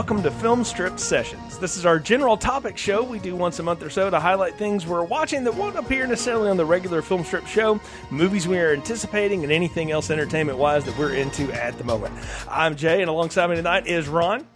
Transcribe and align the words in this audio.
welcome 0.00 0.22
to 0.22 0.30
Film 0.30 0.64
Strip 0.64 0.98
Sessions. 0.98 1.58
This 1.58 1.76
is 1.76 1.84
our 1.84 1.98
general 1.98 2.38
topic 2.38 2.78
show 2.78 3.02
we 3.02 3.18
do 3.18 3.36
once 3.36 3.58
a 3.58 3.62
month 3.62 3.82
or 3.82 3.90
so 3.90 4.08
to 4.08 4.18
highlight 4.18 4.54
things 4.54 4.86
we're 4.86 5.04
watching 5.04 5.44
that 5.44 5.54
won't 5.54 5.76
appear 5.76 6.06
necessarily 6.06 6.48
on 6.48 6.56
the 6.56 6.64
regular 6.64 7.02
Film 7.02 7.22
Strip 7.22 7.46
show, 7.46 7.78
movies 8.10 8.48
we 8.48 8.58
are 8.58 8.72
anticipating, 8.72 9.42
and 9.42 9.52
anything 9.52 9.90
else 9.90 10.10
entertainment 10.10 10.56
wise 10.56 10.86
that 10.86 10.96
we're 10.96 11.12
into 11.12 11.52
at 11.52 11.76
the 11.76 11.84
moment. 11.84 12.14
I'm 12.48 12.76
Jay, 12.76 13.02
and 13.02 13.10
alongside 13.10 13.50
me 13.50 13.56
tonight 13.56 13.86
is 13.86 14.08
Ron. 14.08 14.46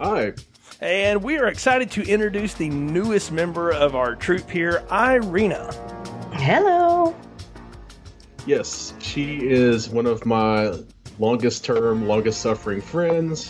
Hi. 0.00 0.32
And 0.80 1.22
we 1.22 1.38
are 1.38 1.46
excited 1.46 1.88
to 1.92 2.02
introduce 2.02 2.54
the 2.54 2.68
newest 2.68 3.30
member 3.30 3.70
of 3.70 3.94
our 3.94 4.16
troupe 4.16 4.50
here, 4.50 4.82
Irina. 4.90 5.72
Hello. 6.32 7.14
Yes, 8.46 8.94
she 8.98 9.48
is 9.48 9.88
one 9.88 10.06
of 10.06 10.26
my 10.26 10.74
longest 11.20 11.64
term, 11.64 12.08
longest 12.08 12.40
suffering 12.40 12.80
friends. 12.80 13.48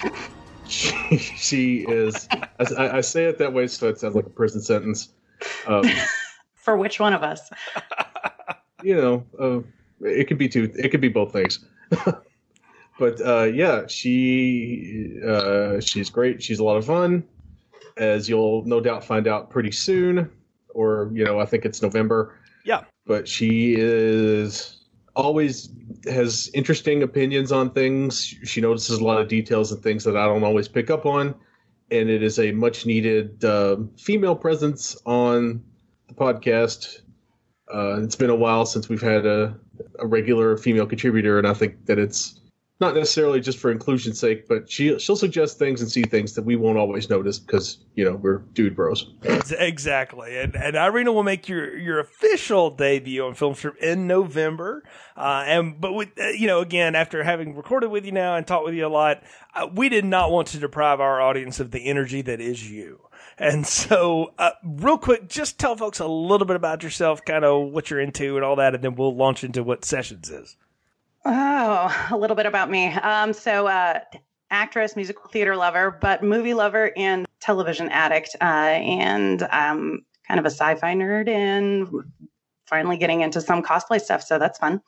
She, 0.72 1.18
she 1.18 1.80
is. 1.86 2.26
I, 2.30 2.98
I, 2.98 3.00
say 3.02 3.26
it 3.26 3.38
that 3.38 3.52
way 3.52 3.66
so 3.66 3.88
it 3.88 3.98
sounds 4.00 4.14
like 4.14 4.26
a 4.26 4.30
prison 4.30 4.62
sentence. 4.62 5.10
Um, 5.66 5.84
For 6.54 6.76
which 6.76 6.98
one 6.98 7.12
of 7.12 7.22
us? 7.22 7.50
You 8.84 8.96
know, 8.96 9.24
uh, 9.38 9.60
it 10.04 10.26
could 10.26 10.38
be 10.38 10.48
two. 10.48 10.68
It 10.74 10.88
could 10.88 11.00
be 11.00 11.06
both 11.06 11.32
things. 11.32 11.64
but 12.98 13.20
uh, 13.24 13.44
yeah, 13.44 13.86
she 13.86 15.20
uh, 15.24 15.78
she's 15.78 16.10
great. 16.10 16.42
She's 16.42 16.58
a 16.58 16.64
lot 16.64 16.78
of 16.78 16.84
fun, 16.84 17.22
as 17.96 18.28
you'll 18.28 18.64
no 18.64 18.80
doubt 18.80 19.04
find 19.04 19.28
out 19.28 19.50
pretty 19.50 19.70
soon. 19.70 20.28
Or 20.70 21.12
you 21.14 21.24
know, 21.24 21.38
I 21.38 21.46
think 21.46 21.64
it's 21.64 21.80
November. 21.80 22.36
Yeah. 22.64 22.82
But 23.06 23.28
she 23.28 23.76
is 23.78 24.82
always 25.14 25.68
has 26.06 26.50
interesting 26.54 27.02
opinions 27.02 27.52
on 27.52 27.70
things. 27.70 28.34
She 28.44 28.60
notices 28.60 28.98
a 28.98 29.04
lot 29.04 29.20
of 29.20 29.28
details 29.28 29.72
and 29.72 29.82
things 29.82 30.04
that 30.04 30.16
I 30.16 30.26
don't 30.26 30.44
always 30.44 30.68
pick 30.68 30.90
up 30.90 31.06
on, 31.06 31.34
and 31.90 32.10
it 32.10 32.22
is 32.22 32.38
a 32.38 32.52
much 32.52 32.86
needed 32.86 33.44
uh, 33.44 33.76
female 33.98 34.36
presence 34.36 34.96
on 35.06 35.62
the 36.08 36.14
podcast. 36.14 37.00
Uh, 37.72 38.02
it's 38.02 38.16
been 38.16 38.30
a 38.30 38.34
while 38.34 38.66
since 38.66 38.88
we've 38.88 39.02
had 39.02 39.24
a, 39.24 39.58
a 39.98 40.06
regular 40.06 40.56
female 40.56 40.86
contributor, 40.86 41.38
and 41.38 41.46
I 41.46 41.54
think 41.54 41.86
that 41.86 41.98
it's 41.98 42.40
not 42.82 42.94
necessarily 42.94 43.40
just 43.40 43.58
for 43.58 43.70
inclusion's 43.70 44.18
sake, 44.18 44.46
but 44.48 44.70
she 44.70 44.98
she'll 44.98 45.16
suggest 45.16 45.58
things 45.58 45.80
and 45.80 45.90
see 45.90 46.02
things 46.02 46.34
that 46.34 46.42
we 46.42 46.56
won't 46.56 46.76
always 46.76 47.08
notice 47.08 47.38
because 47.38 47.78
you 47.94 48.04
know 48.04 48.16
we're 48.16 48.38
dude 48.52 48.76
bros. 48.76 49.10
Exactly, 49.22 50.36
and 50.38 50.54
and 50.56 50.76
Irina 50.76 51.12
will 51.12 51.22
make 51.22 51.48
your 51.48 51.78
your 51.78 52.00
official 52.00 52.70
debut 52.70 53.24
on 53.24 53.34
Film 53.34 53.54
Strip 53.54 53.76
in 53.78 54.06
November. 54.06 54.82
Uh, 55.16 55.44
and 55.46 55.80
but 55.80 55.92
with 55.92 56.08
uh, 56.20 56.28
you 56.28 56.46
know 56.46 56.60
again 56.60 56.94
after 56.94 57.22
having 57.22 57.54
recorded 57.54 57.90
with 57.90 58.04
you 58.04 58.12
now 58.12 58.36
and 58.36 58.46
talked 58.46 58.64
with 58.64 58.74
you 58.74 58.86
a 58.86 58.88
lot, 58.88 59.22
uh, 59.54 59.68
we 59.72 59.88
did 59.88 60.04
not 60.04 60.30
want 60.30 60.48
to 60.48 60.58
deprive 60.58 61.00
our 61.00 61.20
audience 61.20 61.60
of 61.60 61.70
the 61.70 61.86
energy 61.86 62.20
that 62.20 62.40
is 62.40 62.70
you. 62.70 63.00
And 63.38 63.66
so, 63.66 64.34
uh, 64.38 64.50
real 64.62 64.98
quick, 64.98 65.28
just 65.28 65.58
tell 65.58 65.76
folks 65.76 66.00
a 66.00 66.06
little 66.06 66.46
bit 66.46 66.56
about 66.56 66.82
yourself, 66.82 67.24
kind 67.24 67.44
of 67.44 67.70
what 67.70 67.90
you're 67.90 68.00
into 68.00 68.36
and 68.36 68.44
all 68.44 68.56
that, 68.56 68.74
and 68.74 68.84
then 68.84 68.94
we'll 68.94 69.16
launch 69.16 69.42
into 69.42 69.62
what 69.62 69.84
Sessions 69.84 70.28
is. 70.28 70.56
Oh, 71.24 72.06
a 72.10 72.16
little 72.16 72.36
bit 72.36 72.46
about 72.46 72.70
me. 72.70 72.88
Um, 72.88 73.32
so, 73.32 73.66
uh, 73.66 74.00
actress, 74.50 74.96
musical 74.96 75.24
theater 75.30 75.56
lover, 75.56 75.96
but 76.00 76.22
movie 76.22 76.54
lover 76.54 76.92
and 76.96 77.26
television 77.40 77.88
addict, 77.88 78.36
uh, 78.40 78.44
and 78.44 79.42
um, 79.44 80.00
kind 80.28 80.38
of 80.38 80.44
a 80.44 80.50
sci-fi 80.50 80.94
nerd, 80.94 81.28
and 81.28 81.88
finally 82.66 82.96
getting 82.96 83.22
into 83.22 83.40
some 83.40 83.62
cosplay 83.62 84.00
stuff. 84.00 84.22
So 84.22 84.38
that's 84.38 84.58
fun. 84.58 84.80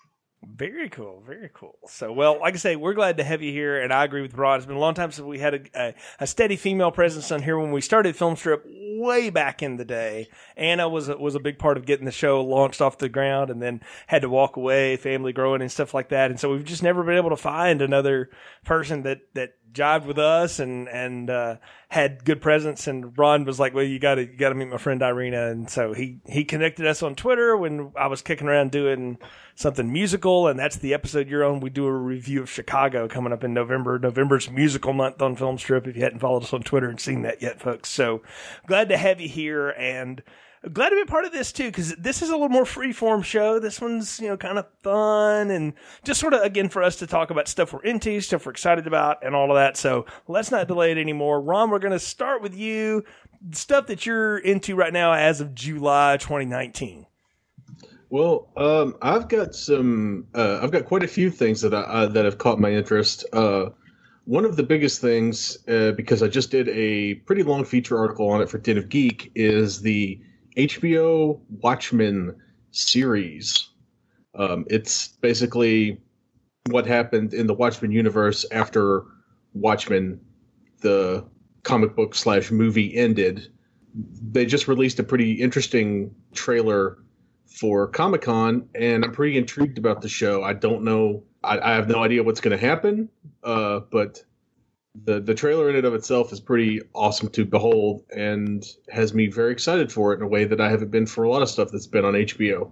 Very 0.47 0.89
cool, 0.89 1.23
very 1.27 1.51
cool. 1.53 1.79
So, 1.89 2.13
well, 2.13 2.41
like 2.41 2.55
I 2.55 2.59
say, 2.59 2.77
we're 2.77 2.95
glad 2.95 3.17
to 3.17 3.25
have 3.25 3.43
you 3.43 3.53
here, 3.53 3.81
and 3.81 3.93
I 3.93 4.05
agree 4.05 4.23
with 4.23 4.35
Ron. 4.35 4.59
It's 4.59 4.67
been 4.67 4.77
a 4.77 4.81
long 4.81 4.95
time 4.95 5.11
since 5.11 5.25
we 5.25 5.39
had 5.39 5.55
a, 5.55 5.61
a, 5.75 5.95
a 6.21 6.27
steady 6.27 6.57
female 6.57 6.91
presence 6.91 7.31
on 7.33 7.43
here. 7.43 7.59
When 7.59 7.73
we 7.73 7.81
started 7.81 8.17
Film 8.17 8.37
Strip 8.37 8.65
way 8.67 9.31
back 9.31 9.63
in 9.63 9.77
the 9.77 9.85
day, 9.85 10.29
Anna 10.57 10.89
was 10.89 11.09
a, 11.09 11.17
was 11.17 11.35
a 11.35 11.41
big 11.41 11.59
part 11.59 11.77
of 11.77 11.87
getting 11.87 12.05
the 12.05 12.13
show 12.13 12.43
launched 12.45 12.81
off 12.81 12.99
the 12.99 13.09
ground, 13.09 13.51
and 13.51 13.63
then 13.63 13.81
had 14.07 14.23
to 14.23 14.29
walk 14.29 14.57
away, 14.57 14.97
family 14.97 15.33
growing 15.33 15.61
and 15.61 15.73
stuff 15.73 15.95
like 15.95 16.11
that. 16.11 16.31
And 16.31 16.39
so 16.39 16.51
we've 16.51 16.65
just 16.65 16.83
never 16.83 17.03
been 17.03 17.17
able 17.17 17.31
to 17.31 17.37
find 17.37 17.81
another 17.83 18.31
person 18.65 19.03
that 19.03 19.21
that 19.35 19.55
jived 19.75 20.07
with 20.07 20.19
us 20.19 20.59
and 20.59 20.89
and 20.89 21.29
uh, 21.29 21.57
had 21.89 22.25
good 22.25 22.41
presence. 22.41 22.87
And 22.87 23.17
Ron 23.19 23.45
was 23.45 23.61
like, 23.61 23.75
"Well, 23.75 23.85
you 23.85 23.99
got 23.99 24.15
to 24.15 24.23
you 24.23 24.37
got 24.37 24.51
to 24.51 24.55
meet 24.55 24.69
my 24.69 24.79
friend 24.79 25.03
Irina." 25.03 25.51
And 25.51 25.69
so 25.69 25.93
he 25.93 26.21
he 26.27 26.45
connected 26.45 26.87
us 26.87 27.03
on 27.03 27.15
Twitter 27.15 27.57
when 27.57 27.93
I 27.97 28.07
was 28.07 28.23
kicking 28.23 28.49
around 28.49 28.71
doing 28.71 29.19
something 29.57 29.93
musical, 29.93 30.49
and 30.49 30.59
that's 30.59 30.77
the 30.77 30.95
episode 30.95 31.29
you're 31.29 31.45
on. 31.45 31.61
We 31.61 31.71
do 31.71 31.87
a 31.87 31.93
review 31.93 32.43
of 32.43 32.51
Chicago 32.51 33.09
coming 33.09 33.33
up 33.33 33.45
in 33.45 33.53
November. 33.53 33.99
November's 33.99 34.51
musical 34.51 34.93
month 34.93 35.21
on 35.21 35.37
Film 35.37 35.59
Strip. 35.59 35.87
If 35.87 35.97
you 35.97 36.03
hadn't 36.03 36.21
followed 36.21 36.45
us 36.45 36.53
on 36.53 36.63
Twitter 36.63 36.89
and 36.89 37.01
seen 37.01 37.23
that 37.23 37.43
yet, 37.43 37.61
folks, 37.61 37.91
so 37.91 38.23
glad 38.67 38.89
to 38.89 38.97
have 38.97 39.21
you 39.21 39.29
here 39.29 39.71
and 39.71 40.23
glad 40.73 40.91
to 40.91 40.97
be 40.97 41.03
a 41.03 41.07
part 41.07 41.25
of 41.25 41.33
this 41.33 41.53
too 41.53 41.67
because 41.67 41.95
this 41.97 42.23
is 42.23 42.31
a 42.31 42.33
little 42.33 42.49
more 42.49 42.65
free 42.65 42.93
form 42.93 43.23
show. 43.23 43.59
This 43.59 43.81
one's 43.81 44.21
you 44.21 44.29
know 44.29 44.37
kind 44.37 44.59
of 44.59 44.67
fun 44.83 45.51
and 45.51 45.75
just 46.05 46.21
sort 46.21 46.35
of 46.35 46.43
again 46.43 46.69
for 46.69 46.83
us 46.83 46.97
to 46.97 47.07
talk 47.07 47.31
about 47.31 47.49
stuff 47.49 47.73
we're 47.73 47.83
into, 47.83 48.21
stuff 48.21 48.47
we're 48.47 48.53
excited 48.53 48.87
about, 48.87 49.25
and 49.25 49.35
all 49.35 49.51
of 49.51 49.57
that. 49.57 49.77
So 49.77 50.07
let's 50.29 50.51
not 50.51 50.69
delay 50.69 50.93
it 50.93 50.99
anymore. 50.99 51.41
Ron, 51.41 51.71
we're 51.71 51.79
going 51.79 51.93
to 51.93 51.99
start 51.99 52.43
with 52.43 52.57
you. 52.57 53.05
Stuff 53.53 53.87
that 53.89 54.07
you're 54.07 54.39
into 54.39 54.75
right 54.75 54.93
now 54.93 55.13
as 55.13 55.41
of 55.41 55.55
July 55.55 56.17
2019. 56.17 57.07
Well, 58.09 58.49
um, 58.57 58.97
I've 59.03 59.29
got 59.29 59.55
some. 59.55 60.29
Uh, 60.35 60.61
I've 60.63 60.71
got 60.71 60.85
quite 60.85 61.03
a 61.03 61.09
few 61.09 61.31
things 61.31 61.61
that 61.63 61.75
I, 61.75 61.81
uh, 61.81 62.07
that 62.07 62.25
have 62.25 62.39
caught 62.39 62.61
my 62.61 62.71
interest. 62.71 63.25
Uh, 63.33 63.71
one 64.27 64.45
of 64.45 64.57
the 64.57 64.63
biggest 64.63 65.01
things, 65.01 65.59
uh, 65.69 65.93
because 65.93 66.23
I 66.23 66.29
just 66.29 66.51
did 66.51 66.69
a 66.69 67.15
pretty 67.27 67.43
long 67.43 67.65
feature 67.65 67.99
article 67.99 68.29
on 68.31 68.41
it 68.41 68.49
for 68.49 68.59
Den 68.59 68.79
of 68.79 68.89
Geek, 68.89 69.31
is 69.35 69.83
the 69.83 70.19
HBO 70.57 71.41
Watchmen 71.63 72.37
series. 72.71 73.71
Um, 74.35 74.67
it's 74.69 75.09
basically 75.09 76.01
what 76.71 76.87
happened 76.87 77.35
in 77.35 77.47
the 77.47 77.55
Watchmen 77.55 77.93
universe 77.93 78.45
after 78.51 79.05
Watchmen, 79.53 80.21
the 80.81 81.25
comic 81.63 81.95
book 81.95 82.15
slash 82.15 82.51
movie 82.51 82.95
ended. 82.97 83.49
They 83.95 84.47
just 84.47 84.67
released 84.67 84.99
a 84.99 85.05
pretty 85.05 85.33
interesting 85.33 86.15
trailer 86.33 86.99
for 87.47 87.87
Comic 87.87 88.23
Con, 88.23 88.69
and 88.75 89.05
I'm 89.05 89.13
pretty 89.13 89.39
intrigued 89.39 89.79
about 89.79 90.01
the 90.01 90.09
show. 90.09 90.43
I 90.43 90.53
don't 90.53 90.83
know, 90.83 91.23
I, 91.45 91.59
I 91.59 91.75
have 91.75 91.89
no 91.89 92.03
idea 92.03 92.23
what's 92.23 92.41
going 92.41 92.59
to 92.59 92.67
happen, 92.67 93.09
uh, 93.45 93.81
but 93.91 94.25
the 94.95 95.21
the 95.21 95.35
trailer 95.35 95.69
in 95.69 95.77
and 95.77 95.85
of 95.85 95.95
itself 95.95 96.33
is 96.33 96.41
pretty 96.41 96.81
awesome 96.95 97.29
to 97.31 97.45
behold 97.45 98.05
and 98.15 98.65
has 98.91 99.13
me 99.13 99.27
very 99.27 99.53
excited 99.53 99.91
for 99.91 100.13
it 100.13 100.17
in 100.17 100.23
a 100.23 100.29
way 100.29 100.45
that 100.45 100.61
I 100.61 100.71
haven't 100.71 100.91
been 100.91 101.07
for 101.07 101.25
a 101.25 101.31
lot 101.31 101.43
of 101.43 101.51
stuff 101.51 101.71
that's 101.73 101.87
been 101.87 102.05
on 102.05 102.15
HBO. 102.15 102.71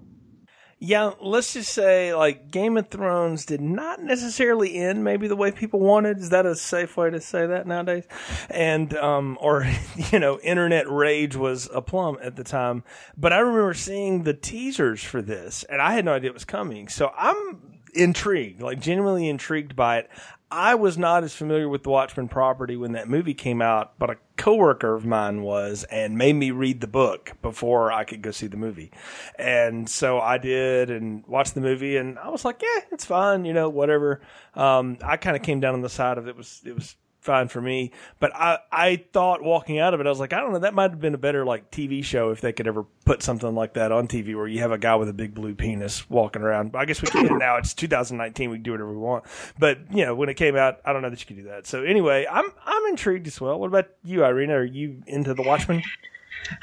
Yeah, 0.85 1.13
let's 1.21 1.53
just 1.53 1.73
say 1.73 2.13
like 2.13 2.51
Game 2.51 2.77
of 2.77 2.89
Thrones 2.89 3.45
did 3.45 3.61
not 3.61 4.03
necessarily 4.03 4.75
end 4.75 5.05
maybe 5.05 5.29
the 5.29 5.37
way 5.37 5.53
people 5.53 5.79
wanted. 5.79 6.19
Is 6.19 6.31
that 6.31 6.45
a 6.45 6.57
safe 6.57 6.97
way 6.97 7.09
to 7.11 7.21
say 7.21 7.47
that 7.47 7.67
nowadays? 7.67 8.05
And 8.51 8.95
um 8.97 9.39
or 9.41 9.69
you 10.13 10.19
know, 10.19 10.39
internet 10.41 10.91
rage 10.91 11.37
was 11.37 11.69
a 11.73 11.83
plum 11.83 12.19
at 12.23 12.37
the 12.37 12.45
time. 12.45 12.85
But 13.17 13.33
I 13.33 13.39
remember 13.39 13.75
seeing 13.75 14.23
the 14.25 14.35
teasers 14.35 15.03
for 15.03 15.23
this 15.23 15.65
and 15.65 15.81
I 15.81 15.93
had 15.93 16.05
no 16.05 16.15
idea 16.15 16.31
it 16.31 16.35
was 16.35 16.45
coming. 16.45 16.89
So 16.89 17.13
I'm 17.17 17.79
intrigued, 17.95 18.63
like 18.63 18.81
genuinely 18.81 19.29
intrigued 19.29 19.77
by 19.77 19.99
it. 19.99 20.11
I 20.53 20.75
was 20.75 20.99
not 20.99 21.25
as 21.25 21.35
familiar 21.35 21.67
with 21.67 21.83
the 21.83 21.89
Watchmen 21.89 22.29
property 22.29 22.77
when 22.77 22.93
that 22.93 23.09
movie 23.09 23.33
came 23.33 23.63
out, 23.63 23.99
but 23.99 24.11
a 24.11 24.17
coworker 24.37 24.95
of 24.95 25.07
mine 25.07 25.41
was 25.41 25.85
and 25.85 26.19
made 26.19 26.35
me 26.35 26.51
read 26.51 26.83
the 26.83 26.87
book 26.87 27.33
before 27.41 27.91
I 27.91 28.05
could 28.05 28.21
go 28.21 28.33
see 28.33 28.49
the 28.49 28.59
movie. 28.59 28.93
And 29.39 29.89
so 29.89 30.21
I 30.21 30.37
did 30.37 30.91
and 30.91 31.27
watched 31.27 31.55
the 31.55 31.63
movie 31.63 31.97
and 31.97 32.19
I 32.19 32.29
was 32.29 32.45
like, 32.45 32.61
yeah, 32.61 32.83
it's 32.91 33.07
fine, 33.07 33.47
you 33.47 33.55
know, 33.55 33.71
whatever. 33.71 34.21
Um, 34.55 34.99
I 35.03 35.17
kind 35.17 35.37
of 35.37 35.43
came 35.43 35.61
down 35.61 35.73
on 35.73 35.81
the 35.81 35.89
side 35.89 36.19
of 36.19 36.29
it 36.29 36.37
was, 36.37 36.61
it 36.67 36.75
was 36.75 36.97
fine 37.23 37.49
for 37.49 37.61
me. 37.61 37.93
But 38.21 38.35
I, 38.35 38.59
I 38.71 39.05
thought 39.13 39.43
walking 39.43 39.79
out 39.79 39.95
of 39.95 40.01
it, 40.01 40.07
I 40.07 40.11
was 40.11 40.21
like, 40.21 40.33
I 40.33 40.41
don't 40.41 40.53
know, 40.53 40.59
that 40.59 40.75
might 40.75 40.91
have 40.91 41.01
been 41.01 41.15
a 41.15 41.19
better 41.19 41.45
like 41.45 41.71
TV 41.71 42.05
show 42.05 42.31
if 42.31 42.41
they 42.41 42.53
could 42.53 42.67
ever 42.67 42.85
put 43.05 43.23
something 43.23 43.55
like 43.55 43.75
that 43.75 43.93
on 43.93 44.09
TV 44.09 44.37
where 44.37 44.47
you 44.47 44.61
have 44.61 44.73
a 44.73 44.79
guy 44.79 44.97
with 44.97 45.09
a 45.09 45.13
big 45.13 45.35
blue 45.35 45.55
penis 45.55 46.09
walking 46.11 46.43
around. 46.43 46.73
But 46.73 46.81
I 46.81 46.85
guess 46.85 47.01
we 47.01 47.09
can 47.09 47.39
now. 47.39 47.57
It's 47.57 47.75
2019. 47.75 48.51
We 48.51 48.57
can 48.57 48.63
do 48.63 48.73
whatever 48.73 48.91
we 48.91 48.99
want. 48.99 49.25
But 49.59 49.79
you 49.95 50.05
know, 50.05 50.15
when 50.15 50.29
it 50.29 50.35
came 50.35 50.57
out, 50.57 50.81
I 50.85 50.93
don't 50.93 51.03
know 51.03 51.11
that 51.11 51.21
you 51.21 51.27
could 51.27 51.37
do 51.37 51.49
that. 51.49 51.67
So 51.67 51.83
anyway, 51.83 52.27
I'm 52.31 52.53
I'm 52.67 52.87
intrigued 52.87 53.27
as 53.27 53.41
well. 53.41 53.59
What 53.59 53.69
about 53.69 53.89
you, 54.05 54.25
Irina? 54.25 54.55
Are 54.55 54.65
you 54.65 55.03
into 55.07 55.33
the 55.35 55.43
Watchmen? 55.43 55.83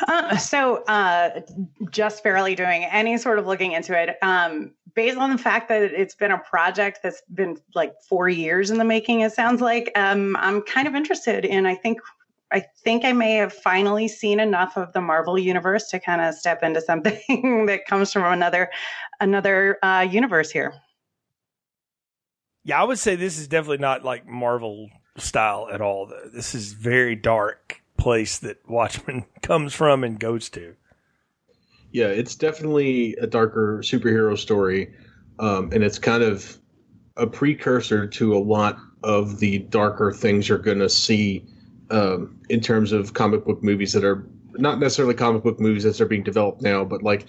Uh, 0.07 0.37
so, 0.37 0.83
uh, 0.85 1.41
just 1.89 2.23
barely 2.23 2.55
doing 2.55 2.85
any 2.85 3.17
sort 3.17 3.39
of 3.39 3.47
looking 3.47 3.71
into 3.73 3.97
it. 3.97 4.17
Um, 4.21 4.73
based 4.95 5.17
on 5.17 5.29
the 5.29 5.37
fact 5.37 5.69
that 5.69 5.81
it's 5.81 6.15
been 6.15 6.31
a 6.31 6.37
project 6.37 6.99
that's 7.03 7.21
been 7.33 7.57
like 7.75 7.93
four 8.07 8.29
years 8.29 8.71
in 8.71 8.77
the 8.77 8.83
making, 8.83 9.21
it 9.21 9.31
sounds 9.31 9.61
like 9.61 9.91
um, 9.95 10.35
I'm 10.37 10.61
kind 10.61 10.87
of 10.87 10.95
interested 10.95 11.45
in. 11.45 11.65
I 11.65 11.75
think 11.75 11.99
I 12.51 12.65
think 12.83 13.05
I 13.05 13.13
may 13.13 13.35
have 13.35 13.53
finally 13.53 14.07
seen 14.07 14.39
enough 14.39 14.75
of 14.75 14.91
the 14.93 15.01
Marvel 15.01 15.37
universe 15.37 15.87
to 15.89 15.99
kind 15.99 16.21
of 16.21 16.33
step 16.33 16.63
into 16.63 16.81
something 16.89 17.65
that 17.67 17.85
comes 17.85 18.11
from 18.11 18.31
another 18.31 18.69
another 19.19 19.77
uh, 19.83 20.07
universe 20.09 20.49
here. 20.51 20.73
Yeah, 22.63 22.81
I 22.81 22.83
would 22.83 22.99
say 22.99 23.15
this 23.15 23.37
is 23.37 23.47
definitely 23.47 23.77
not 23.77 24.03
like 24.03 24.27
Marvel 24.27 24.89
style 25.17 25.69
at 25.71 25.81
all. 25.81 26.07
Though. 26.07 26.29
This 26.33 26.53
is 26.53 26.73
very 26.73 27.15
dark 27.15 27.81
place 27.99 28.39
that 28.39 28.57
Watchmen 28.67 29.25
comes 29.41 29.73
from 29.73 30.03
and 30.03 30.19
goes 30.19 30.49
to. 30.49 30.75
Yeah, 31.91 32.07
it's 32.07 32.35
definitely 32.35 33.15
a 33.15 33.27
darker 33.27 33.79
superhero 33.79 34.37
story, 34.37 34.93
um, 35.39 35.71
and 35.73 35.83
it's 35.83 35.97
kind 35.99 36.23
of 36.23 36.57
a 37.17 37.27
precursor 37.27 38.07
to 38.07 38.35
a 38.35 38.39
lot 38.39 38.77
of 39.03 39.39
the 39.39 39.59
darker 39.59 40.11
things 40.11 40.47
you're 40.47 40.57
going 40.57 40.79
to 40.79 40.89
see 40.89 41.45
um, 41.89 42.39
in 42.49 42.61
terms 42.61 42.91
of 42.91 43.13
comic 43.13 43.45
book 43.45 43.63
movies 43.63 43.93
that 43.93 44.03
are 44.03 44.27
not 44.53 44.79
necessarily 44.79 45.15
comic 45.15 45.43
book 45.43 45.59
movies 45.59 45.85
as 45.85 45.97
they're 45.97 46.07
being 46.07 46.23
developed 46.23 46.61
now, 46.61 46.83
but 46.83 47.01
like 47.01 47.25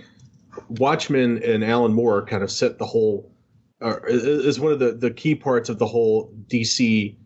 Watchmen 0.68 1.42
and 1.42 1.64
Alan 1.64 1.92
Moore 1.92 2.24
kind 2.24 2.42
of 2.42 2.50
set 2.50 2.78
the 2.78 2.86
whole, 2.86 3.32
uh, 3.80 3.96
is 4.06 4.60
one 4.60 4.72
of 4.72 4.78
the, 4.78 4.92
the 4.92 5.10
key 5.10 5.34
parts 5.34 5.68
of 5.68 5.78
the 5.78 5.86
whole 5.86 6.32
DC 6.48 7.16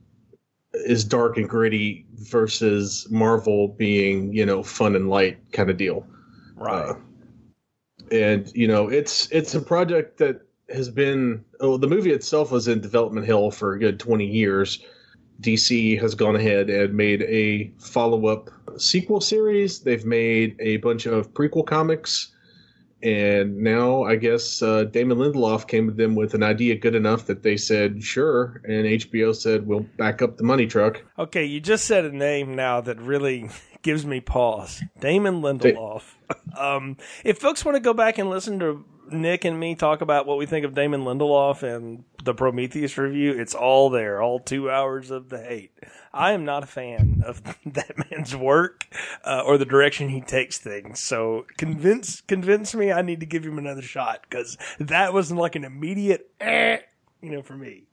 is 0.86 1.04
dark 1.04 1.36
and 1.36 1.48
gritty 1.48 2.06
versus 2.14 3.06
Marvel 3.10 3.68
being, 3.68 4.32
you 4.32 4.44
know, 4.44 4.62
fun 4.62 4.96
and 4.96 5.08
light 5.08 5.38
kind 5.52 5.70
of 5.70 5.76
deal. 5.76 6.06
Right. 6.56 6.90
Uh, 6.90 6.94
and, 8.10 8.50
you 8.54 8.68
know, 8.68 8.88
it's, 8.88 9.28
it's 9.30 9.54
a 9.54 9.60
project 9.60 10.18
that 10.18 10.42
has 10.68 10.88
been, 10.88 11.44
oh, 11.60 11.76
the 11.76 11.86
movie 11.86 12.12
itself 12.12 12.50
was 12.50 12.68
in 12.68 12.80
development 12.80 13.26
hell 13.26 13.50
for 13.50 13.74
a 13.74 13.78
good 13.78 13.98
20 13.98 14.26
years 14.26 14.84
DC 15.40 16.00
has 16.00 16.14
gone 16.14 16.36
ahead 16.36 16.70
and 16.70 16.94
made 16.94 17.22
a 17.22 17.72
follow 17.78 18.26
up 18.26 18.50
sequel 18.76 19.20
series. 19.20 19.80
They've 19.80 20.04
made 20.04 20.56
a 20.60 20.78
bunch 20.78 21.06
of 21.06 21.32
prequel 21.34 21.66
comics. 21.66 22.33
And 23.04 23.58
now 23.58 24.04
I 24.04 24.16
guess 24.16 24.62
uh, 24.62 24.84
Damon 24.84 25.18
Lindelof 25.18 25.68
came 25.68 25.86
to 25.88 25.92
them 25.92 26.14
with 26.14 26.32
an 26.32 26.42
idea 26.42 26.74
good 26.74 26.94
enough 26.94 27.26
that 27.26 27.42
they 27.42 27.58
said, 27.58 28.02
sure. 28.02 28.62
And 28.64 28.86
HBO 28.86 29.36
said, 29.36 29.66
we'll 29.66 29.86
back 29.98 30.22
up 30.22 30.38
the 30.38 30.42
money 30.42 30.66
truck. 30.66 31.04
Okay, 31.18 31.44
you 31.44 31.60
just 31.60 31.84
said 31.84 32.06
a 32.06 32.12
name 32.12 32.56
now 32.56 32.80
that 32.80 32.98
really 32.98 33.50
gives 33.84 34.04
me 34.04 34.18
pause. 34.18 34.82
Damon 34.98 35.42
Lindelof. 35.42 36.02
um, 36.58 36.96
if 37.22 37.38
folks 37.38 37.64
want 37.64 37.76
to 37.76 37.80
go 37.80 37.94
back 37.94 38.18
and 38.18 38.28
listen 38.28 38.58
to 38.58 38.84
Nick 39.12 39.44
and 39.44 39.60
me 39.60 39.74
talk 39.74 40.00
about 40.00 40.26
what 40.26 40.38
we 40.38 40.46
think 40.46 40.64
of 40.64 40.74
Damon 40.74 41.02
Lindelof 41.04 41.62
and 41.62 42.04
the 42.24 42.34
Prometheus 42.34 42.96
review, 42.96 43.38
it's 43.38 43.54
all 43.54 43.90
there, 43.90 44.22
all 44.22 44.40
two 44.40 44.70
hours 44.70 45.10
of 45.10 45.28
the 45.28 45.38
hate. 45.38 45.78
I 46.12 46.32
am 46.32 46.46
not 46.46 46.64
a 46.64 46.66
fan 46.66 47.22
of 47.26 47.42
that 47.66 48.10
man's 48.10 48.34
work 48.34 48.86
uh, 49.24 49.42
or 49.44 49.58
the 49.58 49.66
direction 49.66 50.08
he 50.08 50.22
takes 50.22 50.58
things. 50.58 51.00
So 51.00 51.44
convince 51.58 52.22
convince 52.22 52.74
me 52.74 52.90
I 52.90 53.02
need 53.02 53.20
to 53.20 53.26
give 53.26 53.44
him 53.44 53.58
another 53.58 53.82
shot 53.82 54.24
because 54.28 54.56
that 54.80 55.12
was 55.12 55.30
like 55.30 55.56
an 55.56 55.64
immediate, 55.64 56.30
eh, 56.40 56.78
you 57.20 57.30
know, 57.30 57.42
for 57.42 57.54
me. 57.54 57.84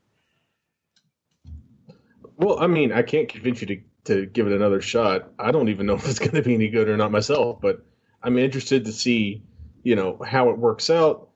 Well, 2.37 2.59
I 2.59 2.67
mean, 2.67 2.91
I 2.91 3.03
can't 3.03 3.27
convince 3.27 3.59
you 3.61 3.67
to 3.67 3.81
to 4.05 4.25
give 4.27 4.47
it 4.47 4.53
another 4.53 4.81
shot. 4.81 5.29
I 5.39 5.51
don't 5.51 5.69
even 5.69 5.85
know 5.85 5.95
if 5.95 6.07
it's 6.07 6.19
going 6.19 6.31
to 6.31 6.41
be 6.41 6.53
any 6.53 6.69
good 6.69 6.89
or 6.89 6.97
not 6.97 7.11
myself, 7.11 7.59
but 7.61 7.85
I'm 8.23 8.37
interested 8.37 8.85
to 8.85 8.91
see 8.91 9.43
you 9.83 9.95
know 9.95 10.19
how 10.25 10.49
it 10.49 10.57
works 10.57 10.89
out. 10.89 11.29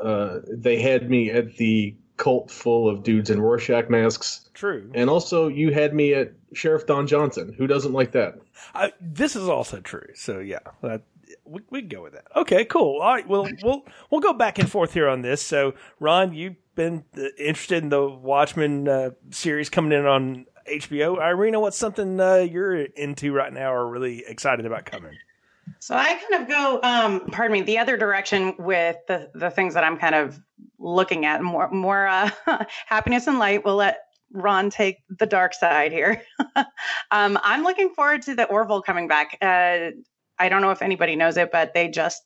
Uh, 0.00 0.40
they 0.48 0.80
had 0.80 1.08
me 1.08 1.30
at 1.30 1.56
the 1.56 1.94
cult 2.16 2.50
full 2.50 2.88
of 2.88 3.02
dudes 3.02 3.30
in 3.30 3.40
Rorschach 3.40 3.88
masks. 3.88 4.48
True. 4.54 4.90
And 4.94 5.08
also, 5.10 5.48
you 5.48 5.70
had 5.70 5.94
me 5.94 6.14
at 6.14 6.32
Sheriff 6.52 6.86
Don 6.86 7.06
Johnson. 7.06 7.54
Who 7.56 7.66
doesn't 7.66 7.92
like 7.92 8.12
that? 8.12 8.38
I, 8.74 8.92
this 9.00 9.36
is 9.36 9.48
also 9.48 9.80
true. 9.80 10.08
So 10.14 10.38
yeah, 10.40 10.60
that, 10.82 11.02
we 11.44 11.60
we 11.70 11.82
go 11.82 12.02
with 12.02 12.14
that. 12.14 12.26
Okay, 12.34 12.64
cool. 12.64 13.00
All 13.00 13.14
right, 13.14 13.26
well 13.26 13.48
we'll 13.62 13.84
we'll 14.10 14.20
go 14.20 14.32
back 14.32 14.58
and 14.58 14.70
forth 14.70 14.92
here 14.92 15.08
on 15.08 15.22
this. 15.22 15.42
So 15.42 15.74
Ron, 16.00 16.34
you've 16.34 16.56
been 16.74 17.04
uh, 17.16 17.28
interested 17.38 17.82
in 17.82 17.88
the 17.88 18.06
Watchmen 18.06 18.88
uh, 18.88 19.10
series 19.30 19.68
coming 19.70 19.92
in 19.92 20.06
on 20.06 20.46
HBO. 20.70 21.20
Irina, 21.20 21.60
what's 21.60 21.76
something 21.76 22.20
uh, 22.20 22.36
you're 22.36 22.82
into 22.82 23.32
right 23.32 23.52
now 23.52 23.72
or 23.72 23.88
really 23.88 24.24
excited 24.26 24.66
about 24.66 24.84
coming? 24.86 25.16
So 25.80 25.94
I 25.94 26.14
kind 26.14 26.42
of 26.42 26.48
go, 26.48 26.80
um, 26.82 27.20
pardon 27.30 27.52
me, 27.52 27.62
the 27.62 27.78
other 27.78 27.96
direction 27.96 28.54
with 28.58 28.96
the 29.08 29.30
the 29.34 29.50
things 29.50 29.74
that 29.74 29.84
I'm 29.84 29.96
kind 29.96 30.14
of 30.14 30.40
looking 30.78 31.24
at 31.24 31.42
more 31.42 31.70
more 31.70 32.06
uh, 32.06 32.30
happiness 32.86 33.26
and 33.26 33.38
light. 33.38 33.64
We'll 33.64 33.76
let 33.76 33.98
Ron 34.32 34.70
take 34.70 34.98
the 35.08 35.26
dark 35.26 35.54
side 35.54 35.92
here. 35.92 36.22
um, 37.10 37.38
I'm 37.42 37.62
looking 37.62 37.90
forward 37.94 38.22
to 38.22 38.34
the 38.34 38.44
Orville 38.44 38.82
coming 38.82 39.08
back. 39.08 39.38
Uh, 39.40 39.90
I 40.38 40.48
don't 40.48 40.62
know 40.62 40.70
if 40.70 40.82
anybody 40.82 41.16
knows 41.16 41.36
it, 41.36 41.50
but 41.50 41.74
they 41.74 41.88
just 41.88 42.22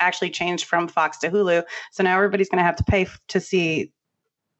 actually 0.00 0.30
changed 0.30 0.66
from 0.66 0.88
Fox 0.88 1.18
to 1.18 1.30
Hulu, 1.30 1.64
so 1.92 2.02
now 2.02 2.16
everybody's 2.16 2.48
going 2.48 2.58
to 2.58 2.64
have 2.64 2.76
to 2.76 2.84
pay 2.84 3.02
f- 3.02 3.20
to 3.28 3.40
see 3.40 3.92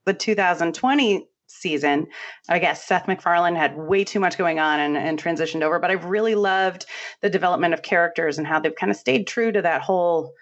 the 0.05 0.15
2020 0.15 1.29
season. 1.55 2.07
I 2.49 2.59
guess 2.59 2.85
Seth 2.85 3.09
MacFarlane 3.09 3.55
had 3.55 3.77
way 3.77 4.05
too 4.05 4.21
much 4.21 4.37
going 4.37 4.59
on 4.59 4.81
and, 4.81 4.97
and 4.97 5.23
transitioned 5.23 5.63
over, 5.63 5.79
but 5.79 5.91
I've 5.91 6.05
really 6.05 6.35
loved 6.35 6.87
the 7.21 7.31
development 7.31 7.75
of 7.75 7.83
characters 7.83 8.39
and 8.39 8.47
how 8.47 8.61
they've 8.61 8.75
kind 8.75 8.91
of 8.91 8.97
stayed 8.97 9.27
true 9.27 9.53
to 9.53 9.63
that 9.63 9.83
whole 9.83 10.35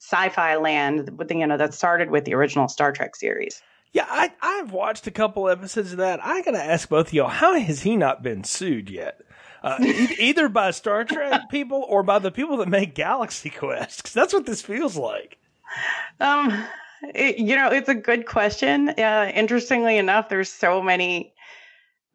sci-fi 0.00 0.56
land 0.56 1.18
with 1.18 1.28
the, 1.28 1.36
you 1.36 1.46
know 1.46 1.56
that 1.56 1.74
started 1.74 2.10
with 2.10 2.24
the 2.24 2.34
original 2.34 2.68
Star 2.68 2.92
Trek 2.92 3.16
series. 3.16 3.62
Yeah, 3.92 4.06
I 4.08 4.30
I've 4.40 4.72
watched 4.72 5.06
a 5.06 5.10
couple 5.10 5.48
episodes 5.48 5.92
of 5.92 5.98
that. 5.98 6.24
I 6.24 6.42
gotta 6.42 6.62
ask 6.62 6.88
both 6.88 7.08
of 7.08 7.12
y'all, 7.12 7.28
how 7.28 7.58
has 7.58 7.82
he 7.82 7.96
not 7.96 8.22
been 8.22 8.44
sued 8.44 8.90
yet? 8.90 9.20
Uh, 9.62 9.78
e- 9.80 10.16
either 10.20 10.48
by 10.48 10.70
Star 10.70 11.04
Trek 11.04 11.50
people 11.50 11.84
or 11.88 12.02
by 12.02 12.18
the 12.18 12.30
people 12.30 12.58
that 12.58 12.68
make 12.68 12.94
Galaxy 12.94 13.50
Quest, 13.50 13.98
because 13.98 14.12
that's 14.12 14.32
what 14.32 14.46
this 14.46 14.62
feels 14.62 14.96
like. 14.96 15.38
Um, 16.20 16.64
it, 17.14 17.38
you 17.38 17.56
know, 17.56 17.70
it's 17.70 17.88
a 17.88 17.94
good 17.94 18.26
question. 18.26 18.90
Uh, 18.90 19.30
interestingly 19.34 19.98
enough, 19.98 20.28
there's 20.28 20.50
so 20.50 20.82
many, 20.82 21.32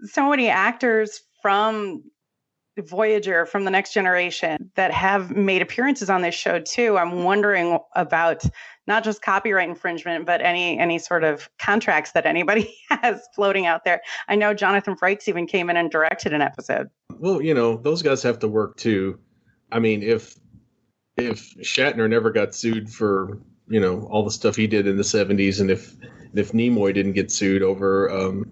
so 0.03 0.29
many 0.29 0.49
actors 0.49 1.21
from 1.41 2.03
Voyager, 2.77 3.45
from 3.45 3.65
the 3.65 3.71
Next 3.71 3.93
Generation, 3.93 4.71
that 4.75 4.91
have 4.91 5.31
made 5.31 5.61
appearances 5.61 6.09
on 6.09 6.21
this 6.21 6.33
show 6.33 6.59
too. 6.59 6.97
I'm 6.97 7.23
wondering 7.23 7.77
about 7.95 8.43
not 8.87 9.03
just 9.03 9.21
copyright 9.21 9.69
infringement, 9.69 10.25
but 10.25 10.41
any 10.41 10.77
any 10.79 10.99
sort 10.99 11.23
of 11.23 11.49
contracts 11.59 12.11
that 12.13 12.25
anybody 12.25 12.75
has 12.89 13.21
floating 13.35 13.65
out 13.65 13.85
there. 13.85 14.01
I 14.27 14.35
know 14.35 14.53
Jonathan 14.53 14.95
Frakes 14.95 15.27
even 15.27 15.47
came 15.47 15.69
in 15.69 15.77
and 15.77 15.91
directed 15.91 16.33
an 16.33 16.41
episode. 16.41 16.89
Well, 17.11 17.41
you 17.41 17.53
know, 17.53 17.77
those 17.77 18.01
guys 18.01 18.23
have 18.23 18.39
to 18.39 18.47
work 18.47 18.77
too. 18.77 19.19
I 19.71 19.79
mean, 19.79 20.03
if 20.03 20.35
if 21.15 21.53
Shatner 21.57 22.09
never 22.09 22.31
got 22.31 22.55
sued 22.55 22.89
for 22.89 23.39
you 23.73 23.79
know 23.79 24.07
all 24.11 24.23
the 24.23 24.31
stuff 24.31 24.55
he 24.55 24.67
did 24.67 24.85
in 24.85 24.97
the 24.97 25.03
70s 25.03 25.59
and 25.59 25.71
if 25.71 25.95
if 26.35 26.51
nimoy 26.51 26.93
didn't 26.93 27.13
get 27.13 27.31
sued 27.31 27.63
over 27.63 28.09
um, 28.11 28.45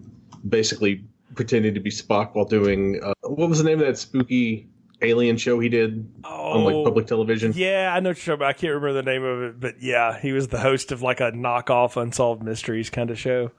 basically 0.48 1.04
pretending 1.36 1.72
to 1.74 1.80
be 1.80 1.90
spock 1.90 2.34
while 2.34 2.44
doing 2.44 3.00
uh, 3.04 3.14
what 3.22 3.48
was 3.48 3.58
the 3.58 3.64
name 3.64 3.78
of 3.78 3.86
that 3.86 3.96
spooky 3.96 4.68
alien 5.00 5.36
show 5.36 5.60
he 5.60 5.68
did 5.68 6.12
oh, 6.24 6.52
on 6.52 6.64
like 6.64 6.74
oh, 6.74 6.84
public 6.84 7.06
television 7.06 7.52
yeah 7.54 7.92
i 7.94 8.00
know 8.00 8.12
show 8.12 8.36
but 8.36 8.48
i 8.48 8.52
can't 8.52 8.74
remember 8.74 8.92
the 8.92 9.02
name 9.02 9.22
of 9.22 9.42
it 9.42 9.60
but 9.60 9.80
yeah 9.80 10.18
he 10.18 10.32
was 10.32 10.48
the 10.48 10.58
host 10.58 10.90
of 10.90 11.02
like 11.02 11.20
a 11.20 11.30
knockoff 11.30 11.96
unsolved 11.96 12.42
mysteries 12.42 12.90
kind 12.90 13.10
of 13.10 13.18
show 13.18 13.50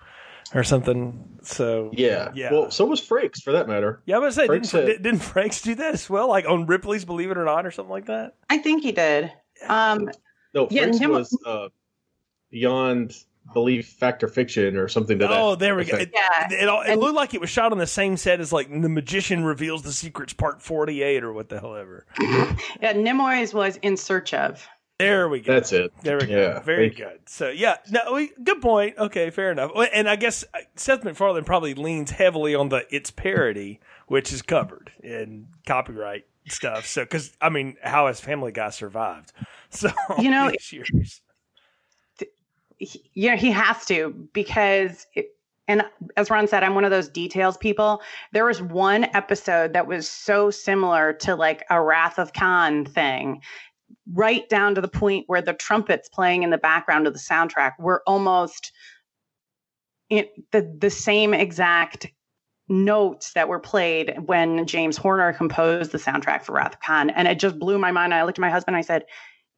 or 0.53 0.63
something. 0.63 1.39
So 1.41 1.89
yeah, 1.93 2.31
yeah. 2.35 2.51
Well, 2.51 2.69
so 2.69 2.85
was 2.85 3.01
Frakes 3.01 3.41
for 3.41 3.53
that 3.53 3.67
matter. 3.67 4.03
Yeah, 4.05 4.17
I 4.17 4.19
was 4.19 4.35
say 4.35 4.47
didn't, 4.47 4.69
had, 4.69 4.85
didn't 4.85 5.19
Frakes 5.19 5.63
do 5.63 5.73
that 5.75 5.93
as 5.93 6.09
well, 6.09 6.27
like 6.27 6.45
on 6.45 6.65
Ripley's 6.65 7.05
Believe 7.05 7.31
It 7.31 7.37
or 7.37 7.45
Not 7.45 7.65
or 7.65 7.71
something 7.71 7.91
like 7.91 8.05
that? 8.05 8.35
I 8.49 8.57
think 8.59 8.83
he 8.83 8.91
did. 8.91 9.31
Um, 9.67 10.09
no, 10.53 10.67
yeah, 10.69 10.85
Frakes 10.85 11.09
was 11.09 11.37
uh, 11.45 11.69
beyond 12.49 13.15
belief, 13.53 13.87
fact 13.87 14.23
or 14.23 14.27
fiction, 14.27 14.77
or 14.77 14.87
something 14.87 15.19
to 15.19 15.27
that. 15.27 15.39
Oh, 15.39 15.55
there 15.55 15.75
we 15.75 15.85
go. 15.85 15.97
It, 15.97 16.11
yeah, 16.13 16.47
it, 16.47 16.53
it, 16.53 16.91
it, 16.91 16.99
looked 16.99 17.15
like 17.15 17.33
it 17.33 17.41
was 17.41 17.49
shot 17.49 17.71
on 17.71 17.77
the 17.77 17.87
same 17.87 18.17
set 18.17 18.39
as 18.39 18.53
like 18.53 18.69
the 18.69 18.89
Magician 18.89 19.43
reveals 19.43 19.81
the 19.83 19.91
secrets, 19.91 20.33
part 20.33 20.61
forty-eight, 20.61 21.23
or 21.23 21.33
what 21.33 21.49
the 21.49 21.59
hell 21.59 21.75
ever. 21.75 22.05
yeah, 22.19 22.93
Nimoy's 22.93 23.53
was 23.53 23.77
in 23.77 23.97
search 23.97 24.33
of. 24.33 24.65
There 24.99 25.27
we 25.27 25.41
go. 25.41 25.53
That's 25.53 25.73
it. 25.73 25.91
There 26.03 26.17
we 26.17 26.27
go. 26.27 26.37
yeah, 26.37 26.53
go. 26.53 26.59
Very 26.61 26.89
good. 26.89 27.19
So 27.25 27.49
yeah, 27.49 27.77
no, 27.89 28.13
we, 28.13 28.31
good 28.43 28.61
point. 28.61 28.97
Okay, 28.97 29.31
fair 29.31 29.51
enough. 29.51 29.71
And 29.93 30.07
I 30.07 30.15
guess 30.15 30.45
uh, 30.53 30.59
Seth 30.75 31.03
MacFarlane 31.03 31.43
probably 31.43 31.73
leans 31.73 32.11
heavily 32.11 32.55
on 32.55 32.69
the 32.69 32.85
it's 32.89 33.11
parody, 33.11 33.79
which 34.07 34.31
is 34.31 34.41
covered 34.41 34.91
in 35.01 35.47
copyright 35.65 36.25
stuff. 36.47 36.85
So 36.85 37.03
because 37.03 37.35
I 37.41 37.49
mean, 37.49 37.77
how 37.83 38.07
has 38.07 38.19
Family 38.19 38.51
Guy 38.51 38.69
survived? 38.69 39.31
So 39.75 39.89
you 40.19 40.29
know, 40.29 40.51
years. 40.69 41.21
yeah, 43.15 43.35
he 43.35 43.49
has 43.49 43.85
to 43.87 44.27
because. 44.31 45.07
It, 45.15 45.29
and 45.67 45.81
as 46.15 46.29
Ron 46.29 46.47
said, 46.47 46.61
I'm 46.61 46.75
one 46.75 46.85
of 46.85 46.91
those 46.91 47.09
details 47.09 47.57
people. 47.57 48.03
There 48.33 48.45
was 48.45 48.61
one 48.61 49.05
episode 49.15 49.73
that 49.73 49.87
was 49.87 50.07
so 50.07 50.51
similar 50.51 51.13
to 51.13 51.35
like 51.35 51.63
a 51.71 51.81
Wrath 51.81 52.19
of 52.19 52.33
Khan 52.33 52.85
thing, 52.85 53.41
right 54.13 54.47
down 54.47 54.75
to 54.75 54.81
the 54.81 54.87
point 54.87 55.23
where 55.25 55.41
the 55.41 55.53
trumpets 55.53 56.07
playing 56.07 56.43
in 56.43 56.51
the 56.51 56.59
background 56.59 57.07
of 57.07 57.13
the 57.13 57.19
soundtrack 57.19 57.71
were 57.79 58.03
almost 58.05 58.71
the 60.09 60.77
the 60.77 60.89
same 60.89 61.33
exact 61.33 62.07
notes 62.69 63.33
that 63.33 63.49
were 63.49 63.59
played 63.59 64.15
when 64.25 64.65
James 64.65 64.97
Horner 64.97 65.33
composed 65.33 65.91
the 65.91 65.97
soundtrack 65.97 66.43
for 66.43 66.53
Wrath 66.53 66.75
of 66.75 66.79
Khan, 66.79 67.09
and 67.09 67.27
it 67.27 67.39
just 67.39 67.59
blew 67.59 67.77
my 67.77 67.91
mind. 67.91 68.13
I 68.13 68.23
looked 68.23 68.39
at 68.39 68.41
my 68.41 68.49
husband. 68.49 68.77
I 68.77 68.81
said, 68.81 69.03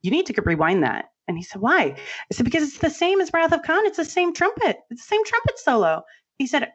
you 0.01 0.11
need 0.11 0.25
to 0.27 0.41
rewind 0.41 0.83
that. 0.83 1.05
And 1.27 1.37
he 1.37 1.43
said, 1.43 1.61
why? 1.61 1.95
I 1.97 2.33
said, 2.33 2.45
because 2.45 2.63
it's 2.63 2.77
the 2.77 2.89
same 2.89 3.21
as 3.21 3.33
Wrath 3.33 3.51
of 3.51 3.63
Khan. 3.63 3.85
It's 3.85 3.97
the 3.97 4.05
same 4.05 4.33
trumpet. 4.33 4.77
It's 4.91 5.01
the 5.01 5.15
same 5.15 5.25
trumpet 5.25 5.57
solo. 5.57 6.03
He 6.37 6.47
said, 6.47 6.71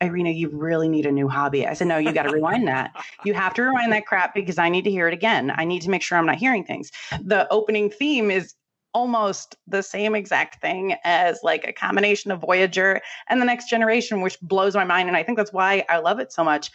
Irina, 0.00 0.30
you 0.30 0.50
really 0.50 0.88
need 0.88 1.06
a 1.06 1.12
new 1.12 1.28
hobby. 1.28 1.66
I 1.66 1.74
said, 1.74 1.86
no, 1.86 1.98
you 1.98 2.12
got 2.12 2.24
to 2.24 2.32
rewind 2.32 2.66
that. 2.68 2.90
You 3.24 3.32
have 3.32 3.54
to 3.54 3.62
rewind 3.62 3.92
that 3.92 4.06
crap 4.06 4.34
because 4.34 4.58
I 4.58 4.68
need 4.68 4.84
to 4.84 4.90
hear 4.90 5.06
it 5.08 5.14
again. 5.14 5.52
I 5.54 5.64
need 5.64 5.82
to 5.82 5.90
make 5.90 6.02
sure 6.02 6.18
I'm 6.18 6.26
not 6.26 6.36
hearing 6.36 6.64
things. 6.64 6.90
The 7.22 7.50
opening 7.52 7.90
theme 7.90 8.30
is 8.30 8.54
almost 8.94 9.56
the 9.66 9.82
same 9.82 10.14
exact 10.14 10.60
thing 10.60 10.96
as 11.04 11.40
like 11.42 11.66
a 11.66 11.72
combination 11.72 12.30
of 12.30 12.40
Voyager 12.40 13.00
and 13.28 13.40
the 13.40 13.44
next 13.44 13.68
generation, 13.68 14.22
which 14.22 14.40
blows 14.40 14.74
my 14.74 14.84
mind. 14.84 15.08
And 15.08 15.16
I 15.16 15.22
think 15.22 15.36
that's 15.36 15.52
why 15.52 15.84
I 15.88 15.98
love 15.98 16.20
it 16.20 16.32
so 16.32 16.44
much. 16.44 16.70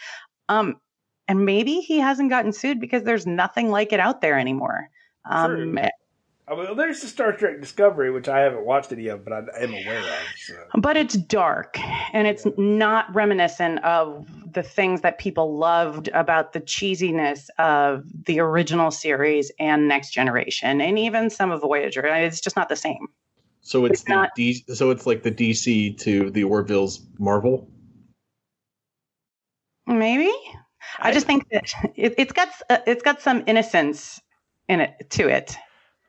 Um, 0.50 0.80
and 1.28 1.46
maybe 1.46 1.76
he 1.80 2.00
hasn't 2.00 2.30
gotten 2.30 2.52
sued 2.52 2.80
because 2.80 3.04
there's 3.04 3.26
nothing 3.26 3.70
like 3.70 3.94
it 3.94 4.00
out 4.00 4.22
there 4.22 4.38
anymore. 4.38 4.90
Um, 5.26 5.80
I 6.48 6.56
mean, 6.56 6.78
there's 6.78 7.02
the 7.02 7.08
Star 7.08 7.32
Trek 7.32 7.62
Discovery, 7.62 8.10
which 8.10 8.28
I 8.28 8.40
haven't 8.40 8.66
watched 8.66 8.92
any 8.92 9.08
of, 9.08 9.24
but 9.24 9.34
I 9.34 9.40
am 9.62 9.72
aware 9.72 10.00
of. 10.00 10.06
So. 10.38 10.56
But 10.80 10.98
it's 10.98 11.16
dark 11.16 11.78
and 12.14 12.28
it's 12.28 12.46
yeah. 12.46 12.54
not 12.58 13.14
reminiscent 13.14 13.84
of 13.84 14.28
the 14.54 14.64
things 14.64 15.02
that 15.02 15.18
people 15.18 15.58
loved 15.58 16.08
about 16.10 16.54
the 16.54 16.62
cheesiness 16.62 17.48
of 17.58 18.04
the 18.26 18.40
original 18.40 18.92
series 18.92 19.52
and 19.60 19.88
Next 19.88 20.12
Generation, 20.12 20.82
and 20.82 21.00
even 21.00 21.30
some 21.30 21.52
of 21.52 21.62
Voyager. 21.62 22.06
It's 22.06 22.42
just 22.42 22.56
not 22.56 22.70
the 22.70 22.76
same. 22.76 23.08
So 23.62 23.86
it's, 23.86 24.02
it's 24.02 24.10
not. 24.10 24.32
D- 24.36 24.64
so 24.74 24.90
it's 24.90 25.06
like 25.06 25.24
the 25.24 25.32
DC 25.32 25.98
to 26.00 26.30
the 26.32 26.44
Orville's 26.44 27.02
Marvel. 27.18 27.70
Maybe. 29.86 30.32
I, 31.00 31.10
I 31.10 31.12
just 31.12 31.26
think 31.26 31.48
that 31.50 31.72
it, 31.96 32.18
has 32.18 32.32
got 32.32 32.50
uh, 32.70 32.78
it's 32.88 33.04
got 33.04 33.22
some 33.22 33.44
innocence 33.48 34.20
in 34.68 34.82
it 34.82 35.10
to 35.12 35.28
it. 35.28 35.58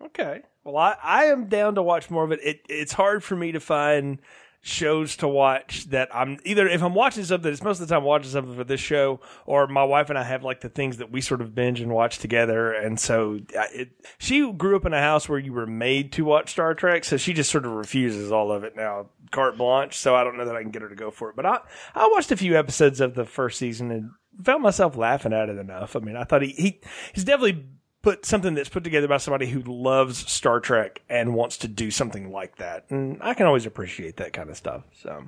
Okay. 0.02 0.42
Well, 0.64 0.76
I, 0.76 0.96
I 1.02 1.24
am 1.26 1.46
down 1.46 1.74
to 1.76 1.82
watch 1.82 2.10
more 2.10 2.24
of 2.24 2.32
it. 2.32 2.40
it. 2.42 2.60
It's 2.68 2.92
hard 2.92 3.24
for 3.24 3.34
me 3.34 3.52
to 3.52 3.60
find 3.60 4.20
shows 4.62 5.16
to 5.16 5.26
watch 5.26 5.86
that 5.86 6.14
I'm 6.14 6.38
either 6.44 6.68
if 6.68 6.82
I'm 6.82 6.94
watching 6.94 7.24
something, 7.24 7.50
it's 7.50 7.62
most 7.62 7.80
of 7.80 7.88
the 7.88 7.94
time 7.94 8.04
watching 8.04 8.30
something 8.30 8.54
for 8.54 8.64
this 8.64 8.80
show, 8.80 9.20
or 9.46 9.66
my 9.66 9.84
wife 9.84 10.10
and 10.10 10.18
I 10.18 10.22
have 10.22 10.44
like 10.44 10.60
the 10.60 10.68
things 10.68 10.98
that 10.98 11.10
we 11.10 11.20
sort 11.20 11.40
of 11.40 11.54
binge 11.54 11.80
and 11.80 11.92
watch 11.92 12.18
together. 12.18 12.72
And 12.72 13.00
so 13.00 13.40
it, 13.52 13.90
she 14.18 14.52
grew 14.52 14.76
up 14.76 14.84
in 14.84 14.92
a 14.92 15.00
house 15.00 15.28
where 15.28 15.38
you 15.38 15.52
were 15.52 15.66
made 15.66 16.12
to 16.12 16.24
watch 16.24 16.50
Star 16.50 16.74
Trek, 16.74 17.04
so 17.04 17.16
she 17.16 17.32
just 17.32 17.50
sort 17.50 17.64
of 17.64 17.72
refuses 17.72 18.30
all 18.30 18.52
of 18.52 18.64
it 18.64 18.76
now, 18.76 19.08
carte 19.30 19.56
blanche. 19.56 19.96
So 19.96 20.14
I 20.14 20.24
don't 20.24 20.36
know 20.36 20.44
that 20.44 20.56
I 20.56 20.62
can 20.62 20.70
get 20.70 20.82
her 20.82 20.88
to 20.88 20.94
go 20.94 21.10
for 21.10 21.30
it. 21.30 21.36
But 21.36 21.46
I 21.46 21.60
I 21.94 22.08
watched 22.12 22.32
a 22.32 22.36
few 22.36 22.58
episodes 22.58 23.00
of 23.00 23.14
the 23.14 23.24
first 23.24 23.58
season 23.58 23.90
and 23.90 24.10
found 24.44 24.62
myself 24.62 24.96
laughing 24.96 25.32
at 25.32 25.48
it 25.48 25.58
enough. 25.58 25.96
I 25.96 26.00
mean, 26.00 26.16
I 26.16 26.24
thought 26.24 26.42
he, 26.42 26.50
he 26.50 26.80
he's 27.14 27.24
definitely 27.24 27.64
put 28.02 28.24
something 28.24 28.54
that's 28.54 28.68
put 28.68 28.84
together 28.84 29.08
by 29.08 29.18
somebody 29.18 29.46
who 29.46 29.60
loves 29.60 30.30
Star 30.30 30.60
Trek 30.60 31.02
and 31.08 31.34
wants 31.34 31.58
to 31.58 31.68
do 31.68 31.90
something 31.90 32.32
like 32.32 32.56
that. 32.56 32.86
And 32.90 33.18
I 33.20 33.34
can 33.34 33.46
always 33.46 33.66
appreciate 33.66 34.16
that 34.16 34.32
kind 34.32 34.48
of 34.48 34.56
stuff. 34.56 34.84
So 35.02 35.24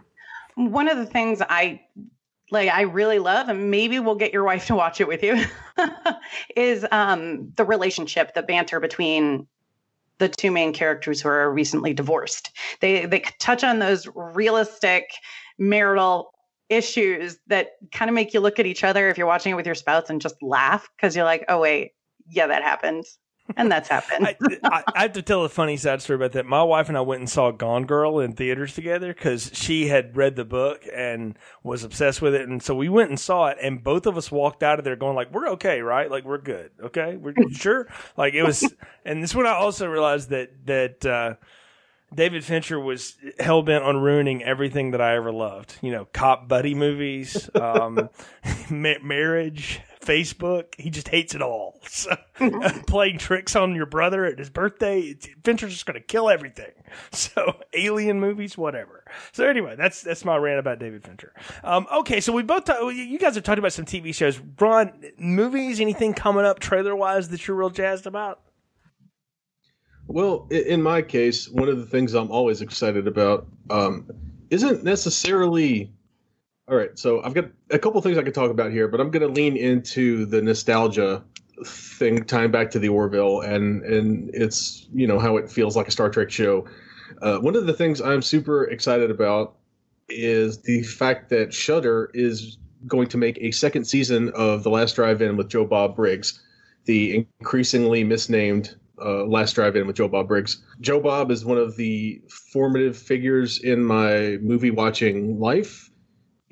one 0.55 0.89
of 0.89 0.97
the 0.97 1.07
things 1.07 1.43
I 1.43 1.81
like 2.51 2.69
I 2.69 2.83
really 2.83 3.19
love, 3.19 3.49
and 3.49 3.71
maybe 3.71 3.99
we'll 3.99 4.15
get 4.15 4.33
your 4.33 4.45
wife 4.45 4.67
to 4.67 4.75
watch 4.75 5.01
it 5.01 5.09
with 5.09 5.23
you, 5.23 5.43
is 6.57 6.87
um, 6.93 7.53
the 7.57 7.65
relationship, 7.65 8.35
the 8.35 8.43
banter 8.43 8.79
between 8.79 9.47
the 10.19 10.29
two 10.29 10.51
main 10.51 10.73
characters 10.73 11.21
who 11.21 11.29
are 11.29 11.51
recently 11.51 11.93
divorced. 11.95 12.53
They 12.81 13.07
they 13.07 13.21
touch 13.39 13.65
on 13.65 13.79
those 13.79 14.07
realistic 14.15 15.11
marital 15.59 16.33
issues 16.69 17.39
that 17.49 17.73
kind 17.93 18.09
of 18.09 18.15
make 18.15 18.33
you 18.33 18.41
look 18.41 18.59
at 18.59 18.67
each 18.67 18.85
other 18.85 19.09
if 19.09 19.19
you're 19.19 19.27
watching 19.27 19.53
it 19.53 19.57
with 19.57 19.67
your 19.67 19.75
spouse 19.75 20.09
and 20.09 20.21
just 20.21 20.43
laugh 20.43 20.89
because 20.97 21.15
you're 21.15 21.25
like, 21.25 21.45
oh 21.49 21.61
wait, 21.61 21.93
yeah, 22.33 22.47
that 22.47 22.63
happened. 22.63 23.05
And 23.57 23.71
that's 23.71 23.89
happened. 23.89 24.27
I, 24.27 24.37
I, 24.65 24.83
I, 24.95 25.03
have 25.03 25.13
to 25.13 25.23
tell 25.23 25.45
a 25.45 25.49
funny 25.49 25.77
side 25.77 26.01
story 26.01 26.17
about 26.17 26.33
that. 26.33 26.47
My 26.47 26.63
wife 26.63 26.89
and 26.89 26.97
I 26.97 27.03
went 27.03 27.21
and 27.21 27.29
saw 27.29 27.51
Gone 27.51 27.85
Girl 27.85 28.21
in 28.21 28.33
theaters 28.33 28.75
together 28.75 29.13
because 29.13 29.51
she 29.53 29.89
had 29.89 30.17
read 30.17 30.37
the 30.37 30.45
book 30.45 30.87
and 30.95 31.37
was 31.63 31.85
obsessed 31.85 32.23
with 32.23 32.35
it, 32.35 32.49
and 32.49 32.63
so 32.63 32.75
we 32.75 32.89
went 32.89 33.11
and 33.11 33.19
saw 33.21 33.49
it. 33.49 33.59
And 33.61 33.83
both 33.83 34.07
of 34.07 34.17
us 34.17 34.31
walked 34.31 34.63
out 34.63 34.79
of 34.79 34.85
there 34.85 34.97
going 34.97 35.17
like, 35.17 35.33
"We're 35.33 35.49
okay, 35.51 35.83
right? 35.83 36.11
Like 36.11 36.25
we're 36.25 36.39
good, 36.39 36.71
okay? 36.83 37.17
We're 37.17 37.35
sure." 37.53 37.89
Like 38.17 38.35
it 38.35 38.45
was, 38.45 38.73
and 39.05 39.23
this 39.23 39.35
when 39.35 39.47
I 39.47 39.53
also 39.53 39.87
realized 39.89 40.31
that 40.31 40.67
that. 40.67 41.07
uh 41.07 41.35
David 42.15 42.45
Fincher 42.45 42.79
was 42.79 43.17
hell 43.41 43.63
bent 43.63 43.85
on 43.85 43.97
ruining 43.97 44.45
everything 44.45 44.91
that 44.91 45.01
I 45.01 45.17
ever 45.17 45.33
loved. 45.33 45.79
You 45.81 45.93
know, 45.93 46.05
cop 46.13 46.47
buddy 46.47 46.75
movies, 46.75 47.49
um, 47.55 48.11
ma- 48.71 48.99
marriage, 49.03 49.81
Facebook. 50.03 50.75
He 50.79 50.91
just 50.91 51.09
hates 51.09 51.35
it 51.35 51.43
all. 51.43 51.81
So, 51.93 52.17
playing 52.87 53.19
tricks 53.19 53.55
on 53.55 53.75
your 53.75 53.87
brother 53.87 54.25
at 54.25 54.39
his 54.39 54.49
birthday, 54.49 55.15
Fincher's 55.45 55.73
just 55.73 55.85
going 55.85 56.01
to 56.01 56.01
kill 56.01 56.31
everything. 56.31 56.73
So, 57.13 57.61
alien 57.75 58.21
movies, 58.21 58.57
whatever. 58.57 59.05
So, 59.33 59.47
anyway, 59.47 59.77
that's 59.77 60.03
that's 60.03 60.25
my 60.25 60.37
rant 60.37 60.59
about 60.59 60.79
David 60.79 61.05
Fincher. 61.05 61.33
Um, 61.65 61.87
okay, 61.93 62.21
so 62.21 62.33
we 62.33 62.43
both 62.43 62.65
talk, 62.65 62.79
you 62.95 63.19
guys 63.19 63.35
have 63.35 63.45
talked 63.45 63.59
about 63.59 63.73
some 63.73 63.85
TV 63.85 64.15
shows. 64.15 64.41
Ron, 64.59 64.93
movies, 65.19 65.81
anything 65.81 66.15
coming 66.15 66.45
up 66.45 66.59
trailer 66.61 66.97
wise 66.97 67.29
that 67.31 67.47
you're 67.47 67.57
real 67.57 67.71
jazzed 67.71 68.07
about? 68.07 68.41
Well, 70.07 70.49
in 70.51 70.83
my 70.83 71.03
case, 71.03 71.49
one 71.49 71.69
of 71.69 71.79
the 71.79 71.87
things 71.87 72.15
I'm 72.15 72.31
always 72.31 72.61
excited 72.61 73.07
about 73.07 73.47
um, 73.71 74.09
isn't 74.51 74.85
necessarily. 74.85 75.93
All 76.73 76.79
right, 76.79 76.99
so 76.99 77.23
I've 77.23 77.35
got 77.35 77.51
a 77.69 77.79
couple 77.79 78.01
things 78.01 78.17
I 78.17 78.23
could 78.23 78.33
talk 78.33 78.51
about 78.51 78.73
here, 78.73 78.89
but 78.89 78.99
I'm 78.99 79.11
going 79.11 79.21
to 79.21 79.29
lean 79.29 79.59
into 79.59 80.25
the 80.25 80.41
nostalgia 80.41 81.23
thing, 81.67 82.25
tying 82.25 82.51
back 82.51 82.71
to 82.71 82.79
the 82.79 82.89
Orville, 82.89 83.43
and 83.43 83.83
and 83.83 84.31
it's 84.33 84.89
you 84.91 85.07
know 85.07 85.19
how 85.19 85.37
it 85.37 85.51
feels 85.51 85.77
like 85.77 85.87
a 85.87 85.91
Star 85.91 86.09
Trek 86.09 86.31
show. 86.31 86.67
Uh, 87.21 87.37
one 87.41 87.57
of 87.57 87.67
the 87.67 87.75
things 87.75 88.01
I'm 88.01 88.23
super 88.23 88.65
excited 88.65 89.11
about 89.11 89.57
is 90.09 90.63
the 90.63 90.83
fact 90.85 91.29
that 91.29 91.53
Shudder 91.53 92.11
is 92.15 92.57
going 92.87 93.09
to 93.09 93.19
make 93.19 93.37
a 93.43 93.51
second 93.51 93.85
season 93.85 94.31
of 94.31 94.63
The 94.63 94.71
Last 94.71 94.97
Drive-In 94.97 95.37
with 95.37 95.51
Joe 95.51 95.67
Bob 95.67 95.95
Briggs, 95.95 96.43
the 96.87 97.27
increasingly 97.39 98.03
misnamed 98.03 98.77
uh, 98.99 99.27
Last 99.27 99.53
Drive 99.53 99.77
In 99.77 99.87
with 99.87 99.97
Joe 99.97 100.09
Bob 100.09 100.27
Briggs. 100.27 100.65
Joe 100.81 101.01
Bob 101.01 101.31
is 101.31 101.45
one 101.45 101.59
of 101.59 101.77
the 101.77 102.23
formative 102.51 102.97
figures 102.97 103.59
in 103.59 103.85
my 103.85 104.39
movie 104.41 104.71
watching 104.71 105.39
life. 105.39 105.91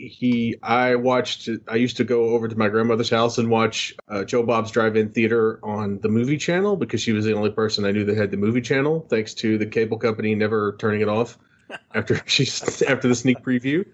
He, 0.09 0.57
I 0.63 0.95
watched. 0.95 1.49
I 1.69 1.77
used 1.77 1.99
to 1.99 2.05
go 2.05 2.31
over 2.31 2.49
to 2.49 2.57
my 2.57 2.69
grandmother's 2.69 3.11
house 3.11 3.37
and 3.39 3.51
watch 3.51 3.95
uh, 4.09 4.25
Joe 4.25 4.43
Bob's 4.43 4.71
Drive-In 4.71 5.11
Theater 5.11 5.61
on 5.63 5.99
the 6.01 6.09
movie 6.09 6.39
channel 6.39 6.77
because 6.77 7.03
she 7.03 7.13
was 7.13 7.25
the 7.25 7.35
only 7.35 7.51
person 7.51 7.85
I 7.85 7.91
knew 7.91 8.05
that 8.07 8.17
had 8.17 8.31
the 8.31 8.37
movie 8.37 8.63
channel. 8.63 9.07
Thanks 9.11 9.35
to 9.35 9.59
the 9.59 9.67
cable 9.67 9.99
company 9.99 10.35
never 10.35 10.77
turning 10.79 11.03
it 11.03 11.09
off 11.09 11.39
after 11.95 12.21
she 12.27 12.45
after 12.87 13.09
the 13.09 13.15
sneak 13.15 13.43
preview. 13.43 13.85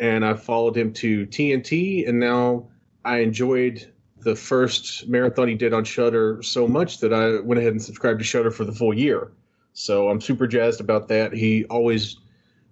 And 0.00 0.24
I 0.24 0.34
followed 0.34 0.76
him 0.76 0.92
to 0.94 1.26
TNT, 1.26 2.08
and 2.08 2.18
now 2.18 2.68
I 3.04 3.18
enjoyed 3.18 3.92
the 4.20 4.34
first 4.34 5.08
marathon 5.08 5.48
he 5.48 5.54
did 5.54 5.72
on 5.72 5.84
Shudder 5.84 6.42
so 6.42 6.66
much 6.66 6.98
that 6.98 7.12
I 7.12 7.40
went 7.40 7.60
ahead 7.60 7.72
and 7.72 7.82
subscribed 7.82 8.18
to 8.18 8.24
Shudder 8.24 8.50
for 8.50 8.64
the 8.64 8.72
full 8.72 8.92
year. 8.92 9.32
So 9.72 10.08
I'm 10.08 10.20
super 10.20 10.46
jazzed 10.48 10.80
about 10.80 11.08
that. 11.08 11.32
He 11.32 11.64
always 11.66 12.16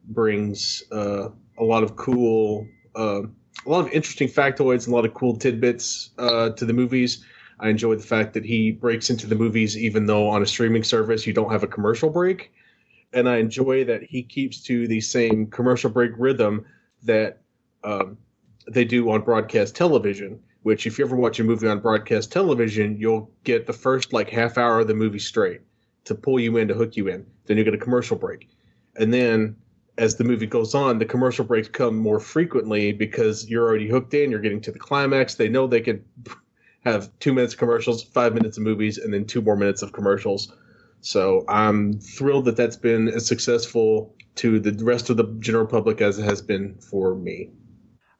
brings 0.08 0.82
uh, 0.90 1.28
a 1.58 1.64
lot 1.64 1.82
of 1.82 1.96
cool, 1.96 2.66
uh, 2.94 3.22
a 3.22 3.68
lot 3.68 3.86
of 3.86 3.92
interesting 3.92 4.28
factoids, 4.28 4.84
and 4.84 4.92
a 4.92 4.96
lot 4.96 5.04
of 5.04 5.14
cool 5.14 5.36
tidbits 5.36 6.10
uh, 6.18 6.50
to 6.50 6.64
the 6.64 6.72
movies. 6.72 7.24
I 7.58 7.68
enjoy 7.68 7.94
the 7.94 8.02
fact 8.02 8.34
that 8.34 8.44
he 8.44 8.70
breaks 8.72 9.08
into 9.08 9.26
the 9.26 9.34
movies 9.34 9.78
even 9.78 10.04
though 10.04 10.28
on 10.28 10.42
a 10.42 10.46
streaming 10.46 10.84
service 10.84 11.26
you 11.26 11.32
don't 11.32 11.50
have 11.50 11.62
a 11.62 11.66
commercial 11.66 12.10
break. 12.10 12.52
And 13.14 13.28
I 13.28 13.36
enjoy 13.36 13.84
that 13.84 14.02
he 14.02 14.22
keeps 14.22 14.62
to 14.64 14.86
the 14.86 15.00
same 15.00 15.46
commercial 15.46 15.88
break 15.88 16.12
rhythm 16.18 16.66
that 17.04 17.40
um, 17.82 18.18
they 18.68 18.84
do 18.84 19.10
on 19.10 19.22
broadcast 19.22 19.74
television 19.74 20.40
which 20.66 20.84
if 20.84 20.98
you 20.98 21.04
ever 21.04 21.14
watch 21.14 21.38
a 21.38 21.44
movie 21.44 21.68
on 21.68 21.78
broadcast 21.78 22.32
television, 22.32 22.96
you'll 22.98 23.30
get 23.44 23.68
the 23.68 23.72
first 23.72 24.12
like 24.12 24.28
half 24.28 24.58
hour 24.58 24.80
of 24.80 24.88
the 24.88 24.94
movie 24.94 25.20
straight 25.20 25.60
to 26.02 26.12
pull 26.12 26.40
you 26.40 26.56
in 26.56 26.66
to 26.66 26.74
hook 26.74 26.96
you 26.96 27.06
in. 27.06 27.24
Then 27.44 27.56
you 27.56 27.62
get 27.62 27.72
a 27.72 27.78
commercial 27.78 28.16
break. 28.16 28.48
And 28.96 29.14
then 29.14 29.54
as 29.98 30.16
the 30.16 30.24
movie 30.24 30.46
goes 30.46 30.74
on, 30.74 30.98
the 30.98 31.04
commercial 31.04 31.44
breaks 31.44 31.68
come 31.68 31.96
more 31.96 32.20
frequently 32.20 32.92
because 32.92 33.48
you're 33.48 33.66
already 33.66 33.88
hooked 33.88 34.14
in, 34.14 34.30
you're 34.30 34.40
getting 34.40 34.60
to 34.62 34.72
the 34.72 34.78
climax. 34.78 35.34
They 35.34 35.48
know 35.48 35.66
they 35.66 35.80
can 35.80 36.04
have 36.84 37.10
two 37.18 37.32
minutes 37.32 37.54
of 37.54 37.58
commercials, 37.58 38.02
five 38.02 38.34
minutes 38.34 38.58
of 38.58 38.62
movies, 38.62 38.98
and 38.98 39.12
then 39.12 39.24
two 39.24 39.40
more 39.40 39.56
minutes 39.56 39.82
of 39.82 39.92
commercials. 39.92 40.52
So 41.00 41.44
I'm 41.48 41.98
thrilled 42.00 42.44
that 42.46 42.56
that's 42.56 42.76
been 42.76 43.08
as 43.08 43.26
successful 43.26 44.14
to 44.36 44.60
the 44.60 44.84
rest 44.84 45.08
of 45.08 45.16
the 45.16 45.24
general 45.38 45.66
public 45.66 46.00
as 46.00 46.18
it 46.18 46.24
has 46.24 46.42
been 46.42 46.74
for 46.74 47.14
me. 47.14 47.50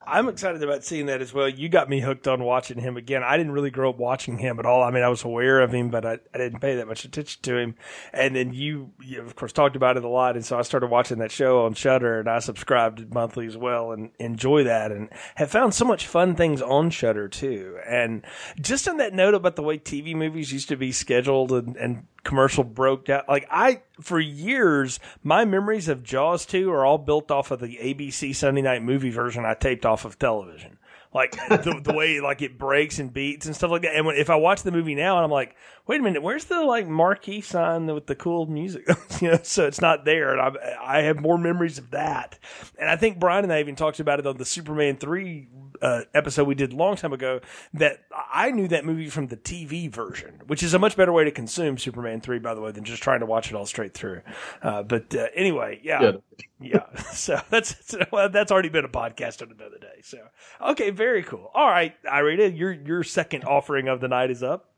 I'm 0.07 0.29
excited 0.29 0.63
about 0.63 0.85
seeing 0.85 1.07
that 1.07 1.21
as 1.21 1.35
well. 1.35 1.49
You 1.49 1.69
got 1.69 1.89
me 1.89 2.01
hooked 2.01 2.29
on 2.29 2.45
watching 2.45 2.79
him 2.79 2.97
again. 2.97 3.25
I 3.25 3.37
didn't 3.37 3.53
really 3.53 3.71
grow 3.71 3.91
up 3.91 3.99
watching 3.99 4.39
him 4.39 4.61
at 4.61 4.67
all. 4.67 4.83
I 4.83 4.93
mean, 4.93 5.03
I 5.03 5.09
was 5.09 5.25
aware 5.25 5.61
of 5.61 5.73
him, 5.73 5.91
but 5.91 6.07
I, 6.07 6.19
I 6.33 6.39
didn't 6.39 6.61
pay 6.61 6.77
that 6.77 6.87
much 6.87 7.05
attention 7.05 7.43
to 7.43 7.57
him. 7.57 7.75
And 8.13 8.37
then 8.37 8.53
you, 8.55 8.93
you, 9.03 9.21
of 9.21 9.35
course, 9.35 9.53
talked 9.53 9.75
about 9.75 9.97
it 9.97 10.05
a 10.05 10.09
lot. 10.09 10.37
And 10.37 10.45
so 10.45 10.59
I 10.59 10.63
started 10.63 10.91
watching 10.91 11.19
that 11.19 11.33
show 11.33 11.65
on 11.65 11.75
Shudder 11.75 12.21
and 12.21 12.29
I 12.29 12.39
subscribed 12.39 13.13
monthly 13.13 13.47
as 13.47 13.57
well 13.57 13.91
and 13.91 14.11
enjoy 14.21 14.63
that 14.65 14.93
and 14.93 15.09
have 15.35 15.51
found 15.51 15.75
so 15.75 15.85
much 15.85 16.07
fun 16.07 16.37
things 16.37 16.63
on 16.63 16.91
Shudder 16.91 17.27
too. 17.29 17.79
And 17.85 18.25
just 18.61 18.87
on 18.87 18.99
that 18.99 19.13
note 19.13 19.35
about 19.35 19.57
the 19.57 19.63
way 19.63 19.77
TV 19.77 20.15
movies 20.15 20.53
used 20.53 20.69
to 20.69 20.77
be 20.77 20.93
scheduled 20.93 21.51
and, 21.51 21.77
and 21.77 22.07
commercial 22.27 22.65
broke 22.65 23.07
down. 23.07 23.23
Like 23.29 23.47
I, 23.51 23.83
for 24.01 24.19
years, 24.19 24.99
my 25.23 25.45
memories 25.45 25.89
of 25.89 26.03
Jaws 26.03 26.45
2 26.45 26.71
are 26.71 26.85
all 26.85 26.99
built 26.99 27.31
off 27.31 27.51
of 27.51 27.61
the 27.61 27.79
ABC 27.81 28.35
Sunday 28.35 28.63
night 28.63 28.83
movie 28.83 29.11
version 29.11 29.47
I 29.47 29.55
taped 29.55 29.87
off 29.87 30.05
of 30.05 30.19
television 30.19 30.79
like 31.17 31.33
the, 31.49 31.81
the 31.83 31.93
way 31.93 32.21
like 32.21 32.43
it 32.43 32.59
breaks 32.59 32.99
and 32.99 33.13
beats 33.13 33.47
and 33.47 33.57
stuff 33.57 33.71
like 33.71 33.83
that. 33.83 33.97
And 33.97 34.07
when, 34.07 34.17
if 34.17 34.31
I 34.31 34.37
watch 34.37 34.63
the 34.63 34.71
movie 34.71 34.95
now 34.95 35.17
and 35.17 35.25
I'm 35.25 35.31
like, 35.31 35.57
wait 35.87 36.01
a 36.01 36.03
minute, 36.03 36.23
where's 36.23 36.45
the 36.45 36.63
like 36.63 36.87
marquee 36.87 37.41
sign 37.41 37.87
with 37.87 38.07
the 38.07 38.15
cool 38.15 38.47
music? 38.47 38.87
you 39.21 39.31
know, 39.31 39.39
so 39.43 39.67
it's 39.67 39.81
not 39.81 40.05
there. 40.05 40.37
And 40.37 40.41
I, 40.41 40.99
I 40.99 41.03
have 41.03 41.19
more 41.19 41.39
memories 41.39 41.79
of 41.79 41.91
that. 41.91 42.39
And 42.79 42.89
I 42.89 42.97
think 42.97 43.19
Brian 43.19 43.45
and 43.45 43.53
I 43.53 43.61
even 43.61 43.75
talked 43.75 43.99
about 43.99 44.21
it 44.21 44.27
on 44.27 44.37
the 44.37 44.45
Superman 44.45 44.99
three 44.99 45.49
uh, 45.83 46.03
episode 46.15 46.47
we 46.47 46.55
did 46.55 46.73
a 46.73 46.77
long 46.77 46.97
time 46.97 47.13
ago 47.13 47.41
that 47.75 48.05
I 48.33 48.51
knew 48.51 48.69
that 48.69 48.85
movie 48.85 49.09
from 49.09 49.29
the 49.29 49.37
TV 49.37 49.91
version, 49.91 50.43
which 50.47 50.63
is 50.63 50.75
a 50.75 50.79
much 50.79 50.97
better 50.97 51.13
way 51.13 51.25
to 51.25 51.31
consume 51.31 51.79
Superman 51.79 52.21
3, 52.21 52.39
by 52.39 52.55
the 52.55 52.61
way, 52.61 52.73
than 52.73 52.85
just 52.85 53.03
trying 53.03 53.21
to 53.21 53.27
watch 53.27 53.51
it 53.51 53.55
all 53.55 53.67
straight 53.67 53.95
through. 53.95 54.23
Uh, 54.63 54.83
but 54.83 55.15
uh, 55.15 55.27
anyway, 55.35 55.81
yeah. 55.83 56.03
Yeah. 56.03 56.13
So 57.13 57.41
that's, 57.51 57.95
that's 58.13 58.53
already 58.53 58.69
been 58.69 58.85
a 58.85 58.89
podcast 58.89 59.43
on 59.43 59.51
another 59.51 59.79
day. 59.79 60.01
So, 60.03 60.19
okay, 60.61 60.91
very 60.91 61.23
cool. 61.23 61.51
All 61.55 61.69
right, 61.69 61.95
Irina, 62.05 62.47
your, 62.47 62.73
your 62.73 63.05
second 63.05 63.45
offering 63.45 63.89
of 63.89 64.01
the 64.01 64.09
night 64.09 64.31
is 64.31 64.43
up. 64.43 64.71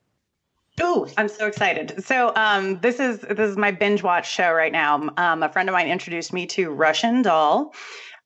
Oh, 0.81 1.09
I'm 1.17 1.29
so 1.29 1.47
excited. 1.47 2.05
So 2.05 2.33
um, 2.37 2.79
this 2.81 3.01
is 3.01 3.21
this 3.21 3.51
is 3.51 3.57
my 3.57 3.71
binge 3.71 4.03
watch 4.03 4.31
show 4.31 4.53
right 4.53 4.73
now. 4.73 5.09
Um, 5.17 5.43
a 5.43 5.49
friend 5.49 5.69
of 5.69 5.73
mine 5.73 5.89
introduced 5.89 6.33
me 6.33 6.47
to 6.47 6.71
Russian 6.71 7.23
Doll. 7.23 7.75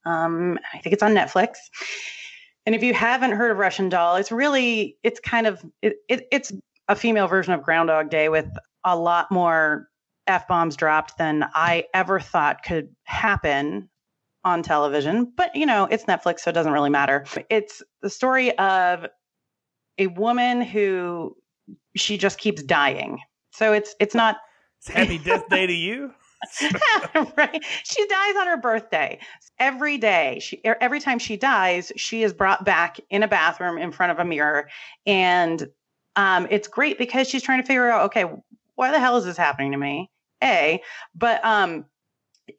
Um, 0.05 0.59
I 0.75 0.79
think 0.79 0.93
it's 0.93 1.03
on 1.03 1.15
Netflix. 1.15 1.57
And 2.67 2.75
if 2.75 2.83
you 2.83 2.95
haven't 2.95 3.33
heard 3.33 3.51
of 3.51 3.59
Russian 3.59 3.89
Doll, 3.89 4.17
it's 4.17 4.31
really 4.31 4.97
it's 5.03 5.21
kind 5.21 5.47
of 5.47 5.65
it, 5.81 5.97
it, 6.09 6.29
it's 6.31 6.53
a 6.89 6.97
female 6.97 7.27
version 7.27 7.55
of 7.55 7.63
Groundhog 7.63 8.11
Day 8.11 8.29
with 8.29 8.49
a 8.85 8.97
lot 8.97 9.31
more 9.31 9.89
f 10.27 10.47
bombs 10.49 10.77
dropped 10.77 11.19
than 11.19 11.49
I 11.55 11.85
ever 11.95 12.21
thought 12.21 12.63
could 12.63 12.95
happen 13.05 13.89
on 14.45 14.63
television. 14.63 15.33
But 15.37 15.55
you 15.55 15.67
know, 15.67 15.87
it's 15.91 16.05
Netflix, 16.05 16.41
so 16.41 16.51
it 16.51 16.55
doesn't 16.55 16.73
really 16.73 16.91
matter. 16.91 17.25
It's 17.51 17.83
the 18.01 18.11
story 18.11 18.57
of 18.59 19.07
a 19.99 20.09
woman 20.09 20.63
who 20.63 21.37
she 21.97 22.17
just 22.19 22.39
keeps 22.39 22.63
dying. 22.63 23.19
So 23.51 23.73
it's 23.73 23.95
it's 24.01 24.15
not 24.15 24.37
it's 24.79 24.89
happy 24.89 25.19
death 25.25 25.49
day 25.49 25.67
to 25.67 25.73
you. 25.73 26.13
right. 27.37 27.65
She 27.85 28.07
dies 28.09 28.35
on 28.37 28.49
her 28.49 28.57
birthday. 28.57 29.21
Every 29.61 29.97
day, 29.97 30.41
she 30.43 30.61
er, 30.67 30.77
every 30.81 30.99
time 30.99 31.21
she 31.21 31.37
dies, 31.37 31.93
she 31.97 32.25
is 32.25 32.33
brought 32.33 32.65
back 32.65 32.99
in 33.11 33.23
a 33.23 33.29
bathroom 33.29 33.79
in 33.79 33.93
front 33.93 34.11
of 34.11 34.19
a 34.19 34.25
mirror, 34.25 34.69
and 35.07 35.69
um, 36.17 36.49
it's 36.51 36.67
great 36.67 36.99
because 36.99 37.29
she's 37.29 37.43
trying 37.43 37.61
to 37.61 37.67
figure 37.67 37.89
out, 37.89 38.07
okay, 38.07 38.25
why 38.75 38.91
the 38.91 38.99
hell 38.99 39.17
is 39.17 39.25
this 39.25 39.37
happening 39.37 39.73
to 39.73 39.79
me? 39.79 40.11
A, 40.43 40.83
but 41.15 41.45
um, 41.45 41.85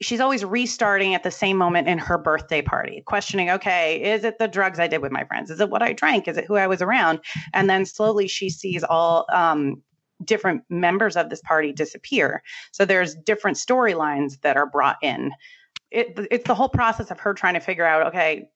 she's 0.01 0.19
always 0.19 0.45
restarting 0.45 1.13
at 1.13 1.23
the 1.23 1.31
same 1.31 1.57
moment 1.57 1.87
in 1.87 1.97
her 1.97 2.17
birthday 2.17 2.61
party, 2.61 3.03
questioning, 3.05 3.49
okay, 3.49 4.01
is 4.01 4.23
it 4.23 4.39
the 4.39 4.47
drugs 4.47 4.79
I 4.79 4.87
did 4.87 5.01
with 5.01 5.11
my 5.11 5.23
friends? 5.25 5.49
Is 5.49 5.59
it 5.59 5.69
what 5.69 5.83
I 5.83 5.93
drank? 5.93 6.27
Is 6.27 6.37
it 6.37 6.45
who 6.45 6.55
I 6.55 6.67
was 6.67 6.81
around? 6.81 7.19
And 7.53 7.69
then 7.69 7.85
slowly 7.85 8.27
she 8.27 8.49
sees 8.49 8.83
all 8.83 9.25
um, 9.31 9.81
different 10.23 10.63
members 10.69 11.15
of 11.17 11.29
this 11.29 11.41
party 11.41 11.73
disappear. 11.73 12.41
So 12.71 12.85
there's 12.85 13.15
different 13.15 13.57
storylines 13.57 14.39
that 14.41 14.57
are 14.57 14.65
brought 14.65 14.97
in. 15.01 15.31
It, 15.91 16.17
it's 16.31 16.47
the 16.47 16.55
whole 16.55 16.69
process 16.69 17.11
of 17.11 17.19
her 17.19 17.33
trying 17.33 17.53
to 17.55 17.59
figure 17.59 17.85
out, 17.85 18.07
okay, 18.07 18.49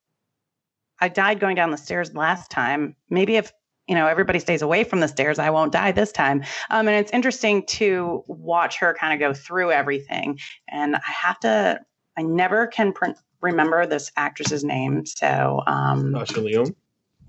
I 1.00 1.10
died 1.10 1.40
going 1.40 1.56
down 1.56 1.72
the 1.72 1.78
stairs 1.78 2.16
last 2.16 2.50
time. 2.50 2.96
Maybe 3.10 3.36
if 3.36 3.52
you 3.88 3.96
know 3.96 4.08
everybody 4.08 4.40
stays 4.40 4.62
away 4.62 4.84
from 4.84 5.00
the 5.00 5.08
stairs, 5.08 5.40
I 5.40 5.50
won't 5.50 5.72
die 5.72 5.92
this 5.92 6.12
time. 6.12 6.44
Um, 6.70 6.88
and 6.88 6.98
it's 6.98 7.12
interesting 7.12 7.66
to 7.68 8.24
watch 8.28 8.78
her 8.80 8.96
kind 9.00 9.14
of 9.14 9.20
go 9.20 9.34
through 9.34 9.72
everything. 9.72 10.40
And 10.68 10.96
I 10.96 11.02
have 11.12 11.40
to, 11.42 11.80
I 12.18 12.24
never 12.24 12.68
can 12.68 12.94
pr- 12.94 13.12
remember 13.42 13.86
this 13.86 14.12
actress's 14.18 14.64
name. 14.64 15.06
So, 15.06 15.64
um, 15.68 16.12
Lyonne. 16.14 16.76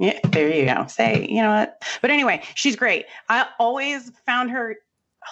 Yeah, 0.00 0.18
there 0.28 0.54
you 0.54 0.64
go. 0.64 0.86
Say, 0.86 1.26
you 1.28 1.42
know 1.42 1.50
what? 1.50 1.82
But 2.00 2.10
anyway, 2.10 2.42
she's 2.54 2.76
great. 2.76 3.06
I 3.28 3.46
always 3.58 4.12
found 4.26 4.50
her 4.52 4.76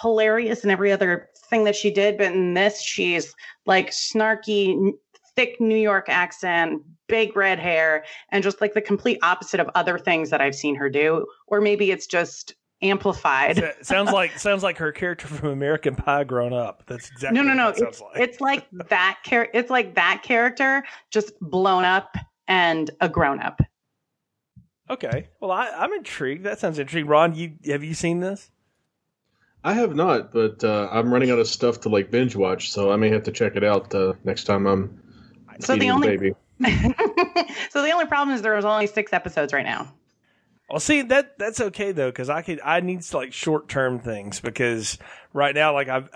hilarious 0.01 0.63
in 0.63 0.69
every 0.69 0.91
other 0.91 1.29
thing 1.49 1.63
that 1.63 1.75
she 1.75 1.89
did, 1.89 2.17
but 2.17 2.33
in 2.33 2.53
this, 2.53 2.81
she's 2.81 3.33
like 3.65 3.91
snarky, 3.91 4.91
thick 5.35 5.61
New 5.61 5.77
York 5.77 6.09
accent, 6.09 6.81
big 7.07 7.35
red 7.35 7.59
hair, 7.59 8.03
and 8.29 8.43
just 8.43 8.61
like 8.61 8.73
the 8.73 8.81
complete 8.81 9.19
opposite 9.21 9.59
of 9.59 9.69
other 9.75 9.97
things 9.97 10.29
that 10.29 10.41
I've 10.41 10.55
seen 10.55 10.75
her 10.75 10.89
do. 10.89 11.25
Or 11.47 11.61
maybe 11.61 11.91
it's 11.91 12.07
just 12.07 12.55
amplified. 12.81 13.73
sounds 13.81 14.11
like 14.11 14.37
sounds 14.37 14.63
like 14.63 14.77
her 14.77 14.91
character 14.91 15.27
from 15.27 15.49
American 15.49 15.95
Pie 15.95 16.23
grown 16.23 16.53
up. 16.53 16.83
That's 16.87 17.09
exactly 17.09 17.39
no, 17.39 17.43
no, 17.45 17.53
no. 17.53 17.69
it's, 17.69 18.01
like. 18.01 18.19
it's 18.19 18.41
like 18.41 18.67
that 18.89 19.19
char- 19.23 19.49
It's 19.53 19.69
like 19.69 19.95
that 19.95 20.21
character 20.23 20.83
just 21.09 21.33
blown 21.39 21.83
up 21.83 22.15
and 22.47 22.91
a 23.01 23.09
grown 23.09 23.41
up. 23.41 23.61
Okay. 24.89 25.27
Well, 25.41 25.51
I, 25.51 25.67
I'm 25.67 25.91
intrigued. 25.93 26.45
That 26.45 26.59
sounds 26.59 26.79
intriguing. 26.79 27.09
Ron, 27.09 27.35
you 27.35 27.53
have 27.65 27.83
you 27.83 27.93
seen 27.93 28.19
this? 28.19 28.51
I 29.63 29.73
have 29.73 29.95
not, 29.95 30.31
but 30.31 30.63
uh, 30.63 30.87
I'm 30.91 31.11
running 31.11 31.29
out 31.29 31.39
of 31.39 31.47
stuff 31.47 31.81
to 31.81 31.89
like 31.89 32.09
binge 32.09 32.35
watch, 32.35 32.71
so 32.71 32.91
I 32.91 32.95
may 32.95 33.09
have 33.09 33.23
to 33.23 33.31
check 33.31 33.55
it 33.55 33.63
out 33.63 33.93
uh, 33.93 34.13
next 34.23 34.45
time 34.45 34.65
I'm 34.65 35.01
so 35.59 35.75
the 35.75 35.89
only 35.89 36.09
the 36.09 36.17
baby. 36.17 36.35
so 37.69 37.83
the 37.83 37.91
only 37.91 38.05
problem 38.05 38.35
is 38.35 38.41
there 38.41 38.55
was 38.55 38.65
only 38.65 38.87
six 38.87 39.13
episodes 39.13 39.53
right 39.53 39.65
now. 39.65 39.93
Well, 40.69 40.79
see 40.79 41.01
that 41.03 41.37
that's 41.37 41.61
okay 41.61 41.91
though, 41.93 42.09
because 42.09 42.29
I 42.29 42.41
could 42.41 42.59
I 42.63 42.81
need 42.81 43.01
like 43.13 43.31
short 43.31 43.69
term 43.69 43.99
things 43.99 44.39
because 44.39 44.97
right 45.33 45.55
now 45.55 45.73
like 45.73 45.87
I've 45.87 46.09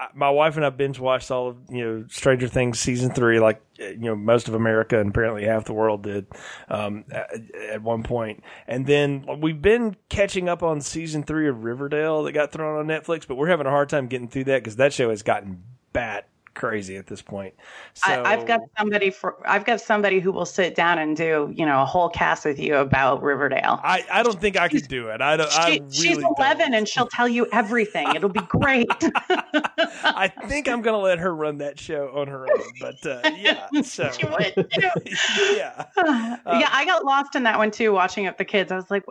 I, 0.00 0.08
my 0.14 0.30
wife 0.30 0.56
and 0.56 0.64
I 0.64 0.70
binge 0.70 0.98
watched 0.98 1.30
all 1.30 1.48
of 1.48 1.58
you 1.68 1.84
know 1.84 2.04
Stranger 2.08 2.48
Things 2.48 2.80
season 2.80 3.12
three, 3.12 3.38
like 3.38 3.60
you 3.76 3.98
know 3.98 4.16
most 4.16 4.48
of 4.48 4.54
America 4.54 4.98
and 4.98 5.10
apparently 5.10 5.44
half 5.44 5.66
the 5.66 5.74
world 5.74 6.02
did 6.02 6.26
um, 6.68 7.04
at, 7.10 7.30
at, 7.70 7.82
one. 7.82 8.40
And 8.66 8.86
then 8.86 9.26
we've 9.40 9.60
been 9.60 9.96
catching 10.08 10.48
up 10.48 10.62
on 10.62 10.80
season 10.80 11.22
three 11.22 11.48
of 11.48 11.64
Riverdale 11.64 12.22
that 12.22 12.32
got 12.32 12.52
thrown 12.52 12.78
on 12.78 12.86
Netflix, 12.86 13.26
but 13.26 13.34
we're 13.34 13.48
having 13.48 13.66
a 13.66 13.70
hard 13.70 13.90
time 13.90 14.06
getting 14.06 14.28
through 14.28 14.44
that 14.44 14.62
because 14.62 14.76
that 14.76 14.94
show 14.94 15.10
has 15.10 15.22
gotten 15.22 15.62
bat 15.92 16.29
crazy 16.60 16.96
at 16.96 17.06
this 17.06 17.22
point. 17.22 17.54
So, 17.94 18.22
I, 18.22 18.36
have 18.36 18.46
got 18.46 18.60
somebody 18.76 19.10
for 19.10 19.36
I've 19.48 19.64
got 19.64 19.80
somebody 19.80 20.20
who 20.20 20.30
will 20.30 20.44
sit 20.44 20.74
down 20.74 20.98
and 20.98 21.16
do 21.16 21.50
you 21.56 21.64
know 21.64 21.80
a 21.80 21.86
whole 21.86 22.10
cast 22.10 22.44
with 22.44 22.58
you 22.58 22.76
about 22.76 23.22
Riverdale. 23.22 23.80
I, 23.82 24.04
I 24.12 24.22
don't 24.22 24.38
think 24.38 24.58
I 24.58 24.68
could 24.68 24.86
do 24.86 25.08
it. 25.08 25.22
I 25.22 25.38
don't. 25.38 25.50
She, 25.50 25.58
I 25.58 25.68
really 25.68 25.90
she's 25.90 26.18
eleven 26.18 26.58
don't. 26.58 26.74
and 26.74 26.88
she'll 26.88 27.08
tell 27.08 27.28
you 27.28 27.46
everything. 27.52 28.14
It'll 28.14 28.28
be 28.28 28.40
great. 28.40 28.88
I 29.02 30.30
think 30.46 30.68
I'm 30.68 30.82
gonna 30.82 30.98
let 30.98 31.18
her 31.18 31.34
run 31.34 31.58
that 31.58 31.80
show 31.80 32.10
on 32.14 32.28
her 32.28 32.42
own. 32.42 32.72
But 32.78 33.06
uh, 33.06 33.30
yeah, 33.36 33.66
so 33.82 34.10
yeah, 34.20 35.86
uh, 35.96 36.36
yeah. 36.46 36.68
I 36.70 36.84
got 36.84 37.04
lost 37.06 37.34
in 37.34 37.44
that 37.44 37.56
one 37.56 37.70
too. 37.70 37.92
Watching 37.92 38.24
it 38.24 38.30
with 38.30 38.38
the 38.38 38.44
kids, 38.44 38.70
I 38.70 38.76
was 38.76 38.90
like, 38.90 39.04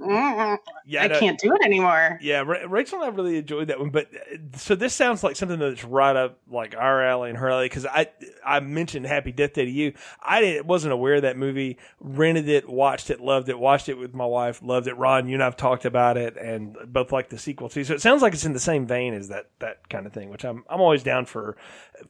yeah, 0.00 1.02
I 1.02 1.08
can't 1.08 1.38
do 1.38 1.54
it 1.54 1.62
anymore. 1.62 2.18
Yeah, 2.22 2.42
Rachel 2.68 3.02
and 3.02 3.12
I 3.12 3.14
really 3.14 3.36
enjoyed 3.38 3.68
that 3.68 3.78
one. 3.78 3.90
But 3.90 4.08
uh, 4.14 4.36
so 4.56 4.74
this 4.74 4.94
sounds 4.94 5.22
like 5.22 5.36
something 5.36 5.58
that's 5.58 5.84
right 5.84 6.16
up 6.16 6.38
like 6.50 6.74
our 6.76 7.04
alley 7.04 7.30
and 7.30 7.38
her 7.38 7.50
alley 7.50 7.66
because 7.66 7.86
I 7.86 8.08
I 8.44 8.60
mentioned 8.60 9.06
Happy 9.06 9.32
Death 9.32 9.54
Day 9.54 9.64
to 9.64 9.70
you. 9.70 9.92
I 10.22 10.40
didn't 10.40 10.66
wasn't 10.66 10.92
aware 10.92 11.16
of 11.16 11.22
that 11.22 11.36
movie. 11.36 11.78
Rented 12.00 12.48
it, 12.48 12.68
watched 12.68 13.10
it, 13.10 13.20
loved 13.20 13.48
it. 13.48 13.58
Watched 13.58 13.88
it 13.88 13.94
with 13.94 14.14
my 14.14 14.26
wife, 14.26 14.62
loved 14.62 14.86
it. 14.86 14.94
Ron, 14.94 15.28
you 15.28 15.34
and 15.34 15.42
I've 15.42 15.56
talked 15.56 15.84
about 15.84 16.16
it, 16.16 16.36
and 16.36 16.76
both 16.86 17.12
like 17.12 17.28
the 17.28 17.38
sequel 17.38 17.68
too. 17.68 17.84
So 17.84 17.94
it 17.94 18.00
sounds 18.00 18.22
like 18.22 18.32
it's 18.32 18.46
in 18.46 18.52
the 18.52 18.60
same 18.60 18.86
vein 18.86 19.12
as 19.12 19.28
that 19.28 19.50
that 19.58 19.88
kind 19.90 20.06
of 20.06 20.12
thing, 20.12 20.30
which 20.30 20.44
I'm 20.44 20.64
I'm 20.68 20.80
always 20.80 21.02
down 21.02 21.26
for. 21.26 21.56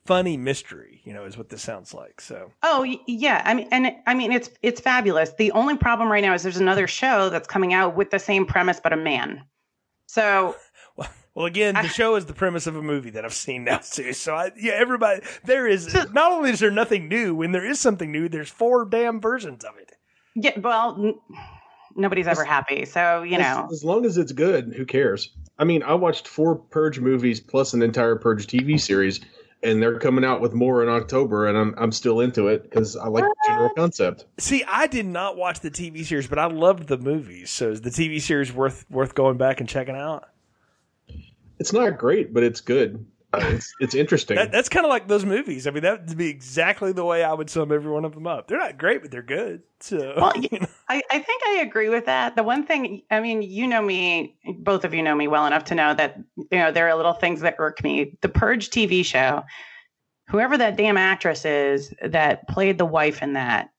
Funny 0.04 0.36
mystery, 0.36 1.00
you 1.02 1.12
know, 1.12 1.24
is 1.24 1.36
what 1.36 1.48
this 1.48 1.62
sounds 1.62 1.92
like. 1.92 2.20
So. 2.20 2.52
Oh 2.62 2.84
yeah, 3.08 3.42
I 3.44 3.54
mean, 3.54 3.68
and 3.72 3.92
I 4.06 4.14
mean 4.14 4.30
it's 4.30 4.48
it's 4.62 4.80
fabulous. 4.80 5.32
The 5.34 5.50
only 5.52 5.76
problem 5.76 6.10
right 6.10 6.22
now 6.22 6.32
is 6.34 6.44
there's 6.44 6.58
another 6.58 6.86
show 6.86 7.28
that's 7.28 7.48
coming 7.48 7.72
out 7.72 7.79
with 7.88 8.10
the 8.10 8.18
same 8.18 8.46
premise 8.46 8.80
but 8.82 8.92
a 8.92 8.96
man. 8.96 9.42
So 10.06 10.56
well, 11.34 11.46
again, 11.46 11.74
the 11.74 11.88
show 11.88 12.16
is 12.16 12.26
the 12.26 12.32
premise 12.32 12.66
of 12.66 12.76
a 12.76 12.82
movie 12.82 13.10
that 13.10 13.24
I've 13.24 13.34
seen 13.34 13.64
now 13.64 13.78
too. 13.78 14.12
So 14.12 14.34
I, 14.34 14.50
yeah, 14.56 14.72
everybody 14.74 15.22
there 15.44 15.66
is 15.66 15.94
not 16.12 16.32
only 16.32 16.50
is 16.50 16.60
there 16.60 16.70
nothing 16.70 17.08
new, 17.08 17.34
when 17.34 17.52
there 17.52 17.64
is 17.64 17.80
something 17.80 18.10
new, 18.10 18.28
there's 18.28 18.50
four 18.50 18.84
damn 18.84 19.20
versions 19.20 19.64
of 19.64 19.76
it. 19.78 19.92
Yeah, 20.34 20.58
well, 20.58 20.96
n- 20.98 21.14
nobody's 21.96 22.26
ever 22.26 22.44
happy. 22.44 22.84
So 22.84 23.22
you 23.22 23.38
know, 23.38 23.64
as, 23.66 23.78
as 23.78 23.84
long 23.84 24.04
as 24.04 24.18
it's 24.18 24.32
good, 24.32 24.74
who 24.76 24.84
cares? 24.84 25.30
I 25.58 25.64
mean, 25.64 25.82
I 25.82 25.94
watched 25.94 26.26
four 26.26 26.56
Purge 26.56 26.98
movies 26.98 27.40
plus 27.40 27.74
an 27.74 27.82
entire 27.82 28.16
Purge 28.16 28.46
TV 28.46 28.80
series 28.80 29.20
and 29.62 29.82
they're 29.82 29.98
coming 29.98 30.24
out 30.24 30.40
with 30.40 30.54
more 30.54 30.82
in 30.82 30.88
October, 30.88 31.48
and 31.48 31.56
I'm 31.56 31.74
I'm 31.76 31.92
still 31.92 32.20
into 32.20 32.48
it 32.48 32.62
because 32.62 32.96
I 32.96 33.08
like 33.08 33.24
the 33.24 33.34
general 33.46 33.70
concept. 33.70 34.26
See, 34.38 34.64
I 34.66 34.86
did 34.86 35.06
not 35.06 35.36
watch 35.36 35.60
the 35.60 35.70
TV 35.70 36.04
series, 36.04 36.26
but 36.26 36.38
I 36.38 36.46
loved 36.46 36.88
the 36.88 36.98
movies. 36.98 37.50
So 37.50 37.70
is 37.70 37.80
the 37.80 37.90
TV 37.90 38.20
series 38.20 38.52
worth 38.52 38.86
worth 38.90 39.14
going 39.14 39.36
back 39.36 39.60
and 39.60 39.68
checking 39.68 39.96
out? 39.96 40.28
It's 41.58 41.72
not 41.72 41.98
great, 41.98 42.32
but 42.32 42.42
it's 42.42 42.60
good. 42.60 43.04
It's 43.32 43.72
it's 43.80 43.94
interesting. 43.94 44.36
That, 44.36 44.50
that's 44.50 44.68
kind 44.68 44.84
of 44.84 44.90
like 44.90 45.06
those 45.06 45.24
movies. 45.24 45.66
I 45.66 45.70
mean, 45.70 45.82
that 45.84 46.08
would 46.08 46.18
be 46.18 46.28
exactly 46.28 46.92
the 46.92 47.04
way 47.04 47.22
I 47.22 47.32
would 47.32 47.48
sum 47.48 47.70
every 47.70 47.90
one 47.90 48.04
of 48.04 48.14
them 48.14 48.26
up. 48.26 48.48
They're 48.48 48.58
not 48.58 48.76
great, 48.76 49.02
but 49.02 49.10
they're 49.10 49.22
good. 49.22 49.62
So, 49.78 50.14
well, 50.16 50.32
you 50.40 50.58
know. 50.58 50.66
I, 50.88 51.02
I 51.10 51.18
think 51.20 51.42
I 51.46 51.60
agree 51.60 51.88
with 51.88 52.06
that. 52.06 52.34
The 52.34 52.42
one 52.42 52.66
thing, 52.66 53.02
I 53.10 53.20
mean, 53.20 53.42
you 53.42 53.66
know 53.66 53.82
me, 53.82 54.36
both 54.58 54.84
of 54.84 54.94
you 54.94 55.02
know 55.02 55.14
me 55.14 55.28
well 55.28 55.46
enough 55.46 55.64
to 55.64 55.74
know 55.74 55.94
that 55.94 56.18
you 56.36 56.58
know 56.58 56.72
there 56.72 56.88
are 56.88 56.96
little 56.96 57.12
things 57.12 57.40
that 57.40 57.56
irk 57.58 57.84
me. 57.84 58.18
The 58.20 58.28
Purge 58.28 58.70
TV 58.70 59.04
show, 59.04 59.44
whoever 60.28 60.58
that 60.58 60.76
damn 60.76 60.96
actress 60.96 61.44
is 61.44 61.94
that 62.04 62.48
played 62.48 62.78
the 62.78 62.86
wife 62.86 63.22
in 63.22 63.34
that, 63.34 63.66
I 63.66 63.70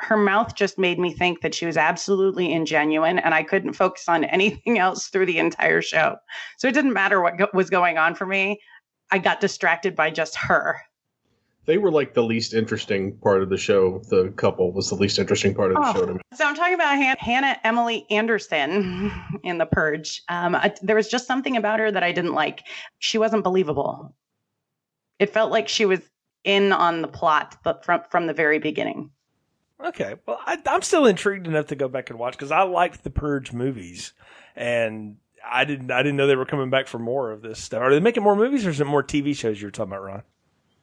her 0.00 0.16
mouth 0.16 0.54
just 0.54 0.78
made 0.78 0.98
me 0.98 1.12
think 1.12 1.40
that 1.42 1.54
she 1.54 1.66
was 1.66 1.76
absolutely 1.76 2.48
ingenuine, 2.48 3.20
and 3.22 3.34
I 3.34 3.42
couldn't 3.42 3.74
focus 3.74 4.08
on 4.08 4.24
anything 4.24 4.78
else 4.78 5.08
through 5.08 5.26
the 5.26 5.38
entire 5.38 5.82
show. 5.82 6.16
So 6.58 6.68
it 6.68 6.74
didn't 6.74 6.92
matter 6.92 7.20
what 7.20 7.38
go- 7.38 7.48
was 7.52 7.70
going 7.70 7.98
on 7.98 8.14
for 8.14 8.26
me. 8.26 8.60
I 9.10 9.18
got 9.18 9.40
distracted 9.40 9.94
by 9.94 10.10
just 10.10 10.36
her. 10.36 10.80
They 11.66 11.78
were 11.78 11.90
like 11.90 12.14
the 12.14 12.22
least 12.22 12.54
interesting 12.54 13.16
part 13.18 13.42
of 13.42 13.50
the 13.50 13.58
show. 13.58 14.02
The 14.08 14.32
couple 14.36 14.72
was 14.72 14.88
the 14.88 14.94
least 14.94 15.18
interesting 15.18 15.54
part 15.54 15.72
of 15.72 15.76
the 15.76 15.88
oh, 15.88 15.92
show 15.92 16.06
to 16.06 16.14
me. 16.14 16.20
So 16.34 16.44
I'm 16.44 16.56
talking 16.56 16.74
about 16.74 16.96
Han- 16.96 17.16
Hannah 17.18 17.58
Emily 17.62 18.06
Anderson 18.10 19.12
in 19.44 19.58
The 19.58 19.66
Purge. 19.66 20.22
Um, 20.28 20.54
I, 20.54 20.74
there 20.82 20.96
was 20.96 21.08
just 21.08 21.26
something 21.26 21.56
about 21.56 21.78
her 21.78 21.90
that 21.90 22.02
I 22.02 22.12
didn't 22.12 22.34
like. 22.34 22.64
She 22.98 23.18
wasn't 23.18 23.44
believable. 23.44 24.14
It 25.18 25.30
felt 25.30 25.50
like 25.52 25.68
she 25.68 25.84
was 25.84 26.00
in 26.44 26.72
on 26.72 27.02
the 27.02 27.08
plot, 27.08 27.58
but 27.62 27.84
from 27.84 28.02
from 28.10 28.26
the 28.26 28.32
very 28.32 28.58
beginning. 28.58 29.10
Okay, 29.84 30.16
well, 30.26 30.38
I, 30.44 30.58
am 30.66 30.82
still 30.82 31.06
intrigued 31.06 31.46
enough 31.46 31.68
to 31.68 31.76
go 31.76 31.88
back 31.88 32.10
and 32.10 32.18
watch 32.18 32.32
because 32.32 32.50
I 32.50 32.62
liked 32.62 33.02
the 33.02 33.10
Purge 33.10 33.52
movies, 33.52 34.12
and 34.54 35.16
I 35.44 35.64
didn't 35.64 35.90
I 35.90 36.02
didn't 36.02 36.16
know 36.16 36.26
they 36.26 36.36
were 36.36 36.46
coming 36.46 36.70
back 36.70 36.86
for 36.86 36.98
more 36.98 37.30
of 37.30 37.42
this 37.42 37.58
stuff. 37.58 37.80
Are 37.80 37.90
they 37.90 38.00
making 38.00 38.22
more 38.22 38.36
movies 38.36 38.66
or 38.66 38.70
is 38.70 38.80
it 38.80 38.86
more 38.86 39.02
TV 39.02 39.34
shows 39.34 39.60
you're 39.60 39.70
talking 39.70 39.92
about, 39.92 40.02
Ron? 40.02 40.22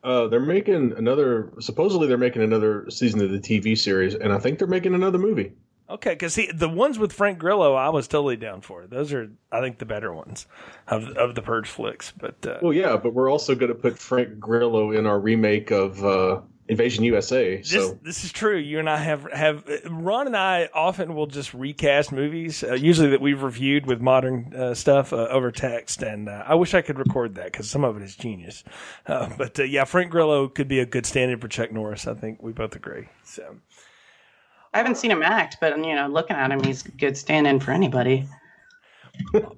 Uh, 0.04 0.28
they're 0.28 0.40
making 0.40 0.94
another. 0.98 1.52
Supposedly, 1.60 2.08
they're 2.08 2.18
making 2.18 2.42
another 2.42 2.90
season 2.90 3.22
of 3.22 3.32
the 3.32 3.40
TV 3.40 3.78
series, 3.78 4.16
and 4.16 4.32
I 4.32 4.40
think 4.40 4.60
they're 4.60 4.68
making 4.68 4.96
another 4.96 5.18
movie. 5.18 5.54
Okay, 5.90 6.12
because 6.12 6.38
the 6.54 6.68
ones 6.68 7.00
with 7.00 7.14
Frank 7.14 7.40
Grillo, 7.40 7.74
I 7.74 7.90
was 7.90 8.08
totally 8.08 8.36
down 8.36 8.60
for. 8.62 8.88
Those 8.88 9.14
are, 9.14 9.30
I 9.52 9.62
think, 9.62 9.78
the 9.78 9.86
better 9.86 10.14
ones 10.14 10.46
of 10.88 11.10
of 11.18 11.36
the 11.36 11.42
Purge 11.42 11.70
flicks. 11.70 12.12
But 12.18 12.46
uh, 12.46 12.58
well, 12.62 12.74
yeah, 12.74 12.98
but 12.98 13.14
we're 13.14 13.32
also 13.32 13.56
going 13.56 13.70
to 13.72 13.78
put 13.78 13.98
Frank 13.98 14.40
Grillo 14.40 14.92
in 14.92 15.06
our 15.06 15.20
remake 15.20 15.72
of 15.72 16.04
uh, 16.04 16.42
Invasion 16.70 17.04
USA. 17.06 17.62
So 17.62 17.80
this, 17.80 17.96
this, 18.04 18.24
is 18.26 18.32
true. 18.32 18.58
You 18.58 18.80
and 18.80 18.90
I 18.90 18.98
have 18.98 19.32
have 19.32 19.64
Ron 19.90 20.28
and 20.28 20.36
I 20.36 20.68
often 20.74 21.16
will 21.16 21.28
just 21.28 21.54
recast 21.54 22.12
movies, 22.12 22.62
uh, 22.64 22.74
usually 22.74 23.10
that 23.10 23.22
we've 23.22 23.42
reviewed 23.42 23.86
with 23.86 24.02
modern 24.02 24.54
uh, 24.54 24.74
stuff 24.74 25.14
uh, 25.14 25.28
over 25.30 25.50
text, 25.52 26.04
and 26.04 26.28
uh, 26.28 26.44
I 26.46 26.56
wish 26.56 26.74
I 26.74 26.82
could 26.82 27.00
record 27.00 27.36
that 27.36 27.54
because 27.54 27.70
some 27.70 27.86
of 27.86 27.96
it 27.96 28.04
is 28.04 28.16
genius. 28.16 28.66
Uh, 29.06 29.30
but 29.38 29.58
uh, 29.60 29.64
yeah, 29.64 29.86
Frank 29.86 30.12
Grillo 30.12 30.50
could 30.50 30.68
be 30.68 30.80
a 30.80 30.86
good 30.86 31.06
stand-in 31.06 31.40
for 31.40 31.48
Chuck 31.48 31.72
Norris. 31.72 32.06
I 32.06 32.14
think 32.14 32.44
we 32.44 32.52
both 32.52 32.76
agree. 32.76 33.08
So 33.24 33.56
I 34.74 34.80
haven't 34.80 34.98
seen 34.98 35.12
him 35.12 35.24
act, 35.24 35.58
but 35.62 35.78
you 35.78 35.96
know, 35.96 36.08
looking 36.08 36.36
at 36.36 36.52
him, 36.52 36.62
he's 36.62 36.86
a 36.86 36.92
good 36.92 37.18
stand-in 37.18 37.62
for 37.62 37.72
anybody. 37.72 38.28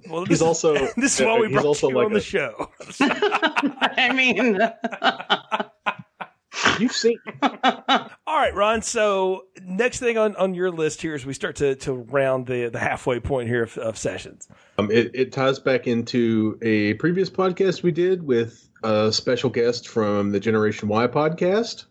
Well, 0.08 0.26
he's 0.26 0.44
also 0.44 0.74
this 0.96 1.20
is 1.20 1.26
why 1.26 1.40
we 1.40 1.48
brought 1.48 1.82
you 1.82 1.90
like 1.90 2.06
on 2.06 2.12
a, 2.12 2.16
the 2.16 2.22
show. 2.22 2.70
I 3.02 4.14
mean. 4.14 4.60
You've 6.80 6.92
seen. 6.92 7.20
All 7.44 8.38
right, 8.38 8.54
Ron. 8.54 8.82
So 8.82 9.46
next 9.64 10.00
thing 10.00 10.18
on, 10.18 10.36
on 10.36 10.54
your 10.54 10.72
list 10.72 11.02
here 11.02 11.14
as 11.14 11.26
we 11.26 11.34
start 11.34 11.58
to, 11.58 11.76
to 11.76 11.94
round 11.94 12.48
the 12.48 12.70
the 12.70 12.80
halfway 12.80 13.20
point 13.20 13.50
here 13.50 13.64
of, 13.64 13.78
of 13.78 13.98
sessions. 13.98 14.48
Um, 14.78 14.90
it, 14.92 15.12
it 15.14 15.32
ties 15.32 15.60
back 15.60 15.88
into 15.88 16.58
a 16.62 16.94
previous 16.96 17.30
podcast 17.30 17.84
we 17.84 17.92
did 17.92 18.24
with 18.24 18.70
a 18.84 19.12
special 19.12 19.50
guest 19.50 19.88
from 19.88 20.32
the 20.32 20.40
Generation 20.40 20.88
Y 20.88 21.08
podcast. 21.08 21.86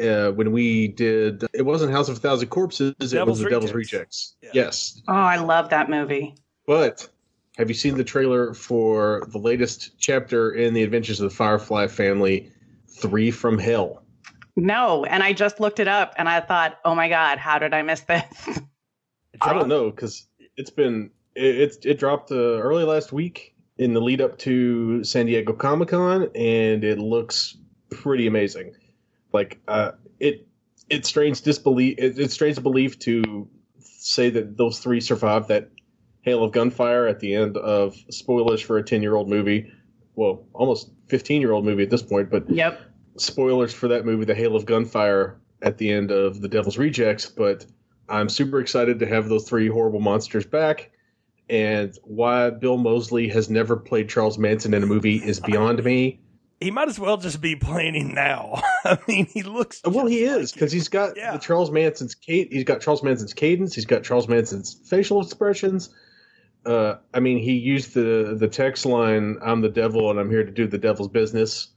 Uh, 0.00 0.30
when 0.32 0.52
we 0.52 0.88
did, 0.88 1.44
it 1.52 1.62
wasn't 1.62 1.92
House 1.92 2.08
of 2.08 2.16
a 2.16 2.20
Thousand 2.20 2.48
Corpses. 2.48 2.94
Devil's 2.98 3.12
it 3.12 3.26
was 3.26 3.38
the 3.40 3.50
Devil's 3.50 3.72
Rejects. 3.72 4.36
Yeah. 4.42 4.50
Yes. 4.54 5.02
Oh, 5.08 5.12
I 5.12 5.36
love 5.36 5.68
that 5.70 5.90
movie. 5.90 6.34
But 6.66 7.06
have 7.58 7.68
you 7.68 7.74
seen 7.74 7.96
the 7.96 8.04
trailer 8.04 8.54
for 8.54 9.26
the 9.28 9.38
latest 9.38 9.98
chapter 9.98 10.52
in 10.52 10.72
the 10.72 10.82
Adventures 10.82 11.20
of 11.20 11.28
the 11.28 11.36
Firefly 11.36 11.88
family? 11.88 12.50
Three 12.90 13.30
from 13.30 13.58
Hell. 13.58 14.02
No, 14.56 15.04
and 15.04 15.22
I 15.22 15.32
just 15.32 15.60
looked 15.60 15.80
it 15.80 15.88
up 15.88 16.14
and 16.18 16.28
I 16.28 16.40
thought, 16.40 16.78
oh 16.84 16.94
my 16.94 17.08
god, 17.08 17.38
how 17.38 17.58
did 17.58 17.72
I 17.72 17.82
miss 17.82 18.00
this? 18.00 18.60
I 19.40 19.52
don't 19.52 19.68
know 19.68 19.90
because 19.90 20.26
it's 20.56 20.70
been 20.70 21.10
it, 21.34 21.56
it, 21.56 21.86
it 21.86 21.98
dropped 21.98 22.30
uh, 22.30 22.34
early 22.34 22.84
last 22.84 23.12
week 23.12 23.54
in 23.78 23.94
the 23.94 24.00
lead 24.00 24.20
up 24.20 24.36
to 24.38 25.02
San 25.04 25.26
Diego 25.26 25.54
Comic 25.54 25.88
Con, 25.88 26.28
and 26.34 26.84
it 26.84 26.98
looks 26.98 27.56
pretty 27.90 28.26
amazing. 28.26 28.74
Like 29.32 29.60
uh, 29.68 29.92
it 30.18 30.46
it 30.88 31.06
strains 31.06 31.40
disbelief 31.40 31.96
it, 31.98 32.18
it 32.18 32.30
strains 32.30 32.58
belief 32.58 32.98
to 33.00 33.48
say 33.78 34.30
that 34.30 34.56
those 34.56 34.80
three 34.80 35.00
survived 35.00 35.48
that 35.48 35.70
hail 36.22 36.44
of 36.44 36.52
gunfire 36.52 37.06
at 37.06 37.20
the 37.20 37.34
end 37.34 37.56
of 37.56 37.96
spoilers 38.10 38.60
for 38.60 38.76
a 38.76 38.82
10 38.82 39.02
year 39.02 39.14
old 39.14 39.28
movie 39.28 39.72
well 40.14 40.44
almost 40.52 40.90
15 41.08 41.40
year 41.40 41.52
old 41.52 41.64
movie 41.64 41.82
at 41.82 41.90
this 41.90 42.02
point 42.02 42.30
but 42.30 42.48
yep 42.50 42.80
spoilers 43.16 43.72
for 43.72 43.88
that 43.88 44.04
movie, 44.04 44.24
The 44.24 44.34
Hail 44.34 44.56
of 44.56 44.66
Gunfire, 44.66 45.40
at 45.62 45.78
the 45.78 45.92
end 45.92 46.10
of 46.10 46.40
The 46.40 46.48
Devil's 46.48 46.78
Rejects, 46.78 47.26
but 47.26 47.66
I'm 48.08 48.28
super 48.28 48.60
excited 48.60 48.98
to 49.00 49.06
have 49.06 49.28
those 49.28 49.48
three 49.48 49.68
horrible 49.68 50.00
monsters 50.00 50.46
back. 50.46 50.90
And 51.48 51.96
why 52.04 52.50
Bill 52.50 52.76
Moseley 52.76 53.28
has 53.28 53.50
never 53.50 53.76
played 53.76 54.08
Charles 54.08 54.38
Manson 54.38 54.72
in 54.72 54.82
a 54.82 54.86
movie 54.86 55.16
is 55.16 55.40
beyond 55.40 55.82
me. 55.84 56.20
He 56.60 56.70
might 56.70 56.88
as 56.88 56.98
well 56.98 57.16
just 57.16 57.40
be 57.40 57.56
playing 57.56 57.94
him 57.94 58.14
now. 58.14 58.62
I 58.84 58.98
mean, 59.08 59.26
he 59.26 59.42
looks 59.42 59.80
uh, 59.84 59.90
well. 59.90 60.06
He 60.06 60.24
is 60.24 60.52
because 60.52 60.70
like 60.70 60.74
he's 60.74 60.88
got 60.88 61.16
yeah. 61.16 61.32
the 61.32 61.38
Charles 61.38 61.70
Manson's 61.70 62.14
Kate. 62.14 62.52
He's 62.52 62.64
got 62.64 62.80
Charles 62.80 63.02
Manson's 63.02 63.32
cadence. 63.32 63.74
He's 63.74 63.86
got 63.86 64.04
Charles 64.04 64.28
Manson's 64.28 64.74
facial 64.84 65.22
expressions. 65.22 65.90
Uh, 66.64 66.96
I 67.14 67.20
mean, 67.20 67.38
he 67.38 67.52
used 67.52 67.94
the 67.94 68.36
the 68.38 68.48
text 68.48 68.86
line, 68.86 69.38
"I'm 69.42 69.60
the 69.60 69.68
devil 69.68 70.10
and 70.10 70.20
I'm 70.20 70.30
here 70.30 70.44
to 70.44 70.50
do 70.52 70.66
the 70.66 70.78
devil's 70.78 71.08
business." 71.08 71.68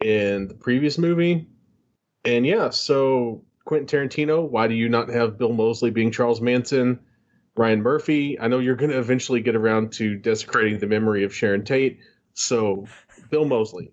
in 0.00 0.48
the 0.48 0.54
previous 0.54 0.98
movie. 0.98 1.46
And 2.24 2.46
yeah, 2.46 2.70
so 2.70 3.44
Quentin 3.64 3.86
Tarantino, 3.86 4.48
why 4.48 4.68
do 4.68 4.74
you 4.74 4.88
not 4.88 5.08
have 5.08 5.38
Bill 5.38 5.52
Moseley 5.52 5.90
being 5.90 6.10
Charles 6.10 6.40
Manson? 6.40 7.00
Ryan 7.56 7.82
Murphy, 7.82 8.38
I 8.38 8.46
know 8.46 8.60
you're 8.60 8.76
going 8.76 8.92
to 8.92 8.98
eventually 8.98 9.40
get 9.40 9.56
around 9.56 9.92
to 9.94 10.14
desecrating 10.16 10.78
the 10.78 10.86
memory 10.86 11.24
of 11.24 11.34
Sharon 11.34 11.64
Tate. 11.64 11.98
So, 12.34 12.86
Bill 13.30 13.46
Moseley, 13.46 13.90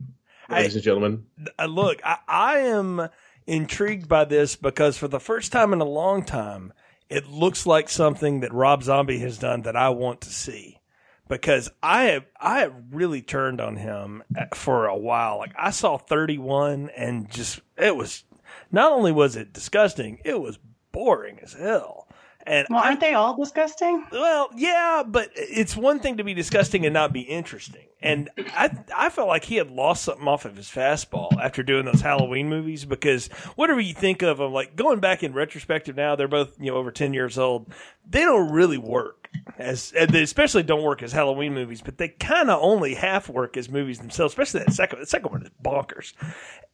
ladies 0.50 0.76
I, 0.76 0.78
and 0.78 0.84
gentlemen. 0.84 1.26
Look, 1.68 2.00
I, 2.04 2.18
I 2.28 2.58
am 2.60 3.10
intrigued 3.48 4.08
by 4.08 4.26
this 4.26 4.56
because 4.56 4.98
for 4.98 5.08
the 5.08 5.20
first 5.20 5.52
time 5.52 5.74
in 5.74 5.82
a 5.82 5.86
long 5.86 6.24
time, 6.24 6.74
it 7.16 7.28
looks 7.28 7.66
like 7.66 7.90
something 7.90 8.42
that 8.42 8.54
Rob 8.54 8.84
Zombie 8.84 9.20
has 9.20 9.38
done 9.38 9.62
that 9.62 9.78
I 9.78 9.88
want 9.88 10.20
to 10.22 10.30
see 10.30 10.82
because 11.30 11.72
I 11.82 12.04
have 12.04 12.26
I 12.42 12.60
have 12.60 12.74
really 12.92 13.22
turned 13.22 13.62
on 13.62 13.78
him 13.78 14.22
uh, 14.38 14.54
for 14.54 14.88
a 14.88 14.98
while. 14.98 15.38
Like 15.38 15.54
I 15.58 15.72
saw 15.72 15.98
31 15.98 16.90
and 16.90 17.30
just 17.30 17.62
it 17.78 17.96
was 17.96 18.26
not 18.70 18.92
only 18.92 19.14
was 19.14 19.38
it 19.38 19.54
disgusting, 19.54 20.20
it 20.26 20.42
was 20.42 20.60
boring 20.92 21.40
as 21.42 21.54
hell. 21.54 22.05
And 22.48 22.68
well, 22.70 22.84
aren't 22.84 23.02
I, 23.02 23.08
they 23.10 23.14
all 23.16 23.36
disgusting? 23.36 24.06
Well, 24.12 24.50
yeah, 24.56 25.04
but 25.06 25.32
it's 25.36 25.76
one 25.76 26.00
thing 26.00 26.18
to 26.18 26.24
be 26.24 26.34
disgusting 26.34 26.86
and 26.86 26.94
not 26.94 27.12
be 27.12 27.22
interesting. 27.22 27.88
And 28.02 28.30
I 28.38 28.70
I 28.96 29.10
felt 29.10 29.28
like 29.28 29.46
he 29.46 29.56
had 29.56 29.72
lost 29.72 30.04
something 30.04 30.28
off 30.28 30.46
of 30.46 30.56
his 30.56 30.68
fastball 30.68 31.42
after 31.42 31.64
doing 31.64 31.86
those 31.86 32.02
Halloween 32.02 32.48
movies 32.48 32.86
because 32.86 33.28
whatever 33.56 33.80
you 33.80 33.96
think 33.96 34.22
of 34.22 34.38
them, 34.38 34.54
like 34.54 34.76
going 34.76 35.00
back 35.00 35.24
in 35.24 35.34
retrospective 35.34 35.96
now, 35.96 36.16
they're 36.16 36.28
both 36.28 36.54
you 36.60 36.72
know 36.72 36.78
over 36.78 36.92
ten 36.92 37.16
years 37.16 37.40
old. 37.40 37.74
They 38.08 38.22
don't 38.22 38.52
really 38.52 38.78
work 38.78 39.30
as 39.58 39.92
and 39.98 40.12
they 40.12 40.22
especially 40.22 40.62
don't 40.62 40.84
work 40.84 41.02
as 41.02 41.12
Halloween 41.14 41.56
movies, 41.56 41.82
but 41.82 41.98
they 41.98 42.10
kind 42.10 42.52
of 42.52 42.62
only 42.62 42.94
half 42.94 43.28
work 43.28 43.58
as 43.58 43.70
movies 43.70 43.98
themselves. 43.98 44.34
Especially 44.34 44.60
that 44.60 44.74
second 44.74 45.00
the 45.00 45.08
second 45.08 45.32
one 45.32 45.42
is 45.42 45.50
bonkers, 45.64 46.14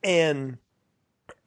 and 0.04 0.58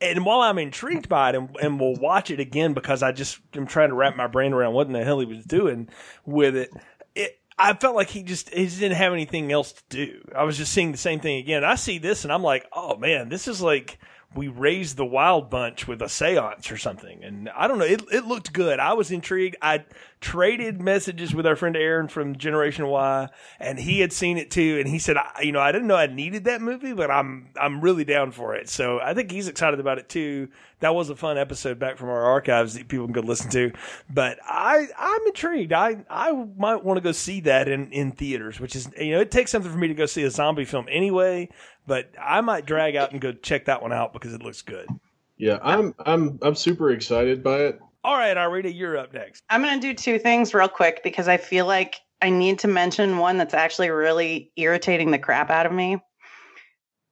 and 0.00 0.24
while 0.24 0.40
I'm 0.40 0.58
intrigued 0.58 1.08
by 1.08 1.30
it, 1.30 1.34
and, 1.36 1.56
and 1.60 1.80
we'll 1.80 1.94
watch 1.94 2.30
it 2.30 2.40
again 2.40 2.74
because 2.74 3.02
I 3.02 3.12
just 3.12 3.38
am 3.54 3.66
trying 3.66 3.90
to 3.90 3.94
wrap 3.94 4.16
my 4.16 4.26
brain 4.26 4.52
around 4.52 4.74
what 4.74 4.86
in 4.86 4.92
the 4.92 5.04
hell 5.04 5.20
he 5.20 5.26
was 5.26 5.44
doing 5.44 5.88
with 6.24 6.56
it. 6.56 6.70
It 7.14 7.40
I 7.58 7.74
felt 7.74 7.94
like 7.94 8.10
he 8.10 8.22
just 8.22 8.52
he 8.52 8.64
just 8.64 8.80
didn't 8.80 8.96
have 8.96 9.12
anything 9.12 9.52
else 9.52 9.72
to 9.72 9.82
do. 9.88 10.20
I 10.34 10.44
was 10.44 10.56
just 10.56 10.72
seeing 10.72 10.92
the 10.92 10.98
same 10.98 11.20
thing 11.20 11.38
again. 11.38 11.64
I 11.64 11.76
see 11.76 11.98
this 11.98 12.24
and 12.24 12.32
I'm 12.32 12.42
like, 12.42 12.66
oh 12.72 12.96
man, 12.96 13.28
this 13.28 13.46
is 13.46 13.60
like 13.62 13.98
we 14.34 14.48
raised 14.48 14.96
the 14.96 15.04
wild 15.04 15.50
bunch 15.50 15.86
with 15.86 16.02
a 16.02 16.08
seance 16.08 16.70
or 16.70 16.76
something. 16.76 17.22
And 17.22 17.48
I 17.50 17.68
don't 17.68 17.78
know, 17.78 17.84
it, 17.84 18.02
it 18.12 18.26
looked 18.26 18.52
good. 18.52 18.80
I 18.80 18.94
was 18.94 19.10
intrigued. 19.10 19.56
I 19.62 19.84
traded 20.20 20.80
messages 20.80 21.34
with 21.34 21.46
our 21.46 21.56
friend 21.56 21.76
Aaron 21.76 22.08
from 22.08 22.36
Generation 22.36 22.86
Y 22.86 23.28
and 23.60 23.78
he 23.78 24.00
had 24.00 24.12
seen 24.12 24.38
it 24.38 24.50
too. 24.50 24.78
And 24.78 24.88
he 24.88 24.98
said, 24.98 25.16
I, 25.16 25.42
you 25.42 25.52
know, 25.52 25.60
I 25.60 25.70
didn't 25.70 25.86
know 25.86 25.96
I 25.96 26.06
needed 26.06 26.44
that 26.44 26.62
movie, 26.62 26.94
but 26.94 27.10
I'm, 27.10 27.50
I'm 27.60 27.80
really 27.80 28.04
down 28.04 28.32
for 28.32 28.54
it. 28.54 28.68
So 28.68 29.00
I 29.00 29.14
think 29.14 29.30
he's 29.30 29.48
excited 29.48 29.80
about 29.80 29.98
it 29.98 30.08
too. 30.08 30.48
That 30.80 30.94
was 30.94 31.08
a 31.08 31.16
fun 31.16 31.38
episode 31.38 31.78
back 31.78 31.96
from 31.96 32.08
our 32.08 32.22
archives 32.24 32.74
that 32.74 32.88
people 32.88 33.06
can 33.06 33.12
go 33.12 33.20
listen 33.20 33.50
to. 33.50 33.72
But 34.10 34.38
I, 34.44 34.88
I'm 34.98 35.26
intrigued. 35.26 35.72
I, 35.72 36.04
I 36.10 36.32
might 36.32 36.84
want 36.84 36.96
to 36.96 37.00
go 37.00 37.12
see 37.12 37.40
that 37.40 37.68
in, 37.68 37.90
in 37.92 38.12
theaters, 38.12 38.60
which 38.60 38.76
is, 38.76 38.88
you 38.98 39.12
know, 39.12 39.20
it 39.20 39.30
takes 39.30 39.50
something 39.50 39.70
for 39.70 39.78
me 39.78 39.88
to 39.88 39.94
go 39.94 40.06
see 40.06 40.24
a 40.24 40.30
zombie 40.30 40.64
film 40.64 40.86
anyway, 40.90 41.48
but 41.86 42.10
I 42.20 42.40
might 42.40 42.66
drag 42.66 42.96
out 42.96 43.12
and 43.12 43.20
go 43.20 43.32
check 43.32 43.66
that 43.66 43.82
one 43.82 43.92
out 43.92 44.12
because 44.12 44.32
it 44.32 44.42
looks 44.42 44.62
good. 44.62 44.88
Yeah, 45.36 45.58
I'm 45.62 45.94
I'm 45.98 46.38
I'm 46.42 46.54
super 46.54 46.90
excited 46.90 47.42
by 47.42 47.58
it. 47.58 47.80
All 48.04 48.16
right, 48.16 48.36
Irina, 48.36 48.68
you're 48.68 48.98
up 48.98 49.14
next. 49.14 49.42
I'm 49.48 49.62
going 49.62 49.80
to 49.80 49.86
do 49.86 49.94
two 49.94 50.18
things 50.18 50.52
real 50.52 50.68
quick 50.68 51.02
because 51.02 51.26
I 51.26 51.38
feel 51.38 51.66
like 51.66 51.96
I 52.20 52.30
need 52.30 52.58
to 52.60 52.68
mention 52.68 53.18
one 53.18 53.38
that's 53.38 53.54
actually 53.54 53.90
really 53.90 54.52
irritating 54.56 55.10
the 55.10 55.18
crap 55.18 55.50
out 55.50 55.66
of 55.66 55.72
me, 55.72 55.98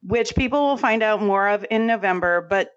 which 0.02 0.34
people 0.36 0.60
will 0.60 0.76
find 0.76 1.02
out 1.02 1.22
more 1.22 1.48
of 1.48 1.64
in 1.70 1.86
November. 1.86 2.46
But 2.48 2.70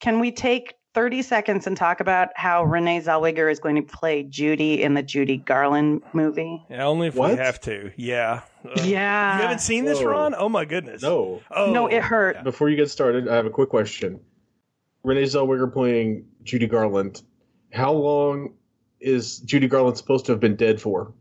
can 0.00 0.18
we 0.18 0.32
take 0.32 0.74
30 0.94 1.22
seconds 1.22 1.66
and 1.66 1.76
talk 1.76 2.00
about 2.00 2.28
how 2.36 2.64
Renee 2.64 3.00
Zellweger 3.00 3.50
is 3.50 3.58
going 3.58 3.76
to 3.76 3.82
play 3.82 4.22
Judy 4.24 4.82
in 4.82 4.92
the 4.94 5.02
Judy 5.02 5.38
Garland 5.38 6.02
movie? 6.12 6.62
Yeah, 6.68 6.84
only 6.84 7.08
if 7.08 7.14
What? 7.14 7.30
we 7.32 7.36
have 7.38 7.60
to. 7.62 7.90
Yeah. 7.96 8.42
Uh, 8.64 8.82
Yeah. 8.84 9.36
You 9.36 9.42
haven't 9.42 9.60
seen 9.60 9.84
this, 9.86 10.00
Whoa. 10.00 10.06
Ron? 10.10 10.34
Oh 10.36 10.48
my 10.50 10.64
goodness. 10.66 11.00
No. 11.02 11.40
Oh 11.50 11.72
no, 11.72 11.86
it 11.86 12.02
hurt. 12.02 12.44
Before 12.44 12.68
you 12.68 12.76
get 12.76 12.90
started, 12.90 13.26
I 13.28 13.34
have 13.36 13.46
a 13.46 13.50
quick 13.50 13.70
question. 13.70 14.20
Renee 15.02 15.22
Zellweger 15.24 15.72
playing 15.72 16.26
Judy 16.42 16.66
Garland. 16.66 17.22
How 17.72 17.92
long 17.92 18.52
is 19.00 19.38
Judy 19.38 19.66
Garland 19.68 19.96
supposed 19.96 20.26
to 20.26 20.32
have 20.32 20.40
been 20.40 20.56
dead 20.56 20.80
for? 20.80 21.12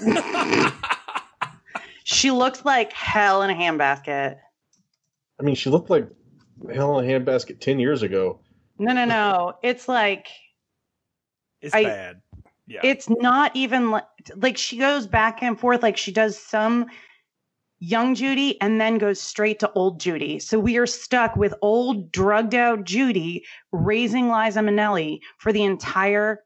She 2.08 2.30
looks 2.30 2.64
like 2.64 2.92
hell 2.92 3.42
in 3.42 3.50
a 3.50 3.54
handbasket. 3.54 4.36
I 5.40 5.42
mean, 5.42 5.56
she 5.56 5.70
looked 5.70 5.90
like 5.90 6.08
hell 6.72 7.00
in 7.00 7.04
a 7.04 7.12
handbasket 7.12 7.58
ten 7.58 7.80
years 7.80 8.02
ago. 8.02 8.38
No, 8.78 8.92
no, 8.92 9.04
no. 9.04 9.54
It's 9.62 9.88
like 9.88 10.28
It's 11.60 11.74
I- 11.74 11.84
bad. 11.84 12.22
Yeah. 12.68 12.80
it's 12.82 13.08
not 13.08 13.54
even 13.54 13.92
like, 13.92 14.04
like 14.34 14.58
she 14.58 14.76
goes 14.76 15.06
back 15.06 15.40
and 15.40 15.58
forth 15.58 15.84
like 15.84 15.96
she 15.96 16.10
does 16.10 16.36
some 16.36 16.86
young 17.78 18.14
Judy 18.16 18.60
and 18.60 18.80
then 18.80 18.98
goes 18.98 19.20
straight 19.20 19.60
to 19.60 19.70
old 19.74 20.00
Judy. 20.00 20.40
So 20.40 20.58
we 20.58 20.76
are 20.76 20.86
stuck 20.86 21.36
with 21.36 21.54
old 21.62 22.10
drugged 22.10 22.56
out 22.56 22.82
Judy 22.82 23.44
raising 23.70 24.30
Liza 24.30 24.60
Minnelli 24.60 25.20
for 25.38 25.52
the 25.52 25.62
entire 25.62 26.40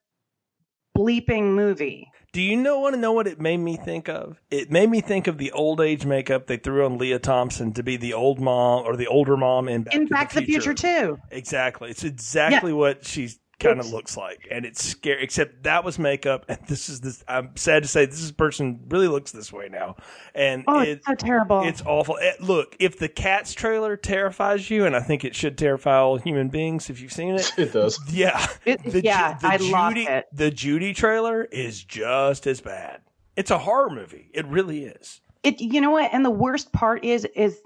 bleeping 0.95 1.55
movie. 1.55 2.07
Do 2.33 2.41
you 2.41 2.57
know 2.57 2.79
want 2.79 2.95
to 2.95 3.01
know 3.01 3.13
what 3.13 3.27
it 3.27 3.41
made 3.41 3.57
me 3.57 3.77
think 3.77 4.09
of? 4.09 4.41
It 4.51 4.71
made 4.71 4.89
me 4.89 5.01
think 5.01 5.27
of 5.27 5.37
the 5.37 5.51
old 5.51 5.81
age 5.81 6.07
makeup 6.07 6.47
they 6.47 6.57
threw 6.57 6.85
on 6.85 6.97
Lea 6.97 7.19
Thompson 7.19 7.73
to 7.73 7.83
be 7.83 7.97
the 7.97 8.15
old 8.15 8.39
mom 8.39 8.87
or 8.87 8.97
the 8.97 9.09
older 9.09 9.37
mom 9.37 9.69
in 9.69 9.83
Back, 9.83 9.95
In 9.95 10.07
to, 10.07 10.15
Back 10.15 10.33
the 10.33 10.41
to 10.41 10.47
the 10.47 10.53
Future 10.53 10.75
too. 10.75 11.19
Exactly. 11.31 11.91
It's 11.91 12.05
exactly 12.05 12.73
what 12.73 13.05
she 13.05 13.31
kind 13.61 13.79
of 13.79 13.91
looks 13.93 14.17
like, 14.17 14.49
and 14.51 14.65
it's 14.65 14.83
scary. 14.83 15.23
Except 15.23 15.63
that 15.63 15.85
was 15.85 15.99
makeup, 15.99 16.45
and 16.49 16.59
this 16.69 16.89
is 16.89 17.01
this. 17.01 17.23
I'm 17.29 17.57
sad 17.57 17.83
to 17.85 17.89
say 17.89 18.07
this 18.07 18.33
person 18.33 18.81
really 18.89 19.07
looks 19.09 19.31
this 19.33 19.53
way 19.53 19.69
now, 19.71 19.97
and 20.35 20.65
Oh, 20.67 20.81
it, 20.81 20.89
it's 20.89 21.07
so 21.07 21.15
terrible. 21.15 21.63
it's 21.63 21.83
awful. 21.87 22.19
Eh, 22.21 22.33
look, 22.41 22.75
if 22.81 22.99
the 22.99 23.09
Cats 23.09 23.55
trailer 23.55 23.97
terrifies 23.97 24.69
you, 24.71 24.85
and 24.87 24.97
I 24.97 25.01
think 25.01 25.25
it 25.25 25.35
should 25.37 25.57
terrify 25.57 25.97
all 25.97 26.17
human 26.17 26.49
beings 26.49 26.91
if 26.91 27.01
you've 27.01 27.13
seen 27.13 27.35
it. 27.37 27.53
It 27.59 27.73
does. 27.73 28.01
Yeah, 28.11 28.45
It- 28.65 28.83
the, 28.83 29.03
yeah, 29.05 29.39
the 29.39 29.47
I 29.47 29.57
Judy, 29.59 29.71
lost 29.73 29.97
it. 29.97 30.27
The 30.33 30.51
Judy 30.51 30.93
trailer 30.95 31.45
is 31.45 31.85
just 31.85 32.47
as 32.47 32.61
bad. 32.61 33.01
It's 33.37 33.51
a 33.51 33.59
horror 33.59 33.91
movie. 33.91 34.31
It 34.35 34.47
really 34.47 34.85
is. 34.85 35.21
it 35.43 35.61
you 35.61 35.81
know 35.81 35.91
what 35.91 36.11
and 36.13 36.25
the 36.25 36.31
worst 36.31 36.73
part 36.73 37.05
is 37.05 37.25
is 37.35 37.61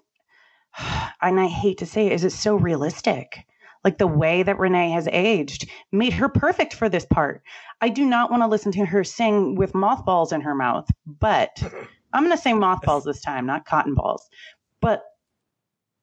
and 1.22 1.40
i 1.40 1.46
hate 1.46 1.78
to 1.78 1.86
say 1.86 2.06
it 2.06 2.12
is 2.12 2.24
it's 2.24 2.34
so 2.34 2.54
realistic 2.56 3.44
like 3.84 3.98
the 3.98 4.06
way 4.06 4.42
that 4.42 4.58
renee 4.58 4.90
has 4.90 5.08
aged 5.12 5.68
made 5.92 6.12
her 6.12 6.28
perfect 6.28 6.74
for 6.74 6.88
this 6.88 7.06
part 7.06 7.42
i 7.80 7.88
do 7.88 8.04
not 8.04 8.30
want 8.30 8.42
to 8.42 8.46
listen 8.46 8.72
to 8.72 8.84
her 8.84 9.04
sing 9.04 9.54
with 9.54 9.74
mothballs 9.74 10.32
in 10.32 10.40
her 10.40 10.54
mouth 10.54 10.88
but 11.06 11.62
i'm 12.12 12.24
going 12.24 12.36
to 12.36 12.42
say 12.42 12.52
mothballs 12.52 13.04
this 13.04 13.20
time 13.20 13.46
not 13.46 13.64
cotton 13.64 13.94
balls 13.94 14.28
but 14.80 15.04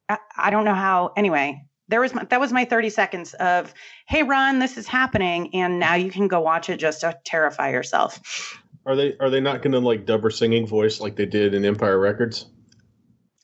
I, 0.09 0.17
I 0.37 0.49
don't 0.49 0.65
know 0.65 0.73
how 0.73 1.11
anyway 1.15 1.65
there 1.87 1.99
was 1.99 2.13
my, 2.13 2.23
that 2.25 2.39
was 2.39 2.53
my 2.53 2.65
30 2.65 2.89
seconds 2.89 3.33
of 3.35 3.73
hey 4.07 4.23
ron 4.23 4.59
this 4.59 4.77
is 4.77 4.87
happening 4.87 5.53
and 5.53 5.79
now 5.79 5.95
you 5.95 6.11
can 6.11 6.27
go 6.27 6.39
watch 6.39 6.69
it 6.69 6.77
just 6.77 7.01
to 7.01 7.17
terrify 7.25 7.71
yourself 7.71 8.59
Are 8.85 8.95
they 8.95 9.15
are 9.19 9.29
they 9.29 9.39
not 9.39 9.61
going 9.61 9.73
to 9.73 9.79
like 9.79 10.05
dub 10.05 10.23
her 10.23 10.31
singing 10.31 10.65
voice 10.65 10.99
like 10.99 11.15
they 11.15 11.25
did 11.25 11.53
in 11.53 11.65
Empire 11.65 11.99
Records? 11.99 12.47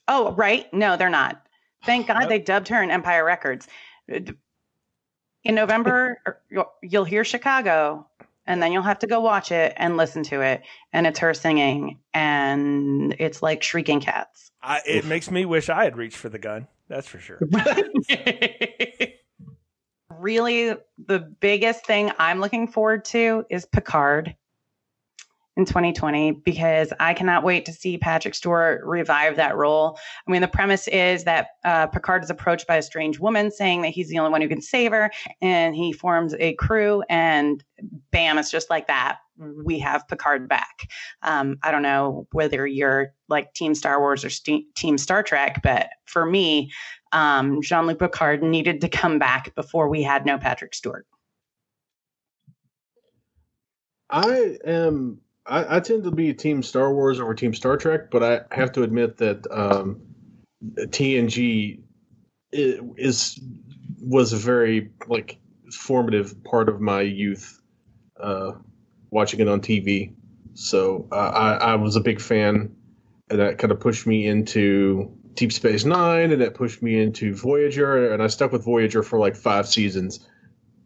Oh, 0.08 0.32
right. 0.32 0.72
No, 0.72 0.96
they're 0.96 1.10
not. 1.10 1.46
Thank 1.84 2.06
God 2.08 2.26
they 2.26 2.38
dubbed 2.38 2.68
her 2.68 2.82
in 2.82 2.90
Empire 2.90 3.24
Records. 3.24 3.68
In 4.08 5.54
November, 5.54 6.18
er, 6.26 6.40
you'll- 6.50 6.72
you'll 6.82 7.04
hear 7.04 7.24
Chicago, 7.24 8.06
and 8.46 8.62
then 8.62 8.72
you'll 8.72 8.82
have 8.82 8.98
to 9.00 9.06
go 9.06 9.20
watch 9.20 9.52
it 9.52 9.74
and 9.76 9.96
listen 9.96 10.22
to 10.24 10.40
it. 10.40 10.62
And 10.92 11.06
it's 11.06 11.18
her 11.20 11.34
singing, 11.34 11.98
and 12.14 13.14
it's 13.18 13.42
like 13.42 13.62
shrieking 13.62 14.00
cats. 14.00 14.50
I, 14.62 14.80
it 14.86 15.04
makes 15.04 15.30
me 15.30 15.44
wish 15.44 15.68
I 15.68 15.84
had 15.84 15.96
reached 15.96 16.16
for 16.16 16.28
the 16.28 16.38
gun. 16.38 16.66
That's 16.88 17.06
for 17.06 17.18
sure. 17.18 17.38
really, 20.18 20.74
the 21.06 21.18
biggest 21.18 21.86
thing 21.86 22.10
I'm 22.18 22.40
looking 22.40 22.66
forward 22.66 23.04
to 23.06 23.44
is 23.50 23.66
Picard 23.66 24.34
in 25.58 25.64
2020 25.64 26.30
because 26.44 26.92
I 27.00 27.12
cannot 27.12 27.42
wait 27.42 27.66
to 27.66 27.72
see 27.72 27.98
Patrick 27.98 28.36
Stewart 28.36 28.80
revive 28.84 29.34
that 29.36 29.56
role. 29.56 29.98
I 30.26 30.30
mean, 30.30 30.40
the 30.40 30.48
premise 30.48 30.86
is 30.86 31.24
that 31.24 31.48
uh, 31.64 31.88
Picard 31.88 32.22
is 32.22 32.30
approached 32.30 32.68
by 32.68 32.76
a 32.76 32.82
strange 32.82 33.18
woman 33.18 33.50
saying 33.50 33.82
that 33.82 33.88
he's 33.88 34.08
the 34.08 34.20
only 34.20 34.30
one 34.30 34.40
who 34.40 34.48
can 34.48 34.62
save 34.62 34.92
her, 34.92 35.10
and 35.42 35.74
he 35.74 35.92
forms 35.92 36.34
a 36.38 36.54
crew, 36.54 37.02
and 37.10 37.62
bam, 38.12 38.38
it's 38.38 38.52
just 38.52 38.70
like 38.70 38.86
that. 38.86 39.18
We 39.64 39.80
have 39.80 40.06
Picard 40.06 40.48
back. 40.48 40.88
Um, 41.22 41.58
I 41.62 41.72
don't 41.72 41.82
know 41.82 42.28
whether 42.32 42.64
you're 42.66 43.12
like 43.28 43.52
Team 43.54 43.74
Star 43.74 44.00
Wars 44.00 44.24
or 44.24 44.30
Ste 44.30 44.62
Team 44.76 44.96
Star 44.96 45.24
Trek, 45.24 45.60
but 45.62 45.90
for 46.06 46.24
me, 46.24 46.70
um, 47.12 47.62
Jean 47.62 47.86
Luc 47.86 47.98
Picard 47.98 48.44
needed 48.44 48.80
to 48.82 48.88
come 48.88 49.18
back 49.18 49.54
before 49.56 49.88
we 49.88 50.02
had 50.02 50.24
no 50.24 50.38
Patrick 50.38 50.74
Stewart. 50.74 51.06
I 54.10 54.56
am. 54.64 55.20
I, 55.48 55.76
I 55.76 55.80
tend 55.80 56.04
to 56.04 56.10
be 56.10 56.34
Team 56.34 56.62
Star 56.62 56.92
Wars 56.92 57.20
over 57.20 57.34
Team 57.34 57.54
Star 57.54 57.76
Trek, 57.76 58.10
but 58.10 58.22
I 58.22 58.54
have 58.54 58.72
to 58.72 58.82
admit 58.82 59.16
that 59.18 59.46
um, 59.50 60.02
TNG 60.62 61.80
is 62.52 63.40
was 64.00 64.32
a 64.32 64.36
very 64.36 64.90
like 65.06 65.38
formative 65.72 66.42
part 66.44 66.68
of 66.68 66.80
my 66.80 67.00
youth, 67.00 67.60
uh, 68.20 68.52
watching 69.10 69.40
it 69.40 69.48
on 69.48 69.60
TV. 69.60 70.14
So 70.54 71.08
uh, 71.12 71.14
I, 71.14 71.52
I 71.54 71.74
was 71.76 71.96
a 71.96 72.00
big 72.00 72.20
fan, 72.20 72.74
and 73.30 73.40
that 73.40 73.58
kind 73.58 73.70
of 73.70 73.80
pushed 73.80 74.06
me 74.06 74.26
into 74.26 75.12
Deep 75.34 75.52
Space 75.52 75.84
Nine, 75.84 76.32
and 76.32 76.42
that 76.42 76.54
pushed 76.54 76.82
me 76.82 77.00
into 77.00 77.34
Voyager, 77.34 78.12
and 78.12 78.22
I 78.22 78.26
stuck 78.26 78.52
with 78.52 78.64
Voyager 78.64 79.02
for 79.02 79.18
like 79.18 79.36
five 79.36 79.68
seasons, 79.68 80.26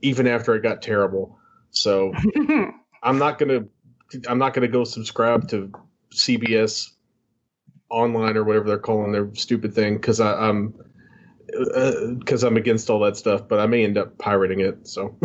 even 0.02 0.26
after 0.26 0.54
it 0.54 0.62
got 0.62 0.82
terrible. 0.82 1.38
So 1.70 2.12
I'm 3.02 3.18
not 3.18 3.38
gonna 3.38 3.64
I'm 4.28 4.38
not 4.38 4.54
gonna 4.54 4.68
go 4.68 4.84
subscribe 4.84 5.48
to 5.48 5.70
CBS 6.14 6.90
online 7.90 8.36
or 8.36 8.44
whatever 8.44 8.66
they're 8.66 8.78
calling 8.78 9.12
their 9.12 9.32
stupid 9.34 9.74
thing 9.74 9.96
because 9.96 10.20
I'm 10.20 10.74
because 12.18 12.42
I'm 12.42 12.56
against 12.56 12.88
all 12.88 13.00
that 13.00 13.16
stuff. 13.16 13.48
But 13.48 13.60
I 13.60 13.66
may 13.66 13.84
end 13.84 13.98
up 13.98 14.16
pirating 14.18 14.60
it. 14.60 14.86
So 14.86 15.16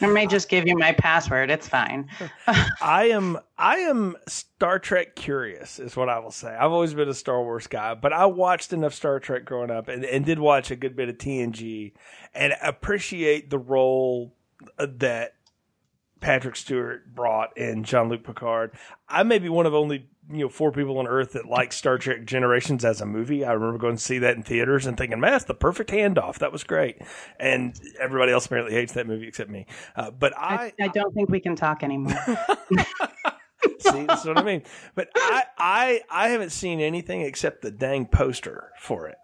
I 0.00 0.06
may 0.06 0.26
just 0.26 0.48
give 0.48 0.66
you 0.66 0.76
my 0.76 0.92
password. 0.92 1.50
It's 1.50 1.68
fine. 1.68 2.08
I 2.80 3.08
am 3.10 3.38
I 3.58 3.76
am 3.78 4.16
Star 4.26 4.78
Trek 4.78 5.14
curious 5.14 5.78
is 5.78 5.96
what 5.96 6.08
I 6.08 6.18
will 6.18 6.30
say. 6.30 6.48
I've 6.48 6.72
always 6.72 6.94
been 6.94 7.08
a 7.08 7.14
Star 7.14 7.42
Wars 7.42 7.66
guy, 7.66 7.94
but 7.94 8.12
I 8.12 8.26
watched 8.26 8.72
enough 8.72 8.94
Star 8.94 9.20
Trek 9.20 9.44
growing 9.44 9.70
up 9.70 9.88
and, 9.88 10.04
and 10.04 10.24
did 10.24 10.38
watch 10.38 10.70
a 10.70 10.76
good 10.76 10.96
bit 10.96 11.08
of 11.08 11.18
TNG 11.18 11.92
and 12.34 12.54
appreciate 12.62 13.50
the 13.50 13.58
role 13.58 14.34
uh, 14.78 14.86
that 14.98 15.34
Patrick 16.24 16.56
Stewart 16.56 17.14
brought 17.14 17.54
in 17.58 17.84
Jean 17.84 18.08
Luc 18.08 18.24
Picard. 18.24 18.72
I 19.06 19.24
may 19.24 19.38
be 19.38 19.50
one 19.50 19.66
of 19.66 19.74
only 19.74 20.08
you 20.30 20.38
know 20.38 20.48
four 20.48 20.72
people 20.72 20.96
on 20.96 21.06
Earth 21.06 21.32
that 21.32 21.44
like 21.44 21.70
Star 21.70 21.98
Trek 21.98 22.24
Generations 22.24 22.82
as 22.82 23.02
a 23.02 23.06
movie. 23.06 23.44
I 23.44 23.52
remember 23.52 23.76
going 23.76 23.96
to 23.96 24.02
see 24.02 24.18
that 24.20 24.34
in 24.34 24.42
theaters 24.42 24.86
and 24.86 24.96
thinking, 24.96 25.20
"Man, 25.20 25.32
that's 25.32 25.44
the 25.44 25.52
perfect 25.52 25.90
handoff. 25.90 26.38
That 26.38 26.50
was 26.50 26.64
great." 26.64 26.96
And 27.38 27.78
everybody 28.00 28.32
else 28.32 28.46
apparently 28.46 28.72
hates 28.72 28.94
that 28.94 29.06
movie 29.06 29.28
except 29.28 29.50
me. 29.50 29.66
Uh, 29.96 30.12
but 30.12 30.32
I, 30.34 30.72
I, 30.80 30.84
I 30.84 30.88
don't 30.88 31.12
think 31.12 31.28
we 31.28 31.40
can 31.40 31.56
talk 31.56 31.82
anymore. 31.82 32.16
See, 33.80 34.04
that's 34.06 34.24
what 34.24 34.38
I 34.38 34.42
mean. 34.42 34.62
But 34.94 35.10
I, 35.14 35.44
I, 35.58 36.00
I 36.10 36.28
haven't 36.30 36.52
seen 36.52 36.80
anything 36.80 37.20
except 37.20 37.60
the 37.60 37.70
dang 37.70 38.06
poster 38.06 38.70
for 38.78 39.08
it, 39.08 39.18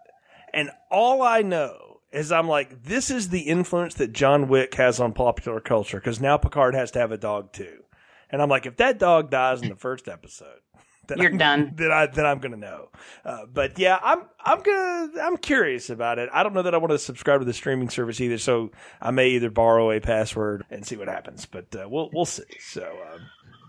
and 0.53 0.69
all 0.91 1.23
I 1.23 1.41
know 1.41 1.90
is 2.11 2.31
I'm 2.31 2.47
like, 2.47 2.83
this 2.83 3.09
is 3.09 3.29
the 3.29 3.41
influence 3.41 3.95
that 3.95 4.13
John 4.13 4.47
Wick 4.47 4.75
has 4.75 4.99
on 4.99 5.13
popular 5.13 5.59
culture 5.59 5.97
because 5.97 6.19
now 6.19 6.37
Picard 6.37 6.75
has 6.75 6.91
to 6.91 6.99
have 6.99 7.11
a 7.11 7.17
dog 7.17 7.53
too. 7.53 7.83
And 8.29 8.41
I'm 8.41 8.49
like, 8.49 8.65
if 8.65 8.77
that 8.77 8.99
dog 8.99 9.29
dies 9.29 9.61
in 9.61 9.69
the 9.69 9.75
first 9.75 10.07
episode, 10.07 10.59
then 11.07 11.17
You're 11.19 11.31
I'm, 11.31 11.37
done. 11.37 11.73
Then 11.75 11.91
I 11.91 12.05
then 12.07 12.25
I'm 12.25 12.39
gonna 12.39 12.57
know. 12.57 12.89
Uh, 13.25 13.45
but 13.51 13.79
yeah, 13.79 13.99
I'm 14.01 14.23
I'm 14.39 14.61
gonna 14.61 15.11
I'm 15.21 15.37
curious 15.37 15.89
about 15.89 16.19
it. 16.19 16.29
I 16.33 16.43
don't 16.43 16.53
know 16.53 16.63
that 16.63 16.73
I 16.73 16.77
want 16.77 16.91
to 16.91 16.99
subscribe 16.99 17.41
to 17.41 17.45
the 17.45 17.53
streaming 17.53 17.89
service 17.89 18.19
either, 18.21 18.37
so 18.37 18.71
I 19.01 19.11
may 19.11 19.29
either 19.29 19.49
borrow 19.49 19.91
a 19.91 19.99
password 19.99 20.65
and 20.69 20.85
see 20.85 20.95
what 20.97 21.07
happens. 21.07 21.45
But 21.45 21.75
uh, 21.75 21.87
we'll 21.89 22.09
we'll 22.13 22.25
see. 22.25 22.43
So. 22.59 22.83
Um, 22.83 23.21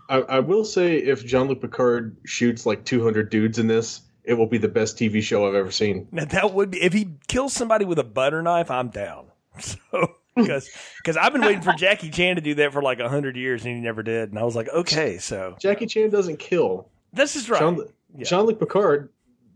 I, 0.09 0.17
I 0.17 0.39
will 0.41 0.65
say, 0.65 0.97
if 0.97 1.25
Jean 1.25 1.47
Luc 1.47 1.61
Picard 1.61 2.17
shoots 2.25 2.65
like 2.65 2.83
200 2.83 3.29
dudes 3.29 3.57
in 3.57 3.67
this, 3.67 4.01
it 4.23 4.33
will 4.35 4.47
be 4.47 4.57
the 4.57 4.67
best 4.69 4.97
TV 4.97 5.21
show 5.21 5.47
I've 5.47 5.55
ever 5.55 5.71
seen. 5.71 6.07
Now 6.11 6.25
that 6.25 6.53
would 6.53 6.71
be 6.71 6.81
if 6.81 6.93
he 6.93 7.09
kills 7.27 7.53
somebody 7.53 7.85
with 7.85 7.99
a 7.99 8.03
butter 8.03 8.41
knife, 8.41 8.69
I'm 8.71 8.89
down. 8.89 9.27
So 9.61 10.15
because 10.35 10.67
because 10.97 11.15
I've 11.15 11.31
been 11.31 11.41
waiting 11.43 11.61
for 11.61 11.73
Jackie 11.73 12.09
Chan 12.09 12.37
to 12.37 12.41
do 12.41 12.55
that 12.55 12.73
for 12.73 12.81
like 12.81 12.99
a 12.99 13.07
hundred 13.07 13.35
years 13.35 13.63
and 13.65 13.75
he 13.75 13.81
never 13.81 14.01
did, 14.01 14.29
and 14.31 14.39
I 14.39 14.43
was 14.43 14.55
like, 14.55 14.67
okay, 14.69 15.19
so 15.19 15.55
Jackie 15.59 15.85
Chan 15.85 16.09
doesn't 16.09 16.37
kill. 16.39 16.89
this 17.11 17.35
is 17.35 17.49
right. 17.51 17.59
Jean, 17.59 17.85
Yeah. 18.17 18.23
Jean 18.25 18.45
Luc 18.47 18.57
Picard 18.59 19.09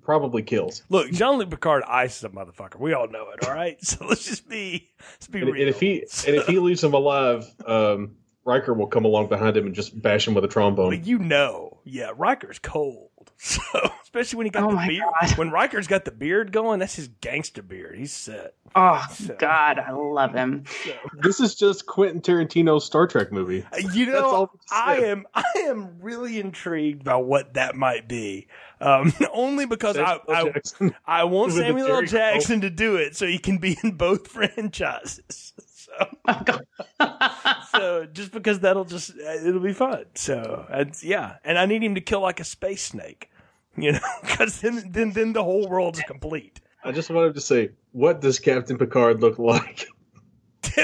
probably 0.03 0.43
kills. 0.43 0.83
Look, 0.89 1.11
Jean 1.11 1.39
Luc 1.39 1.49
Picard 1.49 1.83
ices 1.87 2.23
a 2.25 2.29
motherfucker. 2.29 2.79
We 2.79 2.93
all 2.93 3.07
know 3.07 3.27
it. 3.31 3.47
All 3.47 3.53
right, 3.55 3.83
so 3.83 4.05
let's 4.05 4.23
just 4.27 4.47
be 4.47 4.87
let's 5.13 5.25
be 5.25 5.39
And, 5.39 5.51
real. 5.51 5.61
and 5.61 5.69
if 5.69 5.79
he 5.79 6.01
and 6.27 6.35
if 6.35 6.45
he 6.45 6.59
leaves 6.59 6.83
him 6.83 6.93
alive, 6.93 7.43
um, 7.65 8.15
Riker 8.45 8.75
will 8.75 8.85
come 8.87 9.03
along 9.05 9.29
behind 9.29 9.57
him 9.57 9.65
and 9.65 9.73
just 9.73 9.99
bash 9.99 10.27
him 10.27 10.35
with 10.35 10.45
a 10.45 10.47
trombone. 10.47 10.91
But 10.91 11.07
you 11.07 11.17
know, 11.17 11.79
yeah, 11.85 12.11
Riker's 12.15 12.59
cold. 12.59 13.06
So 13.47 13.61
especially 14.01 14.37
when 14.37 14.45
he 14.47 14.49
got 14.49 14.63
Oh 14.63 14.69
the 14.69 14.75
my 14.75 14.87
beard. 14.87 15.03
God. 15.21 15.37
When 15.37 15.51
Riker's 15.51 15.85
got 15.85 16.05
the 16.05 16.11
beard 16.11 16.51
going, 16.51 16.79
that's 16.79 16.95
his 16.95 17.07
gangster 17.21 17.61
beard. 17.61 17.95
He's 17.95 18.11
set. 18.11 18.55
Oh 18.75 19.05
So- 19.13 19.35
God, 19.37 19.77
I 19.79 19.91
love 19.91 20.33
him. 20.33 20.63
This 21.19 21.39
is 21.39 21.55
just 21.55 21.85
Quentin 21.85 22.21
Tarantino's 22.21 22.85
Star 22.85 23.05
Trek 23.07 23.31
movie. 23.31 23.63
You 23.93 24.07
know, 24.07 24.49
I 24.71 24.97
am 25.01 25.25
I 25.35 25.43
am 25.65 25.99
really 26.01 26.39
intrigued 26.39 27.03
by 27.03 27.15
what 27.17 27.53
that 27.55 27.75
might 27.75 28.07
be. 28.07 28.47
Um, 28.81 29.13
only 29.33 29.65
because 29.65 29.97
I, 29.97 30.17
Samuel 30.17 30.21
I 30.29 30.43
Jackson. 30.51 30.95
I 31.05 31.23
want 31.25 31.53
Samuel 31.53 31.87
L. 31.87 31.95
Jerry 32.03 32.07
Jackson 32.07 32.61
to 32.61 32.69
do 32.69 32.95
it 32.95 33.15
so 33.15 33.25
he 33.27 33.37
can 33.39 33.57
be 33.59 33.77
in 33.83 33.91
both 33.93 34.27
franchises. 34.27 35.53
So, 35.87 36.07
Oh, 36.99 37.61
so 37.71 38.07
just 38.11 38.31
because 38.31 38.59
that'll 38.59 38.85
just 38.85 39.11
uh, 39.11 39.47
it'll 39.47 39.61
be 39.61 39.73
fun. 39.73 40.05
So 40.15 40.65
it's, 40.69 41.03
yeah, 41.03 41.35
and 41.43 41.57
I 41.57 41.65
need 41.65 41.83
him 41.83 41.95
to 41.95 42.01
kill 42.01 42.21
like 42.21 42.39
a 42.39 42.43
space 42.43 42.83
snake, 42.83 43.29
you 43.77 43.93
know, 43.93 43.99
because 44.21 44.61
then 44.61 44.91
then 44.91 45.11
then 45.11 45.33
the 45.33 45.43
whole 45.43 45.67
world's 45.67 46.01
complete. 46.01 46.59
I 46.83 46.91
just 46.91 47.09
wanted 47.09 47.33
to 47.33 47.41
say, 47.41 47.71
what 47.91 48.21
does 48.21 48.39
Captain 48.39 48.77
Picard 48.77 49.21
look 49.21 49.39
like 49.39 49.87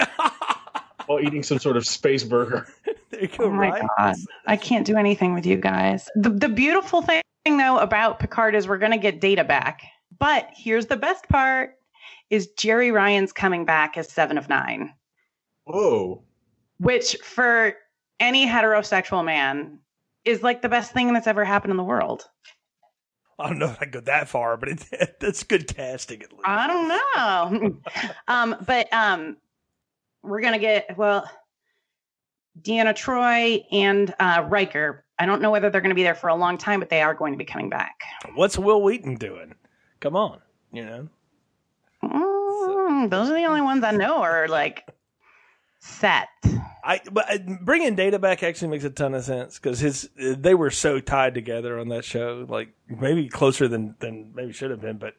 while 1.05 1.19
eating 1.19 1.43
some 1.43 1.59
sort 1.59 1.77
of 1.77 1.85
space 1.85 2.23
burger? 2.23 2.67
there 3.09 3.21
you 3.21 3.27
go. 3.27 3.45
Oh 3.45 3.49
my 3.49 3.69
right? 3.69 3.83
God. 3.97 4.15
I 4.47 4.57
can't 4.57 4.85
do 4.85 4.97
anything 4.97 5.33
with 5.33 5.45
you 5.45 5.55
guys. 5.55 6.09
The, 6.15 6.29
the 6.29 6.49
beautiful 6.49 7.01
thing, 7.01 7.21
though, 7.45 7.77
about 7.77 8.19
Picard 8.19 8.55
is 8.55 8.67
we're 8.67 8.79
going 8.79 8.91
to 8.91 8.97
get 8.97 9.21
data 9.21 9.43
back. 9.43 9.83
But 10.19 10.49
here's 10.53 10.87
the 10.87 10.97
best 10.97 11.29
part 11.29 11.77
is 12.29 12.49
Jeri 12.57 12.93
Ryan's 12.93 13.31
coming 13.31 13.65
back 13.65 13.97
as 13.97 14.09
Seven 14.09 14.37
of 14.37 14.49
Nine, 14.49 14.93
Whoa. 15.65 16.23
which 16.79 17.15
for 17.23 17.75
any 18.19 18.47
heterosexual 18.47 19.23
man 19.23 19.79
is 20.25 20.43
like 20.43 20.61
the 20.61 20.69
best 20.69 20.91
thing 20.91 21.13
that's 21.13 21.27
ever 21.27 21.43
happened 21.43 21.71
in 21.71 21.77
the 21.77 21.83
world. 21.83 22.25
I 23.39 23.47
don't 23.47 23.59
know 23.59 23.69
if 23.69 23.81
I 23.81 23.85
go 23.85 23.99
that 24.01 24.29
far, 24.29 24.57
but 24.57 24.69
it, 24.69 25.15
that's 25.19 25.43
good 25.43 25.67
casting 25.67 26.21
at 26.21 26.31
least. 26.31 26.43
I 26.45 26.67
don't 26.67 26.87
know. 26.87 27.77
um, 28.27 28.55
but 28.65 28.91
um, 28.93 29.37
we're 30.21 30.41
gonna 30.41 30.59
get 30.59 30.97
well, 30.97 31.29
Deanna 32.61 32.93
Troi 32.93 33.63
and 33.71 34.13
uh, 34.19 34.45
Riker. 34.47 35.05
I 35.19 35.25
don't 35.25 35.41
know 35.41 35.51
whether 35.51 35.69
they're 35.69 35.81
going 35.81 35.89
to 35.89 35.95
be 35.95 36.03
there 36.03 36.15
for 36.15 36.27
a 36.27 36.35
long 36.35 36.57
time, 36.57 36.79
but 36.79 36.89
they 36.89 37.01
are 37.01 37.13
going 37.13 37.33
to 37.33 37.37
be 37.37 37.45
coming 37.45 37.69
back. 37.69 38.01
What's 38.33 38.57
Wil 38.57 38.81
Wheaton 38.81 39.15
doing? 39.15 39.55
Come 39.99 40.15
on, 40.15 40.39
you 40.71 40.83
know. 40.83 41.07
Mm, 42.03 43.09
those 43.09 43.29
are 43.29 43.35
the 43.35 43.45
only 43.45 43.61
ones 43.61 43.83
I 43.83 43.91
know 43.91 44.21
are 44.21 44.47
like 44.47 44.87
set. 45.79 46.27
I 46.83 46.99
but 47.11 47.31
uh, 47.31 47.37
bringing 47.61 47.95
Data 47.95 48.19
back 48.19 48.43
actually 48.43 48.69
makes 48.69 48.83
a 48.83 48.89
ton 48.89 49.13
of 49.13 49.23
sense 49.23 49.57
because 49.57 49.79
his 49.79 50.09
they 50.15 50.53
were 50.53 50.69
so 50.69 50.99
tied 50.99 51.33
together 51.33 51.79
on 51.79 51.89
that 51.89 52.03
show, 52.03 52.45
like 52.49 52.69
maybe 52.87 53.29
closer 53.29 53.67
than 53.67 53.95
than 53.99 54.31
maybe 54.35 54.51
should 54.51 54.71
have 54.71 54.81
been. 54.81 54.97
But 54.97 55.13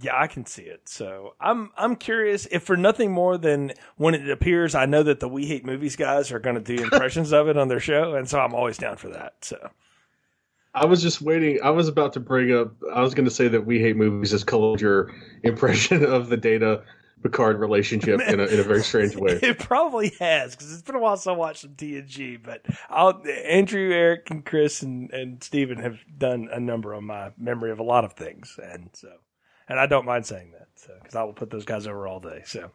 yeah, 0.00 0.16
I 0.16 0.28
can 0.28 0.46
see 0.46 0.62
it. 0.62 0.88
So 0.88 1.34
I'm 1.40 1.70
I'm 1.76 1.96
curious 1.96 2.46
if 2.50 2.62
for 2.62 2.76
nothing 2.76 3.10
more 3.10 3.36
than 3.38 3.72
when 3.96 4.14
it 4.14 4.30
appears, 4.30 4.74
I 4.74 4.86
know 4.86 5.02
that 5.02 5.18
the 5.20 5.28
We 5.28 5.46
Hate 5.46 5.64
Movies 5.64 5.96
guys 5.96 6.30
are 6.30 6.38
going 6.38 6.62
to 6.62 6.76
do 6.76 6.82
impressions 6.82 7.32
of 7.32 7.48
it 7.48 7.56
on 7.56 7.68
their 7.68 7.80
show, 7.80 8.14
and 8.14 8.28
so 8.28 8.38
I'm 8.38 8.54
always 8.54 8.78
down 8.78 8.96
for 8.96 9.08
that. 9.08 9.44
So 9.44 9.70
I 10.74 10.86
was 10.86 11.02
just 11.02 11.20
waiting. 11.20 11.58
I 11.62 11.70
was 11.70 11.88
about 11.88 12.12
to 12.14 12.20
bring 12.20 12.54
up. 12.54 12.72
I 12.94 13.02
was 13.02 13.14
going 13.14 13.24
to 13.24 13.30
say 13.30 13.48
that 13.48 13.66
We 13.66 13.80
Hate 13.80 13.96
Movies 13.96 14.30
has 14.30 14.44
colored 14.44 14.80
your 14.80 15.12
impression 15.42 16.04
of 16.04 16.28
the 16.28 16.36
Data 16.36 16.82
Picard 17.22 17.58
relationship 17.58 18.20
in 18.20 18.40
a, 18.40 18.44
in 18.44 18.60
a 18.60 18.62
very 18.62 18.82
strange 18.82 19.16
way. 19.16 19.32
it 19.42 19.58
probably 19.58 20.12
has 20.20 20.54
because 20.54 20.72
it's 20.72 20.82
been 20.82 20.94
a 20.94 21.00
while 21.00 21.16
since 21.16 21.26
I 21.26 21.32
watched 21.32 21.62
some 21.62 21.74
TNG. 21.74 22.42
But 22.42 22.64
I'll, 22.88 23.22
Andrew, 23.28 23.92
Eric, 23.92 24.30
and 24.30 24.44
Chris 24.44 24.82
and 24.82 25.12
and 25.12 25.42
Steven 25.42 25.78
have 25.78 25.98
done 26.16 26.48
a 26.52 26.60
number 26.60 26.94
on 26.94 27.04
my 27.04 27.32
memory 27.36 27.72
of 27.72 27.78
a 27.78 27.84
lot 27.84 28.04
of 28.04 28.12
things, 28.12 28.58
and 28.62 28.90
so 28.92 29.10
and 29.70 29.78
I 29.78 29.86
don't 29.86 30.04
mind 30.04 30.26
saying 30.26 30.52
that 30.52 30.68
because 31.02 31.14
I 31.14 31.22
will 31.22 31.32
put 31.32 31.50
those 31.50 31.64
guys 31.64 31.86
over 31.86 32.06
all 32.06 32.20
day. 32.20 32.42
So, 32.44 32.70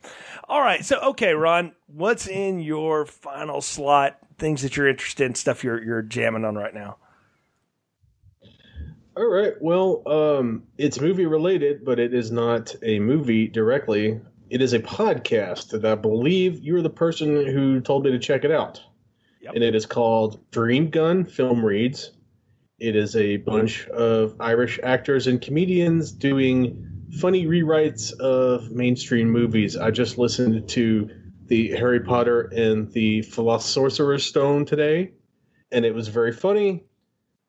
all 0.48 0.62
right, 0.62 0.84
so 0.84 1.00
okay, 1.10 1.34
Ron, 1.34 1.74
what's 1.88 2.28
in 2.28 2.60
your 2.60 3.06
final 3.06 3.62
slot? 3.62 4.18
Things 4.38 4.62
that 4.62 4.78
you're 4.78 4.88
interested 4.88 5.26
in, 5.26 5.36
stuff 5.36 5.64
you're 5.64 5.84
you're 5.84 6.02
jamming 6.02 6.46
on 6.46 6.56
right 6.56 6.74
now. 6.74 6.98
All 9.18 9.28
right. 9.28 9.54
Well, 9.62 10.04
um, 10.08 10.64
it's 10.78 11.00
movie 11.00 11.26
related, 11.26 11.86
but 11.86 12.00
it 12.00 12.14
is 12.14 12.32
not 12.32 12.76
a 12.84 13.00
movie 13.00 13.48
directly. 13.48 14.20
It 14.50 14.62
is 14.62 14.74
a 14.74 14.80
podcast 14.80 15.70
that 15.70 15.86
I 15.86 15.96
believe 15.96 16.60
you're 16.60 16.82
the 16.82 16.90
person 16.90 17.46
who 17.46 17.80
told 17.80 18.04
me 18.04 18.12
to 18.12 18.20
check 18.20 18.44
it 18.44 18.52
out. 18.52 18.82
Yep. 19.42 19.54
And 19.56 19.64
it 19.64 19.74
is 19.74 19.86
called 19.86 20.40
Dream 20.52 20.90
Gun 20.90 21.24
Film 21.24 21.64
Reads. 21.64 22.12
It 22.78 22.98
is 22.98 23.16
a 23.16 23.38
bunch 23.38 23.88
of 23.88 24.36
Irish 24.42 24.80
actors 24.84 25.28
and 25.28 25.42
comedians 25.42 26.12
doing 26.12 26.86
funny 27.22 27.46
rewrites 27.46 28.12
of 28.20 28.70
mainstream 28.72 29.30
movies. 29.30 29.78
I 29.78 29.92
just 29.92 30.18
listened 30.18 30.68
to 30.70 31.10
the 31.46 31.70
Harry 31.72 32.02
Potter 32.02 32.52
and 32.54 32.92
the 32.92 33.22
Philosopher's 33.22 34.26
Stone 34.26 34.66
today, 34.66 35.14
and 35.72 35.86
it 35.86 35.96
was 35.96 36.10
very 36.10 36.34
funny. 36.34 36.84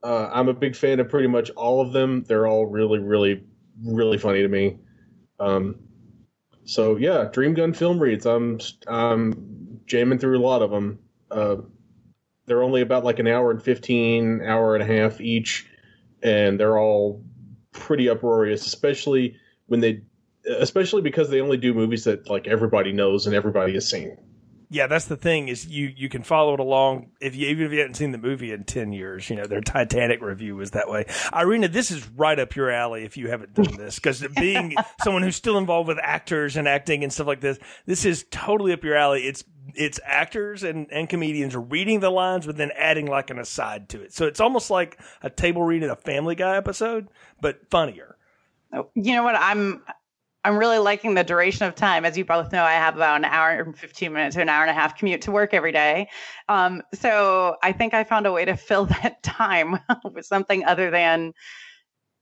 Uh, 0.02 0.30
I'm 0.32 0.48
a 0.48 0.54
big 0.54 0.76
fan 0.76 1.00
of 1.00 1.08
pretty 1.08 1.28
much 1.28 1.50
all 1.50 1.80
of 1.80 1.92
them. 1.92 2.24
They're 2.28 2.46
all 2.46 2.66
really, 2.66 2.98
really, 2.98 3.44
really 3.84 4.18
funny 4.18 4.42
to 4.42 4.48
me. 4.48 4.78
Um, 5.40 5.76
so 6.64 6.96
yeah, 6.96 7.28
Dream 7.32 7.54
Gun 7.54 7.72
Film 7.72 7.98
Reads. 7.98 8.26
I'm 8.26 8.60
I'm 8.86 9.80
jamming 9.86 10.18
through 10.18 10.38
a 10.38 10.40
lot 10.42 10.62
of 10.62 10.70
them. 10.70 10.98
Uh, 11.30 11.56
they're 12.46 12.62
only 12.62 12.80
about 12.80 13.04
like 13.04 13.18
an 13.18 13.26
hour 13.26 13.50
and 13.50 13.62
fifteen, 13.62 14.42
hour 14.42 14.74
and 14.74 14.82
a 14.82 14.86
half 14.86 15.20
each, 15.20 15.66
and 16.22 16.58
they're 16.58 16.78
all 16.78 17.24
pretty 17.72 18.08
uproarious, 18.08 18.66
especially 18.66 19.36
when 19.66 19.80
they, 19.80 20.02
especially 20.58 21.02
because 21.02 21.30
they 21.30 21.40
only 21.40 21.56
do 21.56 21.74
movies 21.74 22.04
that 22.04 22.28
like 22.28 22.46
everybody 22.46 22.92
knows 22.92 23.26
and 23.26 23.34
everybody 23.34 23.74
has 23.74 23.88
seen. 23.88 24.16
Yeah, 24.68 24.88
that's 24.88 25.04
the 25.04 25.16
thing 25.16 25.48
is 25.48 25.66
you 25.66 25.92
you 25.96 26.08
can 26.08 26.22
follow 26.22 26.54
it 26.54 26.60
along 26.60 27.10
if 27.20 27.36
you 27.36 27.48
even 27.48 27.66
if 27.66 27.72
you 27.72 27.78
haven't 27.78 27.94
seen 27.94 28.10
the 28.10 28.18
movie 28.18 28.52
in 28.52 28.64
ten 28.64 28.92
years. 28.92 29.30
You 29.30 29.36
know 29.36 29.46
their 29.46 29.60
Titanic 29.60 30.20
review 30.20 30.56
was 30.56 30.72
that 30.72 30.88
way. 30.88 31.06
Irina, 31.32 31.68
this 31.68 31.90
is 31.90 32.08
right 32.10 32.38
up 32.38 32.56
your 32.56 32.70
alley 32.70 33.04
if 33.04 33.16
you 33.16 33.28
haven't 33.28 33.54
done 33.54 33.76
this 33.76 33.96
because 33.96 34.26
being 34.36 34.74
someone 35.04 35.22
who's 35.22 35.36
still 35.36 35.56
involved 35.56 35.86
with 35.88 35.98
actors 36.02 36.56
and 36.56 36.66
acting 36.66 37.04
and 37.04 37.12
stuff 37.12 37.28
like 37.28 37.40
this, 37.40 37.58
this 37.86 38.04
is 38.04 38.24
totally 38.30 38.72
up 38.72 38.82
your 38.82 38.96
alley. 38.96 39.22
It's 39.22 39.44
it's 39.74 40.00
actors 40.04 40.62
and, 40.62 40.86
and 40.90 41.08
comedians 41.08 41.54
reading 41.54 42.00
the 42.00 42.10
lines 42.10 42.46
but 42.46 42.56
then 42.56 42.70
adding 42.76 43.06
like 43.06 43.30
an 43.30 43.38
aside 43.38 43.88
to 43.90 44.02
it. 44.02 44.12
So 44.12 44.26
it's 44.26 44.40
almost 44.40 44.70
like 44.70 44.98
a 45.22 45.30
table 45.30 45.62
read 45.62 45.82
in 45.84 45.90
a 45.90 45.96
Family 45.96 46.34
Guy 46.34 46.56
episode, 46.56 47.08
but 47.40 47.68
funnier. 47.70 48.16
Oh, 48.72 48.88
You 48.94 49.14
know 49.14 49.22
what? 49.22 49.36
I'm 49.36 49.82
I'm 50.46 50.56
really 50.56 50.78
liking 50.78 51.14
the 51.14 51.24
duration 51.24 51.66
of 51.66 51.74
time. 51.74 52.04
As 52.04 52.16
you 52.16 52.24
both 52.24 52.52
know, 52.52 52.62
I 52.62 52.74
have 52.74 52.94
about 52.94 53.16
an 53.16 53.24
hour 53.24 53.50
and 53.50 53.76
15 53.76 54.12
minutes 54.12 54.36
or 54.36 54.42
an 54.42 54.48
hour 54.48 54.62
and 54.62 54.70
a 54.70 54.74
half 54.74 54.96
commute 54.96 55.22
to 55.22 55.32
work 55.32 55.52
every 55.52 55.72
day. 55.72 56.08
Um, 56.48 56.82
so 56.94 57.56
I 57.64 57.72
think 57.72 57.94
I 57.94 58.04
found 58.04 58.26
a 58.26 58.32
way 58.32 58.44
to 58.44 58.56
fill 58.56 58.86
that 59.02 59.20
time 59.24 59.80
with 60.04 60.24
something 60.24 60.64
other 60.64 60.88
than, 60.88 61.32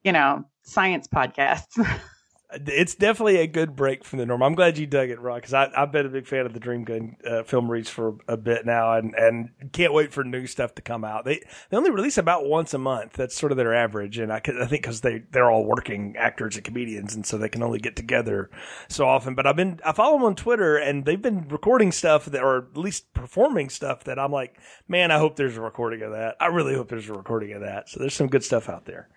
you 0.05 0.13
know, 0.13 0.43
science 0.63 1.07
podcasts. 1.07 1.77
it's 2.53 2.95
definitely 2.95 3.39
a 3.39 3.47
good 3.47 3.75
break 3.75 4.05
from 4.05 4.19
the 4.19 4.27
norm. 4.27 4.43
I'm 4.43 4.55
glad 4.55 4.79
you 4.79 4.87
dug 4.87 5.11
it, 5.11 5.21
Ron, 5.21 5.39
because 5.39 5.55
I've 5.55 5.91
been 5.91 6.07
a 6.07 6.11
big 6.11 6.27
fan 6.27 6.47
of 6.47 6.53
the 6.53 6.61
Dream 6.61 6.85
Gun 6.85 7.17
uh, 7.27 7.43
film 7.43 7.71
reads 7.71 7.91
for 7.91 8.17
a 8.29 8.37
bit 8.37 8.65
now, 8.65 8.95
and, 8.95 9.15
and 9.15 9.51
can't 9.73 9.93
wait 9.93 10.13
for 10.13 10.25
new 10.25 10.47
stuff 10.47 10.75
to 10.77 10.83
come 10.83 11.05
out. 11.05 11.25
They 11.25 11.43
they 11.71 11.77
only 11.77 11.91
release 11.91 12.19
about 12.19 12.47
once 12.47 12.75
a 12.75 12.79
month. 12.79 13.15
That's 13.15 13.37
sort 13.37 13.53
of 13.53 13.59
their 13.59 13.75
average, 13.75 14.19
and 14.19 14.33
I, 14.33 14.37
I 14.37 14.67
think 14.67 14.71
because 14.71 15.01
they 15.01 15.23
they're 15.31 15.51
all 15.51 15.65
working 15.65 16.17
actors 16.17 16.57
and 16.57 16.65
comedians, 16.65 17.15
and 17.15 17.27
so 17.27 17.39
they 17.39 17.49
can 17.49 17.63
only 17.63 17.79
get 17.79 17.97
together 17.97 18.51
so 18.89 19.07
often. 19.07 19.35
But 19.35 19.47
I've 19.47 19.57
been 19.57 19.81
I 19.85 19.93
follow 19.93 20.17
them 20.17 20.25
on 20.25 20.37
Twitter, 20.37 20.77
and 20.77 21.05
they've 21.05 21.21
been 21.21 21.49
recording 21.49 21.93
stuff 21.93 22.27
that, 22.27 22.43
or 22.43 22.59
at 22.59 22.77
least 22.77 23.13
performing 23.15 23.69
stuff 23.69 24.05
that 24.05 24.19
I'm 24.19 24.33
like, 24.33 24.59
man, 24.87 25.11
I 25.11 25.19
hope 25.19 25.37
there's 25.37 25.57
a 25.57 25.63
recording 25.63 26.03
of 26.03 26.13
that. 26.13 26.37
I 26.41 26.47
really 26.47 26.75
hope 26.75 26.89
there's 26.89 27.09
a 27.09 27.15
recording 27.15 27.53
of 27.53 27.63
that. 27.63 27.89
So 27.89 28.01
there's 28.01 28.15
some 28.15 28.29
good 28.29 28.45
stuff 28.45 28.69
out 28.69 28.85
there. 28.85 29.09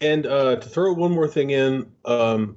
And 0.00 0.24
uh, 0.24 0.56
to 0.56 0.68
throw 0.68 0.92
one 0.92 1.12
more 1.12 1.28
thing 1.28 1.50
in, 1.50 1.90
um, 2.04 2.56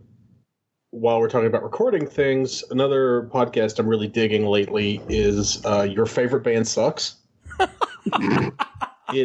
while 0.94 1.20
we're 1.20 1.28
talking 1.28 1.48
about 1.48 1.64
recording 1.64 2.06
things, 2.06 2.64
another 2.70 3.28
podcast 3.34 3.80
I'm 3.80 3.88
really 3.88 4.08
digging 4.08 4.46
lately 4.46 5.02
is 5.10 5.60
uh, 5.66 5.82
Your 5.82 6.06
Favorite 6.06 6.44
Band 6.44 6.68
Sucks. 6.68 7.16
it 7.60 8.52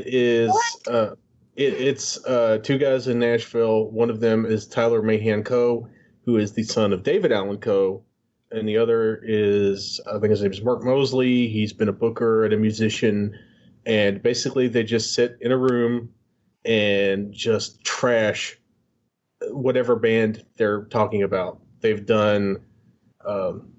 is 0.07 0.51
uh, 0.91 1.11
it, 1.57 1.75
it's 1.75 2.25
uh, 2.25 2.59
two 2.63 2.79
guys 2.79 3.07
in 3.07 3.19
Nashville. 3.19 3.91
One 3.91 4.09
of 4.09 4.21
them 4.21 4.47
is 4.47 4.67
Tyler 4.67 5.03
Mahan 5.03 5.45
Coe, 5.45 5.87
who 6.25 6.39
is 6.39 6.55
the 6.55 6.63
son 6.63 6.95
of 6.95 7.03
David 7.03 7.33
Allan 7.33 7.59
Coe, 7.59 8.03
and 8.51 8.67
the 8.67 8.79
other 8.79 9.21
is 9.23 10.01
I 10.11 10.19
think 10.19 10.31
his 10.31 10.41
name 10.41 10.53
is 10.53 10.63
Mark 10.63 10.83
Mosley. 10.83 11.49
He's 11.49 11.75
been 11.75 11.91
a 11.91 11.93
booker 11.93 12.47
and 12.47 12.55
a 12.55 12.59
musician, 12.59 13.39
and 13.85 14.23
basically 14.23 14.69
they 14.69 14.85
just 14.85 15.13
sit 15.13 15.37
in 15.43 15.53
a 15.53 15.59
room 15.59 16.15
and 16.65 17.31
just 17.31 17.85
trash 17.85 18.58
whatever 19.63 19.97
band 19.97 20.45
they're 20.57 20.85
talking 20.85 21.23
about. 21.23 21.61
They've 21.81 22.05
done, 22.05 22.59
um, 23.25 23.73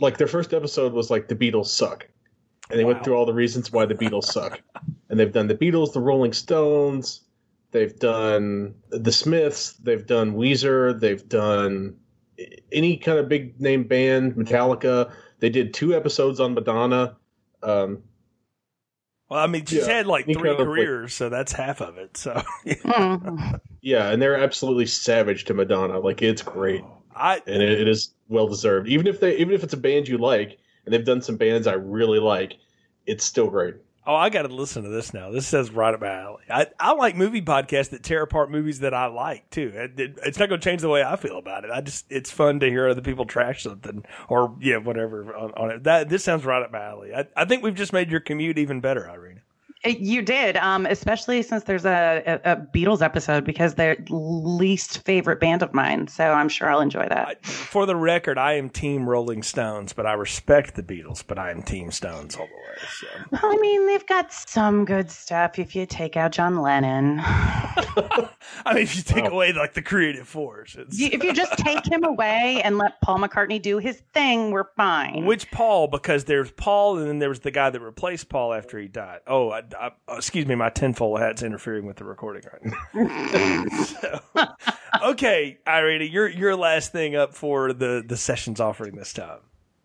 like 0.00 0.18
their 0.18 0.26
first 0.26 0.52
episode 0.52 0.92
was 0.92 1.10
like 1.10 1.28
the 1.28 1.34
Beatles 1.34 1.66
suck, 1.66 2.06
and 2.70 2.78
they 2.78 2.84
wow. 2.84 2.92
went 2.92 3.04
through 3.04 3.14
all 3.14 3.26
the 3.26 3.34
reasons 3.34 3.72
why 3.72 3.86
the 3.86 3.94
Beatles 3.94 4.24
suck. 4.24 4.60
And 5.08 5.18
they've 5.18 5.32
done 5.32 5.48
the 5.48 5.54
Beatles, 5.54 5.92
the 5.92 6.00
Rolling 6.00 6.32
Stones, 6.32 7.22
they've 7.70 7.96
done 7.98 8.74
the 8.90 9.12
Smiths, 9.12 9.74
they've 9.74 10.06
done 10.06 10.34
Weezer, 10.34 10.98
they've 10.98 11.26
done 11.28 11.96
any 12.72 12.96
kind 12.96 13.18
of 13.18 13.28
big 13.28 13.60
name 13.60 13.84
band, 13.84 14.34
Metallica. 14.34 15.12
They 15.40 15.50
did 15.50 15.74
two 15.74 15.94
episodes 15.94 16.40
on 16.40 16.54
Madonna. 16.54 17.16
Um, 17.62 18.02
well, 19.28 19.40
I 19.40 19.46
mean, 19.46 19.64
she's 19.64 19.86
yeah, 19.86 19.94
had 19.94 20.06
like 20.06 20.24
three 20.24 20.56
careers, 20.56 21.04
like, 21.04 21.10
so 21.10 21.28
that's 21.28 21.52
half 21.52 21.80
of 21.80 21.98
it. 21.98 22.16
So, 22.16 22.42
yeah. 22.64 23.58
yeah, 23.86 24.10
and 24.10 24.20
they're 24.20 24.36
absolutely 24.36 24.86
savage 24.86 25.44
to 25.44 25.54
Madonna. 25.54 26.00
Like 26.00 26.20
it's 26.20 26.42
great, 26.42 26.82
I, 27.14 27.40
and 27.46 27.62
it, 27.62 27.82
it 27.82 27.86
is 27.86 28.12
well 28.28 28.48
deserved. 28.48 28.88
Even 28.88 29.06
if 29.06 29.20
they, 29.20 29.36
even 29.36 29.54
if 29.54 29.62
it's 29.62 29.74
a 29.74 29.76
band 29.76 30.08
you 30.08 30.18
like, 30.18 30.58
and 30.84 30.92
they've 30.92 31.04
done 31.04 31.22
some 31.22 31.36
bands 31.36 31.68
I 31.68 31.74
really 31.74 32.18
like, 32.18 32.54
it's 33.06 33.24
still 33.24 33.48
great. 33.48 33.76
Oh, 34.04 34.16
I 34.16 34.28
got 34.28 34.42
to 34.42 34.48
listen 34.48 34.82
to 34.82 34.88
this 34.88 35.14
now. 35.14 35.30
This 35.30 35.46
says 35.46 35.70
right 35.70 35.94
up 35.94 36.00
my 36.00 36.12
alley. 36.12 36.42
I, 36.50 36.66
I 36.80 36.94
like 36.94 37.14
movie 37.14 37.42
podcasts 37.42 37.90
that 37.90 38.02
tear 38.02 38.22
apart 38.22 38.50
movies 38.50 38.80
that 38.80 38.92
I 38.92 39.06
like 39.06 39.50
too. 39.50 39.70
It, 39.72 40.00
it, 40.00 40.18
it's 40.24 40.38
not 40.38 40.48
going 40.48 40.60
to 40.60 40.64
change 40.64 40.80
the 40.80 40.88
way 40.88 41.04
I 41.04 41.14
feel 41.14 41.38
about 41.38 41.64
it. 41.64 41.70
I 41.70 41.80
just 41.80 42.06
it's 42.10 42.30
fun 42.32 42.58
to 42.60 42.68
hear 42.68 42.88
other 42.88 43.02
people 43.02 43.24
trash 43.24 43.62
something 43.62 44.04
or 44.28 44.56
yeah 44.60 44.78
whatever 44.78 45.32
on, 45.32 45.52
on 45.54 45.70
it. 45.70 45.84
That 45.84 46.08
this 46.08 46.24
sounds 46.24 46.44
right 46.44 46.62
up 46.62 46.72
my 46.72 46.82
alley. 46.82 47.14
I, 47.14 47.26
I 47.36 47.44
think 47.44 47.62
we've 47.62 47.74
just 47.76 47.92
made 47.92 48.10
your 48.10 48.20
commute 48.20 48.58
even 48.58 48.80
better, 48.80 49.08
Irina. 49.08 49.42
You 49.84 50.22
did, 50.22 50.56
um, 50.56 50.86
especially 50.86 51.42
since 51.42 51.64
there's 51.64 51.84
a, 51.84 52.40
a, 52.44 52.52
a, 52.52 52.56
Beatles 52.56 53.02
episode 53.02 53.44
because 53.44 53.74
they're 53.74 53.96
least 54.08 55.04
favorite 55.04 55.38
band 55.38 55.62
of 55.62 55.72
mine. 55.74 56.08
So 56.08 56.32
I'm 56.32 56.48
sure 56.48 56.68
I'll 56.68 56.80
enjoy 56.80 57.06
that. 57.08 57.28
I, 57.28 57.46
for 57.46 57.86
the 57.86 57.94
record, 57.94 58.38
I 58.38 58.54
am 58.54 58.68
Team 58.68 59.08
Rolling 59.08 59.42
Stones, 59.42 59.92
but 59.92 60.06
I 60.06 60.14
respect 60.14 60.74
the 60.74 60.82
Beatles, 60.82 61.22
but 61.24 61.38
I 61.38 61.50
am 61.50 61.62
Team 61.62 61.92
Stones 61.92 62.36
all 62.36 62.46
the 62.46 62.52
way. 62.52 62.88
So. 63.00 63.06
Well, 63.30 63.52
I 63.52 63.56
mean, 63.58 63.86
they've 63.86 64.06
got 64.06 64.32
some 64.32 64.84
good 64.84 65.10
stuff 65.10 65.58
if 65.58 65.76
you 65.76 65.86
take 65.86 66.16
out 66.16 66.32
John 66.32 66.60
Lennon. 66.62 67.20
I 67.20 68.28
mean, 68.74 68.82
if 68.82 68.96
you 68.96 69.02
take 69.02 69.24
oh. 69.24 69.34
away 69.34 69.52
like 69.52 69.74
the 69.74 69.82
creative 69.82 70.26
force, 70.26 70.76
if 70.76 71.22
you 71.22 71.32
just 71.32 71.56
take 71.58 71.86
him 71.86 72.02
away 72.04 72.60
and 72.64 72.78
let 72.78 73.00
Paul 73.02 73.18
McCartney 73.18 73.60
do 73.60 73.78
his 73.78 74.02
thing, 74.12 74.50
we're 74.50 74.72
fine. 74.76 75.24
Which 75.26 75.50
Paul? 75.50 75.86
Because 75.88 76.24
there's 76.24 76.50
Paul, 76.50 76.98
and 76.98 77.06
then 77.06 77.18
there 77.18 77.28
was 77.28 77.40
the 77.40 77.50
guy 77.50 77.70
that 77.70 77.80
replaced 77.80 78.28
Paul 78.28 78.52
after 78.52 78.78
he 78.78 78.88
died. 78.88 79.20
Oh, 79.26 79.50
I, 79.50 79.62
I, 79.78 79.86
uh, 79.86 80.16
excuse 80.16 80.46
me, 80.46 80.54
my 80.54 80.70
tinfoil 80.70 81.16
hat's 81.16 81.42
interfering 81.42 81.86
with 81.86 81.96
the 81.96 82.04
recording 82.04 82.42
right 82.52 82.74
now. 82.94 83.64
so, 83.84 84.20
okay, 85.02 85.58
Irina, 85.66 86.04
your 86.04 86.28
your 86.28 86.56
last 86.56 86.92
thing 86.92 87.16
up 87.16 87.34
for 87.34 87.72
the 87.72 88.04
the 88.06 88.16
sessions 88.16 88.60
offering 88.60 88.96
this 88.96 89.12
time. 89.12 89.40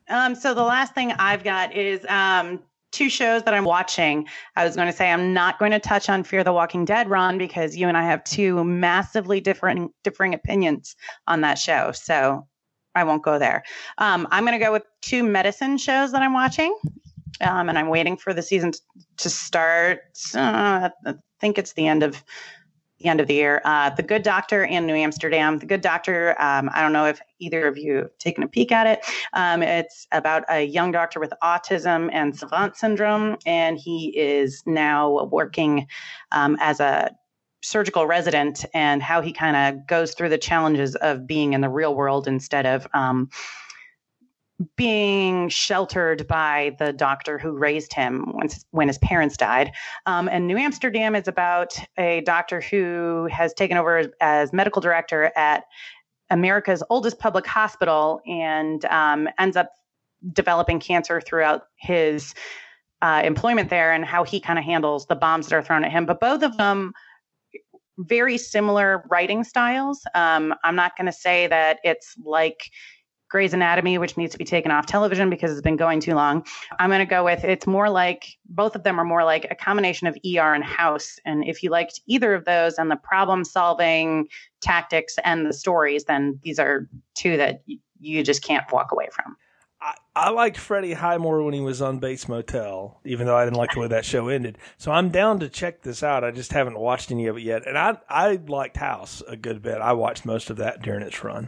Um, 0.10 0.36
so 0.36 0.54
the 0.54 0.64
last 0.64 0.94
thing 0.94 1.14
I've 1.14 1.44
got 1.44 1.74
is 1.74 2.06
um, 2.10 2.60
two 2.92 3.10
shows 3.10 3.44
that 3.44 3.54
I'm 3.54 3.64
watching. 3.64 4.28
I 4.56 4.66
was 4.66 4.76
going 4.76 4.88
to 4.88 4.94
say 4.94 5.10
I'm 5.10 5.34
not 5.34 5.58
going 5.58 5.72
to 5.72 5.80
touch 5.80 6.10
on 6.10 6.24
Fear 6.24 6.44
the 6.44 6.54
Walking 6.54 6.86
Dead, 6.86 7.10
Ron, 7.10 7.38
because 7.38 7.78
you 7.78 7.88
and 7.88 7.98
I 7.98 8.04
have 8.04 8.24
two 8.24 8.64
massively 8.64 9.40
different 9.40 9.92
differing 10.04 10.34
opinions 10.34 10.96
on 11.28 11.42
that 11.42 11.58
show. 11.58 11.92
So 11.94 12.46
I 12.94 13.04
won't 13.06 13.24
go 13.24 13.40
there. 13.40 13.64
Um, 13.98 14.28
I'm 14.32 14.44
going 14.44 14.58
to 14.58 14.64
go 14.64 14.72
with 14.72 14.84
two 15.02 15.24
medicine 15.24 15.78
shows 15.78 16.12
that 16.12 16.22
I'm 16.22 16.34
watching 16.34 16.78
um, 17.40 17.70
and 17.70 17.78
I'm 17.78 17.88
waiting 17.88 18.18
for 18.18 18.34
the 18.34 18.42
season 18.42 18.74
to 19.18 19.30
start. 19.30 20.02
Uh, 20.36 20.90
I 21.06 21.16
think 21.40 21.58
it's 21.58 21.74
the 21.74 21.88
end 21.88 22.04
of 22.04 22.24
the 23.00 23.10
end 23.10 23.20
of 23.20 23.28
the 23.28 23.34
year. 23.34 23.62
Uh, 23.66 23.90
the 23.90 24.04
Good 24.04 24.24
Doctor 24.24 24.66
and 24.66 24.86
New 24.86 24.94
Amsterdam. 24.94 25.58
The 25.58 25.66
Good 25.66 25.82
Doctor. 25.82 26.36
Um, 26.40 26.70
I 26.74 26.82
don't 26.82 26.94
know 26.94 27.06
if 27.06 27.20
either 27.40 27.68
of 27.68 27.78
you 27.78 27.96
have 27.96 28.18
taken 28.20 28.44
a 28.44 28.48
peek 28.48 28.72
at 28.72 28.88
it. 28.88 29.00
Um, 29.34 29.64
it's 29.64 30.08
about 30.12 30.44
a 30.50 30.64
young 30.64 30.92
doctor 30.92 31.20
with 31.20 31.34
autism 31.44 32.10
and 32.14 32.38
savant 32.38 32.76
syndrome, 32.76 33.38
and 33.46 33.78
he 33.78 34.16
is 34.18 34.62
now 34.66 35.26
working 35.26 35.88
um, 36.32 36.58
as 36.60 36.80
a 36.80 37.16
surgical 37.64 38.08
resident 38.08 38.66
and 38.74 39.04
how 39.04 39.22
he 39.22 39.32
kind 39.32 39.56
of 39.56 39.88
goes 39.88 40.14
through 40.14 40.30
the 40.30 40.38
challenges 40.38 40.96
of 40.96 41.28
being 41.28 41.54
in 41.54 41.62
the 41.62 41.70
real 41.70 41.96
world 41.96 42.28
instead 42.28 42.66
of 42.66 42.88
um, 42.94 43.30
being 44.76 45.50
sheltered 45.50 46.28
by 46.28 46.76
the 46.80 46.94
doctor 46.94 47.38
who 47.38 47.52
raised 47.52 47.94
him 47.94 48.32
when, 48.34 48.50
when 48.72 48.88
his 48.88 48.98
parents 49.00 49.38
died. 49.38 49.72
Um, 50.06 50.28
and 50.28 50.48
New 50.48 50.58
Amsterdam 50.58 51.16
is 51.16 51.28
about 51.28 51.78
a 51.98 52.22
doctor 52.22 52.62
who 52.62 53.28
has 53.32 53.54
taken 53.54 53.78
over 53.78 53.98
as, 53.98 54.08
as 54.20 54.54
medical 54.54 54.82
director 54.82 55.32
at 55.36 55.66
America's 56.30 56.84
oldest 56.90 57.20
public 57.20 57.46
hospital 57.46 58.22
and 58.26 58.86
um, 58.86 59.28
ends 59.40 59.58
up 59.58 59.72
developing 60.34 60.80
cancer 60.80 61.20
throughout 61.20 61.64
his 61.78 62.34
uh, 63.02 63.22
employment 63.24 63.70
there 63.70 63.92
and 63.92 64.06
how 64.06 64.24
he 64.24 64.40
kind 64.40 64.60
of 64.60 64.66
handles 64.66 65.08
the 65.08 65.16
bombs 65.16 65.48
that 65.48 65.56
are 65.56 65.62
thrown 65.62 65.84
at 65.84 65.92
him. 65.92 66.06
But 66.06 66.20
both 66.20 66.44
of 66.44 66.58
them 66.58 66.94
very 67.98 68.38
similar 68.38 69.04
writing 69.10 69.44
styles. 69.44 70.02
Um, 70.16 70.54
I'm 70.64 70.76
not 70.76 70.96
going 70.98 71.06
to 71.06 71.12
say 71.12 71.48
that 71.48 71.80
it's 71.84 72.16
like 72.24 72.72
Grey's 73.32 73.54
Anatomy, 73.54 73.98
which 73.98 74.18
needs 74.18 74.34
to 74.34 74.38
be 74.38 74.44
taken 74.44 74.72
off 74.72 74.86
television 74.86 75.30
because 75.30 75.52
it's 75.52 75.62
been 75.62 75.78
going 75.78 76.02
too 76.02 76.16
long. 76.16 76.46
I'm 76.80 76.90
going 76.90 77.00
to 77.00 77.06
go 77.06 77.24
with 77.24 77.46
it's 77.46 77.66
more 77.66 77.90
like 77.90 78.26
both 78.50 78.76
of 78.76 78.84
them 78.84 79.00
are 79.00 79.06
more 79.06 79.24
like 79.24 79.48
a 79.50 79.56
combination 79.56 80.08
of 80.08 80.18
ER 80.18 80.54
and 80.54 80.64
House. 80.64 81.18
And 81.26 81.46
if 81.46 81.64
you 81.64 81.70
liked 81.70 82.02
either 82.08 82.34
of 82.34 82.44
those 82.44 82.78
and 82.78 82.92
the 82.92 82.98
problem 82.98 83.46
solving 83.46 84.28
tactics 84.60 85.16
and 85.24 85.46
the 85.46 85.54
stories, 85.54 86.04
then 86.04 86.40
these 86.44 86.60
are 86.60 86.90
two 87.16 87.38
that 87.38 87.64
you 88.00 88.22
just 88.22 88.44
can't 88.44 88.70
walk 88.72 88.92
away 88.92 89.08
from. 89.14 89.38
I, 89.82 89.96
I 90.14 90.30
liked 90.32 90.58
Freddie 90.58 90.94
Highmore 90.94 91.42
when 91.42 91.54
he 91.54 91.62
was 91.62 91.82
on 91.82 92.00
Bates 92.00 92.28
Motel, 92.28 93.00
even 93.06 93.28
though 93.28 93.38
I 93.38 93.46
didn't 93.46 93.58
like 93.58 93.72
the 93.72 93.80
way 93.80 93.88
that 93.88 94.04
show 94.04 94.28
ended. 94.28 94.58
So 94.78 94.92
I'm 94.92 95.10
down 95.10 95.40
to 95.40 95.48
check 95.48 95.84
this 95.84 96.04
out. 96.04 96.26
I 96.26 96.32
just 96.32 96.52
haven't 96.52 96.78
watched 96.78 97.12
any 97.12 97.28
of 97.28 97.38
it 97.38 97.44
yet. 97.44 97.66
And 97.66 97.78
I 97.78 97.98
I 98.10 98.40
liked 98.48 98.76
House 98.76 99.24
a 99.26 99.38
good 99.38 99.62
bit. 99.62 99.78
I 99.78 99.94
watched 99.94 100.26
most 100.26 100.50
of 100.50 100.58
that 100.58 100.82
during 100.82 101.02
its 101.02 101.24
run. 101.24 101.48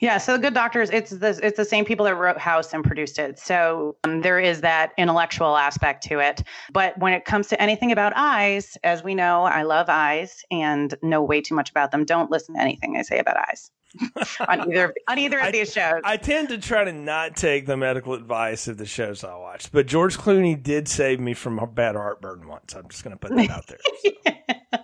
Yeah, 0.00 0.18
so 0.18 0.32
the 0.32 0.38
Good 0.38 0.54
Doctors, 0.54 0.90
it's 0.90 1.10
the 1.10 1.38
it's 1.42 1.56
the 1.56 1.64
same 1.64 1.84
people 1.84 2.04
that 2.06 2.16
wrote 2.16 2.38
House 2.38 2.72
and 2.72 2.84
produced 2.84 3.18
it. 3.18 3.38
So 3.38 3.96
um, 4.04 4.22
there 4.22 4.40
is 4.40 4.60
that 4.62 4.92
intellectual 4.98 5.56
aspect 5.56 6.02
to 6.04 6.18
it. 6.18 6.42
But 6.72 6.98
when 6.98 7.12
it 7.12 7.24
comes 7.24 7.46
to 7.48 7.62
anything 7.62 7.92
about 7.92 8.12
eyes, 8.16 8.76
as 8.82 9.02
we 9.02 9.14
know, 9.14 9.44
I 9.44 9.62
love 9.62 9.86
eyes 9.88 10.42
and 10.50 10.94
know 11.02 11.22
way 11.22 11.40
too 11.40 11.54
much 11.54 11.70
about 11.70 11.90
them. 11.90 12.04
Don't 12.04 12.30
listen 12.30 12.54
to 12.54 12.60
anything 12.60 12.96
I 12.96 13.02
say 13.02 13.18
about 13.18 13.36
eyes. 13.36 13.70
on 14.48 14.72
either 14.72 14.92
on 15.08 15.18
either 15.18 15.38
of 15.38 15.44
I, 15.44 15.50
these 15.52 15.72
shows. 15.72 16.00
I 16.04 16.16
tend 16.16 16.48
to 16.48 16.58
try 16.58 16.84
to 16.84 16.92
not 16.92 17.36
take 17.36 17.66
the 17.66 17.76
medical 17.76 18.14
advice 18.14 18.66
of 18.66 18.76
the 18.76 18.86
shows 18.86 19.22
I 19.22 19.36
watch, 19.36 19.70
but 19.70 19.86
George 19.86 20.18
Clooney 20.18 20.60
did 20.60 20.88
save 20.88 21.20
me 21.20 21.34
from 21.34 21.58
a 21.58 21.66
bad 21.66 21.94
heartburn 21.94 22.48
once. 22.48 22.74
I'm 22.74 22.88
just 22.88 23.04
going 23.04 23.16
to 23.16 23.20
put 23.20 23.36
that 23.36 23.50
out 23.50 23.66
there. 23.68 23.78
So. 24.02 24.78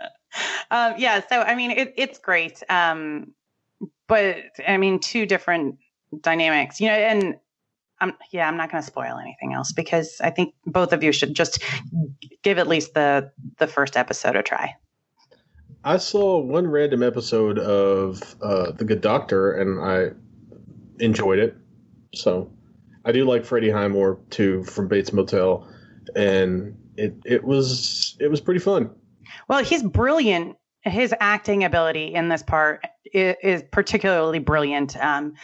um, 0.70 0.94
yeah, 0.98 1.22
so 1.26 1.40
I 1.40 1.54
mean, 1.54 1.70
it, 1.70 1.94
it's 1.96 2.18
great. 2.18 2.62
Um, 2.68 3.32
but 4.06 4.36
I 4.66 4.76
mean, 4.76 4.98
two 4.98 5.26
different 5.26 5.76
dynamics, 6.20 6.80
you 6.80 6.88
know, 6.88 6.94
and 6.94 7.36
I'm, 8.00 8.14
yeah, 8.32 8.48
I'm 8.48 8.56
not 8.56 8.70
going 8.70 8.82
to 8.82 8.86
spoil 8.86 9.18
anything 9.18 9.52
else 9.52 9.72
because 9.72 10.20
I 10.22 10.30
think 10.30 10.54
both 10.66 10.92
of 10.92 11.02
you 11.02 11.12
should 11.12 11.34
just 11.34 11.62
give 12.42 12.58
at 12.58 12.66
least 12.66 12.94
the 12.94 13.30
the 13.58 13.66
first 13.66 13.96
episode 13.96 14.36
a 14.36 14.42
try. 14.42 14.74
I 15.84 15.96
saw 15.96 16.38
one 16.38 16.66
random 16.66 17.02
episode 17.02 17.58
of 17.58 18.36
uh, 18.42 18.72
The 18.72 18.84
Good 18.84 19.00
Doctor, 19.00 19.52
and 19.52 19.80
I 19.80 20.10
enjoyed 21.02 21.38
it. 21.38 21.56
So 22.14 22.50
I 23.04 23.12
do 23.12 23.24
like 23.24 23.44
Freddie 23.44 23.70
Highmore 23.70 24.18
too 24.30 24.64
from 24.64 24.88
Bates 24.88 25.12
Motel, 25.12 25.66
and 26.14 26.76
it 26.96 27.14
it 27.24 27.44
was 27.44 28.16
it 28.20 28.28
was 28.28 28.40
pretty 28.40 28.60
fun. 28.60 28.90
Well, 29.48 29.62
he's 29.64 29.82
brilliant. 29.82 30.56
His 30.82 31.14
acting 31.20 31.64
ability 31.64 32.14
in 32.14 32.28
this 32.28 32.42
part 32.42 32.86
is, 33.12 33.36
is 33.42 33.64
particularly 33.70 34.38
brilliant. 34.38 34.96
Um, 34.96 35.34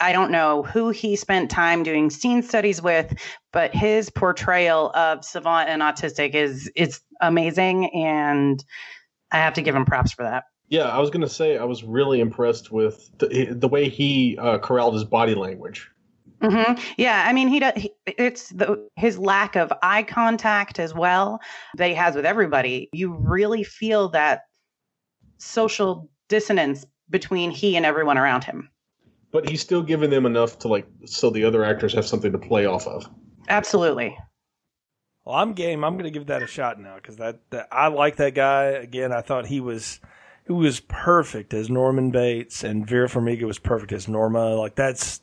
I 0.00 0.12
don't 0.12 0.30
know 0.30 0.62
who 0.64 0.90
he 0.90 1.16
spent 1.16 1.50
time 1.50 1.82
doing 1.82 2.10
scene 2.10 2.42
studies 2.42 2.82
with, 2.82 3.14
but 3.52 3.74
his 3.74 4.10
portrayal 4.10 4.90
of 4.94 5.24
Savant 5.24 5.68
and 5.68 5.82
autistic 5.82 6.34
is 6.34 6.70
is 6.76 7.00
amazing, 7.20 7.86
and 7.94 8.62
I 9.30 9.38
have 9.38 9.54
to 9.54 9.62
give 9.62 9.74
him 9.74 9.84
props 9.84 10.12
for 10.12 10.24
that. 10.24 10.44
Yeah, 10.68 10.88
I 10.88 10.98
was 10.98 11.10
gonna 11.10 11.28
say 11.28 11.56
I 11.56 11.64
was 11.64 11.84
really 11.84 12.20
impressed 12.20 12.70
with 12.70 13.10
the, 13.18 13.48
the 13.50 13.68
way 13.68 13.88
he 13.88 14.36
uh, 14.38 14.58
corralled 14.58 14.94
his 14.94 15.04
body 15.04 15.34
language. 15.34 15.90
Mm-hmm. 16.42 16.80
Yeah, 16.96 17.24
I 17.26 17.32
mean, 17.32 17.48
he 17.48 17.60
does. 17.60 17.74
He, 17.76 17.92
it's 18.06 18.48
the 18.50 18.88
his 18.96 19.16
lack 19.16 19.54
of 19.54 19.72
eye 19.82 20.02
contact 20.02 20.78
as 20.78 20.92
well 20.92 21.40
that 21.76 21.88
he 21.88 21.94
has 21.94 22.16
with 22.16 22.26
everybody. 22.26 22.88
You 22.92 23.14
really 23.14 23.62
feel 23.62 24.08
that 24.10 24.42
social 25.42 26.08
dissonance 26.28 26.86
between 27.10 27.50
he 27.50 27.76
and 27.76 27.84
everyone 27.84 28.18
around 28.18 28.44
him. 28.44 28.70
But 29.32 29.48
he's 29.48 29.60
still 29.60 29.82
giving 29.82 30.10
them 30.10 30.26
enough 30.26 30.58
to 30.60 30.68
like, 30.68 30.86
so 31.04 31.30
the 31.30 31.44
other 31.44 31.64
actors 31.64 31.94
have 31.94 32.06
something 32.06 32.32
to 32.32 32.38
play 32.38 32.66
off 32.66 32.86
of. 32.86 33.08
Absolutely. 33.48 34.16
Well, 35.24 35.36
I'm 35.36 35.52
game. 35.52 35.84
I'm 35.84 35.94
going 35.94 36.04
to 36.04 36.10
give 36.10 36.26
that 36.26 36.42
a 36.42 36.46
shot 36.46 36.80
now 36.80 36.96
because 36.96 37.16
that, 37.16 37.40
that 37.50 37.68
I 37.70 37.88
like 37.88 38.16
that 38.16 38.34
guy. 38.34 38.64
Again, 38.66 39.12
I 39.12 39.20
thought 39.20 39.46
he 39.46 39.60
was 39.60 40.00
he 40.46 40.52
was 40.52 40.80
perfect 40.80 41.54
as 41.54 41.70
Norman 41.70 42.10
Bates, 42.10 42.64
and 42.64 42.86
Vera 42.86 43.08
Farmiga 43.08 43.44
was 43.44 43.58
perfect 43.58 43.92
as 43.92 44.08
Norma. 44.08 44.54
Like 44.54 44.74
that's 44.74 45.20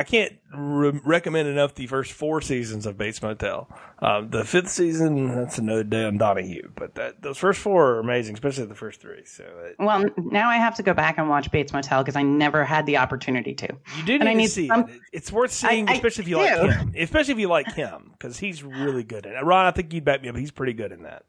I 0.00 0.02
can't 0.02 0.32
re- 0.56 0.98
recommend 1.04 1.46
enough 1.46 1.74
the 1.74 1.86
first 1.86 2.12
four 2.12 2.40
seasons 2.40 2.86
of 2.86 2.96
Bates 2.96 3.20
Motel. 3.20 3.68
Uh, 3.98 4.22
the 4.22 4.46
fifth 4.46 4.70
season, 4.70 5.28
that's 5.28 5.58
another 5.58 5.84
day 5.84 6.06
on 6.06 6.16
Donahue, 6.16 6.70
but 6.74 6.94
that 6.94 7.20
those 7.20 7.36
first 7.36 7.60
four 7.60 7.96
are 7.96 7.98
amazing, 7.98 8.32
especially 8.32 8.64
the 8.64 8.74
first 8.74 9.02
three. 9.02 9.26
So, 9.26 9.44
it, 9.44 9.76
well, 9.78 10.06
now 10.16 10.48
I 10.48 10.56
have 10.56 10.74
to 10.76 10.82
go 10.82 10.94
back 10.94 11.18
and 11.18 11.28
watch 11.28 11.50
Bates 11.50 11.74
Motel 11.74 12.02
because 12.02 12.16
I 12.16 12.22
never 12.22 12.64
had 12.64 12.86
the 12.86 12.96
opportunity 12.96 13.52
to. 13.56 13.66
You 13.98 14.04
do 14.06 14.12
need 14.12 14.20
and 14.22 14.28
I 14.30 14.32
need 14.32 14.46
to 14.46 14.52
see 14.52 14.68
some, 14.68 14.88
it. 14.88 15.00
It's 15.12 15.30
worth 15.30 15.52
seeing, 15.52 15.86
I, 15.86 15.92
especially 15.92 16.22
I 16.22 16.24
if 16.24 16.28
you 16.30 16.36
do. 16.36 16.66
like 16.66 16.78
him. 16.78 16.94
Especially 16.96 17.32
if 17.34 17.38
you 17.38 17.48
like 17.48 17.74
him, 17.74 18.12
because 18.12 18.38
he's 18.38 18.62
really 18.62 19.04
good 19.04 19.26
in 19.26 19.32
it. 19.32 19.44
Ron, 19.44 19.66
I 19.66 19.70
think 19.70 19.92
you'd 19.92 20.06
back 20.06 20.22
me 20.22 20.30
up. 20.30 20.36
He's 20.36 20.50
pretty 20.50 20.72
good 20.72 20.92
in 20.92 21.02
that. 21.02 21.24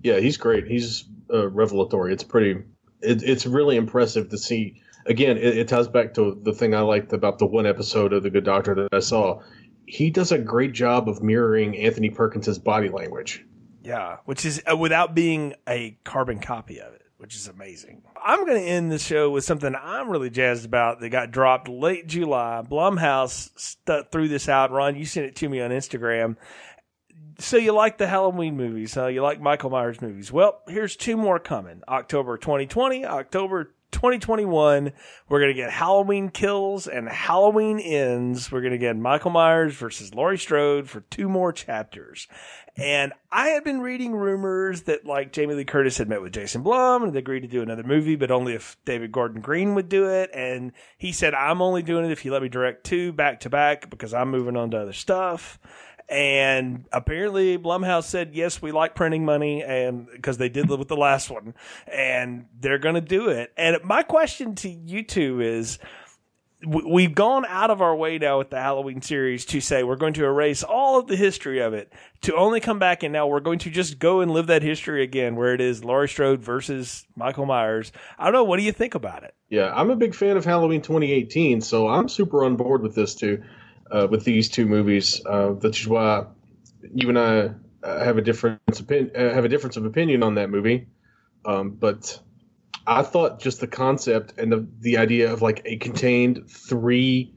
Yeah, 0.00 0.20
he's 0.20 0.36
great. 0.36 0.68
He's 0.68 1.06
uh, 1.28 1.48
revelatory. 1.48 2.12
It's 2.12 2.22
pretty. 2.22 2.62
It, 3.00 3.24
it's 3.24 3.46
really 3.46 3.76
impressive 3.76 4.28
to 4.28 4.38
see 4.38 4.80
again, 5.06 5.36
it, 5.36 5.58
it 5.58 5.68
ties 5.68 5.88
back 5.88 6.14
to 6.14 6.38
the 6.42 6.52
thing 6.52 6.74
I 6.74 6.80
liked 6.80 7.12
about 7.12 7.38
the 7.38 7.46
one 7.46 7.66
episode 7.66 8.12
of 8.12 8.22
The 8.22 8.30
Good 8.30 8.44
Doctor 8.44 8.74
that 8.74 8.88
I 8.92 9.00
saw. 9.00 9.40
He 9.86 10.10
does 10.10 10.32
a 10.32 10.38
great 10.38 10.72
job 10.72 11.08
of 11.08 11.22
mirroring 11.22 11.76
Anthony 11.76 12.10
Perkins's 12.10 12.58
body 12.58 12.88
language. 12.88 13.44
Yeah, 13.82 14.16
which 14.24 14.46
is 14.46 14.62
uh, 14.70 14.76
without 14.76 15.14
being 15.14 15.54
a 15.68 15.98
carbon 16.04 16.38
copy 16.40 16.80
of 16.80 16.94
it, 16.94 17.02
which 17.18 17.36
is 17.36 17.48
amazing. 17.48 18.02
I'm 18.24 18.46
going 18.46 18.56
to 18.56 18.66
end 18.66 18.90
the 18.90 18.98
show 18.98 19.30
with 19.30 19.44
something 19.44 19.74
I'm 19.74 20.08
really 20.08 20.30
jazzed 20.30 20.64
about 20.64 21.00
that 21.00 21.10
got 21.10 21.30
dropped 21.30 21.68
late 21.68 22.06
July. 22.06 22.62
Blumhouse 22.66 23.50
st- 23.56 24.10
threw 24.10 24.26
this 24.26 24.48
out. 24.48 24.70
Ron, 24.70 24.96
you 24.96 25.04
sent 25.04 25.26
it 25.26 25.36
to 25.36 25.48
me 25.50 25.60
on 25.60 25.70
Instagram. 25.70 26.36
So 27.38 27.58
you 27.58 27.72
like 27.72 27.98
the 27.98 28.06
Halloween 28.06 28.56
movies, 28.56 28.94
huh? 28.94 29.08
You 29.08 29.20
like 29.20 29.40
Michael 29.40 29.68
Myers 29.68 30.00
movies. 30.00 30.32
Well, 30.32 30.62
here's 30.66 30.96
two 30.96 31.18
more 31.18 31.38
coming. 31.38 31.82
October 31.86 32.38
2020, 32.38 33.04
October 33.04 33.73
2021, 33.94 34.92
we're 35.28 35.38
going 35.38 35.54
to 35.54 35.54
get 35.54 35.70
Halloween 35.70 36.28
Kills 36.28 36.88
and 36.88 37.08
Halloween 37.08 37.78
Ends. 37.78 38.50
We're 38.50 38.60
going 38.60 38.72
to 38.72 38.78
get 38.78 38.96
Michael 38.96 39.30
Myers 39.30 39.74
versus 39.76 40.12
Laurie 40.12 40.36
Strode 40.36 40.90
for 40.90 41.02
two 41.02 41.28
more 41.28 41.52
chapters. 41.52 42.26
And 42.76 43.12
I 43.30 43.50
had 43.50 43.62
been 43.62 43.80
reading 43.80 44.12
rumors 44.12 44.82
that 44.82 45.06
like 45.06 45.32
Jamie 45.32 45.54
Lee 45.54 45.64
Curtis 45.64 45.96
had 45.96 46.08
met 46.08 46.20
with 46.20 46.32
Jason 46.32 46.62
Blum 46.62 47.04
and 47.04 47.12
they 47.12 47.20
agreed 47.20 47.42
to 47.42 47.48
do 47.48 47.62
another 47.62 47.84
movie, 47.84 48.16
but 48.16 48.32
only 48.32 48.54
if 48.54 48.76
David 48.84 49.12
Gordon 49.12 49.40
Green 49.40 49.76
would 49.76 49.88
do 49.88 50.10
it. 50.10 50.30
And 50.34 50.72
he 50.98 51.12
said, 51.12 51.32
I'm 51.32 51.62
only 51.62 51.82
doing 51.82 52.04
it 52.04 52.10
if 52.10 52.24
you 52.24 52.32
let 52.32 52.42
me 52.42 52.48
direct 52.48 52.84
two 52.84 53.12
back 53.12 53.40
to 53.40 53.50
back 53.50 53.90
because 53.90 54.12
I'm 54.12 54.30
moving 54.30 54.56
on 54.56 54.72
to 54.72 54.78
other 54.78 54.92
stuff. 54.92 55.60
And 56.08 56.84
apparently 56.92 57.58
Blumhouse 57.58 58.04
said, 58.04 58.34
yes, 58.34 58.60
we 58.60 58.72
like 58.72 58.94
printing 58.94 59.24
money 59.24 59.62
and 59.62 60.06
because 60.10 60.36
they 60.36 60.48
did 60.48 60.68
with 60.68 60.88
the 60.88 60.96
last 60.96 61.30
one 61.30 61.54
and 61.86 62.46
they're 62.60 62.78
going 62.78 62.96
to 62.96 63.00
do 63.00 63.28
it. 63.28 63.52
And 63.56 63.78
my 63.84 64.02
question 64.02 64.54
to 64.56 64.68
you 64.68 65.02
two 65.02 65.40
is, 65.40 65.78
we've 66.66 67.14
gone 67.14 67.44
out 67.46 67.70
of 67.70 67.82
our 67.82 67.94
way 67.94 68.18
now 68.18 68.38
with 68.38 68.50
the 68.50 68.60
Halloween 68.60 69.02
series 69.02 69.44
to 69.46 69.60
say 69.60 69.82
we're 69.82 69.96
going 69.96 70.14
to 70.14 70.24
erase 70.24 70.62
all 70.62 70.98
of 70.98 71.06
the 71.06 71.16
history 71.16 71.60
of 71.60 71.74
it 71.74 71.92
to 72.22 72.34
only 72.34 72.60
come 72.60 72.78
back 72.78 73.02
and 73.02 73.12
now 73.12 73.26
we're 73.26 73.40
going 73.40 73.58
to 73.58 73.70
just 73.70 73.98
go 73.98 74.20
and 74.20 74.30
live 74.30 74.46
that 74.46 74.62
history 74.62 75.02
again 75.02 75.36
where 75.36 75.52
it 75.52 75.60
is 75.60 75.84
Laurie 75.84 76.08
Strode 76.08 76.42
versus 76.42 77.06
Michael 77.16 77.44
Myers. 77.46 77.92
I 78.18 78.24
don't 78.24 78.32
know. 78.32 78.44
What 78.44 78.58
do 78.58 78.62
you 78.62 78.72
think 78.72 78.94
about 78.94 79.24
it? 79.24 79.34
Yeah, 79.50 79.72
I'm 79.74 79.90
a 79.90 79.96
big 79.96 80.14
fan 80.14 80.36
of 80.36 80.44
Halloween 80.44 80.80
2018, 80.80 81.60
so 81.60 81.88
I'm 81.88 82.08
super 82.08 82.44
on 82.44 82.56
board 82.56 82.82
with 82.82 82.94
this 82.94 83.14
too 83.14 83.42
uh, 83.94 84.08
with 84.10 84.24
these 84.24 84.48
two 84.48 84.66
movies. 84.66 85.24
Uh, 85.24 85.52
that's 85.52 85.86
why 85.86 86.26
you 86.94 87.08
and 87.08 87.18
I 87.18 87.50
uh, 87.86 88.04
have 88.04 88.18
a 88.18 88.22
difference 88.22 88.82
uh, 88.90 89.04
have 89.14 89.44
a 89.44 89.48
difference 89.48 89.76
of 89.76 89.84
opinion 89.84 90.22
on 90.22 90.34
that 90.34 90.50
movie. 90.50 90.88
Um, 91.44 91.70
but 91.70 92.18
I 92.86 93.02
thought 93.02 93.40
just 93.40 93.60
the 93.60 93.66
concept 93.66 94.34
and 94.38 94.50
the 94.50 94.66
the 94.80 94.98
idea 94.98 95.32
of 95.32 95.42
like 95.42 95.62
a 95.64 95.76
contained 95.76 96.50
three 96.50 97.34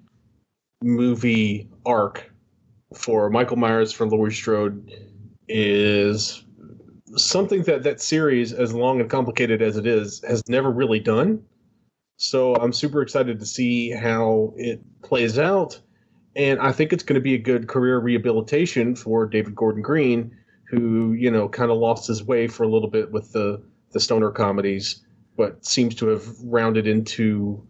movie 0.81 1.69
arc 1.85 2.31
for 2.93 3.29
Michael 3.29 3.57
Myers 3.57 3.91
for 3.91 4.07
Laurie 4.07 4.33
Strode 4.33 4.91
is 5.47 6.43
something 7.15 7.63
that 7.63 7.83
that 7.83 8.01
series, 8.01 8.51
as 8.51 8.73
long 8.73 8.99
and 8.99 9.09
complicated 9.09 9.61
as 9.61 9.77
it 9.77 9.85
is, 9.85 10.23
has 10.27 10.41
never 10.47 10.71
really 10.71 10.99
done. 10.99 11.43
So 12.17 12.55
I'm 12.55 12.73
super 12.73 13.03
excited 13.03 13.39
to 13.39 13.45
see 13.45 13.91
how 13.91 14.53
it 14.55 14.81
plays 15.03 15.37
out 15.37 15.79
and 16.37 16.59
I 16.59 16.71
think 16.71 16.93
it's 16.93 17.03
going 17.03 17.15
to 17.15 17.21
be 17.21 17.33
a 17.33 17.39
good 17.39 17.67
career 17.67 17.97
rehabilitation 17.97 18.95
for 18.95 19.25
David 19.25 19.55
Gordon 19.55 19.81
Green, 19.81 20.37
who 20.69 21.13
you 21.13 21.31
know 21.31 21.49
kind 21.49 21.71
of 21.71 21.77
lost 21.77 22.07
his 22.07 22.23
way 22.23 22.47
for 22.47 22.63
a 22.63 22.67
little 22.67 22.89
bit 22.89 23.11
with 23.11 23.33
the 23.33 23.61
the 23.91 23.99
stoner 23.99 24.31
comedies, 24.31 25.03
but 25.35 25.65
seems 25.65 25.95
to 25.95 26.07
have 26.07 26.25
rounded 26.43 26.87
into 26.87 27.65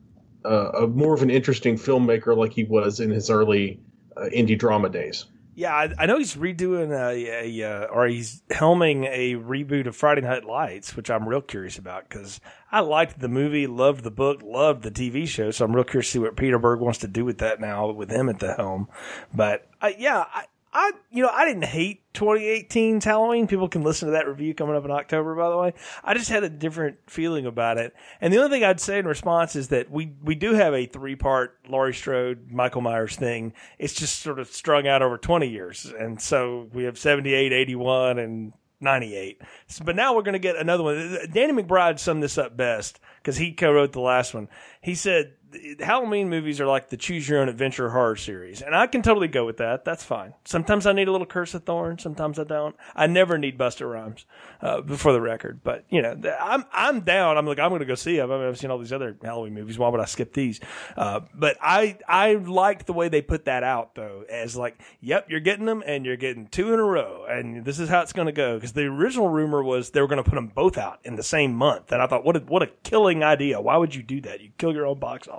uh, 0.46 0.72
a 0.72 0.88
more 0.88 1.14
of 1.14 1.22
an 1.22 1.30
interesting 1.30 1.78
filmmaker 1.78 2.36
like 2.36 2.54
he 2.54 2.66
was 2.66 3.00
in 3.00 3.10
his 3.10 3.30
early 3.30 3.80
uh, 4.18 4.26
indie 4.36 4.58
drama 4.58 4.90
days. 4.90 5.26
Yeah, 5.58 5.74
I, 5.74 5.92
I, 5.98 6.06
know 6.06 6.20
he's 6.20 6.36
redoing 6.36 6.92
a, 6.92 7.62
a, 7.62 7.62
a, 7.62 7.86
or 7.86 8.06
he's 8.06 8.44
helming 8.52 9.08
a 9.10 9.34
reboot 9.38 9.88
of 9.88 9.96
Friday 9.96 10.22
Night 10.22 10.46
Lights, 10.46 10.96
which 10.96 11.10
I'm 11.10 11.28
real 11.28 11.42
curious 11.42 11.80
about 11.80 12.08
because 12.08 12.40
I 12.72 12.82
liked 12.82 13.20
the 13.20 13.28
movie, 13.28 13.66
loved 13.66 14.04
the 14.04 14.12
book, 14.12 14.44
loved 14.44 14.84
the 14.84 14.92
TV 14.92 15.28
show. 15.28 15.50
So 15.50 15.66
I'm 15.66 15.76
real 15.76 15.84
curious 15.84 16.10
to 16.10 16.12
see 16.12 16.20
what 16.20 16.38
Peter 16.38 16.60
Berg 16.60 16.80
wants 16.80 17.00
to 17.00 17.08
do 17.08 17.26
with 17.26 17.40
that 17.40 17.60
now 17.60 17.90
with 17.90 18.12
him 18.12 18.30
at 18.30 18.38
the 18.38 18.54
helm. 18.54 18.88
But 19.34 19.68
uh, 19.82 19.94
yeah, 19.98 20.26
I, 20.32 20.44
I, 20.74 20.92
you 21.10 21.24
know, 21.24 21.30
I 21.30 21.46
didn't 21.46 21.64
hate 21.64 22.02
2018's 22.14 23.06
Halloween. 23.06 23.48
People 23.48 23.70
can 23.70 23.84
listen 23.84 24.08
to 24.08 24.12
that 24.14 24.28
review 24.28 24.54
coming 24.54 24.76
up 24.76 24.86
in 24.86 24.92
October, 24.92 25.36
by 25.36 25.50
the 25.50 25.58
way. 25.58 25.74
I 26.04 26.14
just 26.14 26.30
had 26.30 26.44
a 26.44 26.50
different 26.50 26.98
feeling 27.08 27.46
about 27.46 27.78
it. 27.78 27.94
And 28.20 28.34
the 28.34 28.38
only 28.38 28.50
thing 28.50 28.64
I'd 28.64 28.80
say 28.80 29.00
in 29.00 29.08
response 29.08 29.56
is 29.56 29.70
that 29.70 29.90
we, 29.90 30.14
we 30.22 30.36
do 30.36 30.54
have 30.54 30.74
a 30.74 30.86
three 30.86 31.16
part 31.16 31.58
Laurie 31.70 31.94
Strode, 31.94 32.52
Michael 32.52 32.82
Myers 32.82 33.16
thing. 33.16 33.54
It's 33.80 33.94
just 33.94 34.20
sort 34.20 34.40
of 34.40 34.50
strung 34.50 34.88
out 34.88 35.02
over 35.02 35.18
20 35.18 35.48
years. 35.48 35.92
And 35.98 36.22
so 36.22 36.70
we 36.74 36.84
have 36.84 36.98
78, 36.98 37.54
81, 37.54 38.20
and 38.20 38.54
98. 38.80 39.42
So, 39.68 39.86
but 39.86 39.96
now 39.96 40.16
we're 40.16 40.22
going 40.22 40.34
to 40.34 40.40
get 40.40 40.58
another 40.58 40.84
one. 40.84 41.18
Danny 41.32 41.54
McBride 41.54 42.00
summed 42.00 42.22
this 42.22 42.38
up 42.38 42.58
best 42.58 43.00
because 43.22 43.38
he 43.38 43.54
co-wrote 43.54 43.94
the 43.94 44.02
last 44.02 44.34
one. 44.34 44.48
He 44.82 44.96
said 44.96 45.34
Halloween 45.80 46.30
movies 46.30 46.60
are 46.60 46.68
like 46.68 46.90
the 46.90 46.98
choose 46.98 47.28
your 47.28 47.40
own 47.40 47.50
adventure 47.50 47.90
horror 47.90 48.16
series. 48.16 48.62
And 48.62 48.76
I 48.76 48.88
can 48.88 49.02
totally 49.02 49.28
go 49.28 49.46
with 49.46 49.58
that. 49.58 49.86
That's 49.86 50.04
fine. 50.04 50.34
Sometimes 50.46 50.86
I 50.86 50.94
need 50.94 51.08
a 51.08 51.12
little 51.12 51.28
Curse 51.28 51.54
of 51.54 51.64
Thorn. 51.64 51.98
Sometimes 52.00 52.38
I 52.38 52.44
don't. 52.44 52.76
I 52.96 53.08
never 53.08 53.38
need 53.38 53.58
Busta 53.58 53.90
Rhymes, 53.90 54.26
uh, 54.62 54.82
for 54.84 55.14
the 55.14 55.22
record. 55.22 55.62
But, 55.64 55.86
you 55.90 56.02
know, 56.02 56.20
I'm, 56.40 56.66
I'm 56.74 57.02
down. 57.02 57.38
I'm 57.38 57.46
like, 57.46 57.60
I'm 57.60 57.70
going 57.70 57.80
to 57.80 57.86
go 57.86 57.96
see 57.96 58.18
them. 58.18 58.32
I 58.32 58.38
mean, 58.38 58.48
I've 58.48 58.58
seen 58.58 58.72
all 58.72 58.78
these 58.78 58.92
other 58.92 59.18
Halloween 59.22 59.54
movies. 59.54 59.78
Why 59.78 59.90
would 59.90 60.02
I 60.02 60.06
skip 60.06 60.34
these? 60.34 60.60
Uh, 60.96 61.22
but 61.34 61.58
I, 61.62 61.98
I 62.08 62.34
liked 62.34 62.86
the 62.86 62.94
way 62.94 63.08
they 63.08 63.22
put 63.22 63.46
that 63.46 63.64
out 63.64 63.96
though, 63.96 64.26
as 64.30 64.56
like, 64.56 64.80
yep, 65.00 65.28
you're 65.30 65.40
getting 65.40 65.66
them 65.66 65.84
and 65.86 66.06
you're 66.06 66.18
getting 66.18 66.48
two 66.48 66.74
in 66.74 66.80
a 66.80 66.84
row. 66.84 67.26
And 67.30 67.64
this 67.64 67.80
is 67.80 67.90
how 67.90 68.02
it's 68.02 68.14
going 68.14 68.28
to 68.28 68.32
go. 68.34 68.60
Cause 68.60 68.74
the 68.74 68.86
original 68.86 69.30
rumor 69.30 69.64
was 69.64 69.92
they 69.92 70.02
were 70.02 70.08
going 70.08 70.24
to 70.24 70.30
put 70.30 70.36
them 70.36 70.48
both 70.48 70.78
out 70.78 71.00
in 71.04 71.16
the 71.16 71.24
same 71.24 71.54
month. 71.54 71.92
And 71.92 72.02
I 72.02 72.08
thought, 72.08 72.26
what 72.26 72.36
a, 72.36 72.40
what 72.40 72.64
a 72.64 72.68
killing 72.84 73.24
idea. 73.24 73.62
Why 73.62 73.78
would 73.78 73.96
you 73.96 74.04
do 74.04 74.20
that? 74.22 74.42
You 74.42 74.50
kill 74.58 74.74
your 74.74 74.86
own 74.86 75.00
box 75.00 75.28
office. 75.28 75.38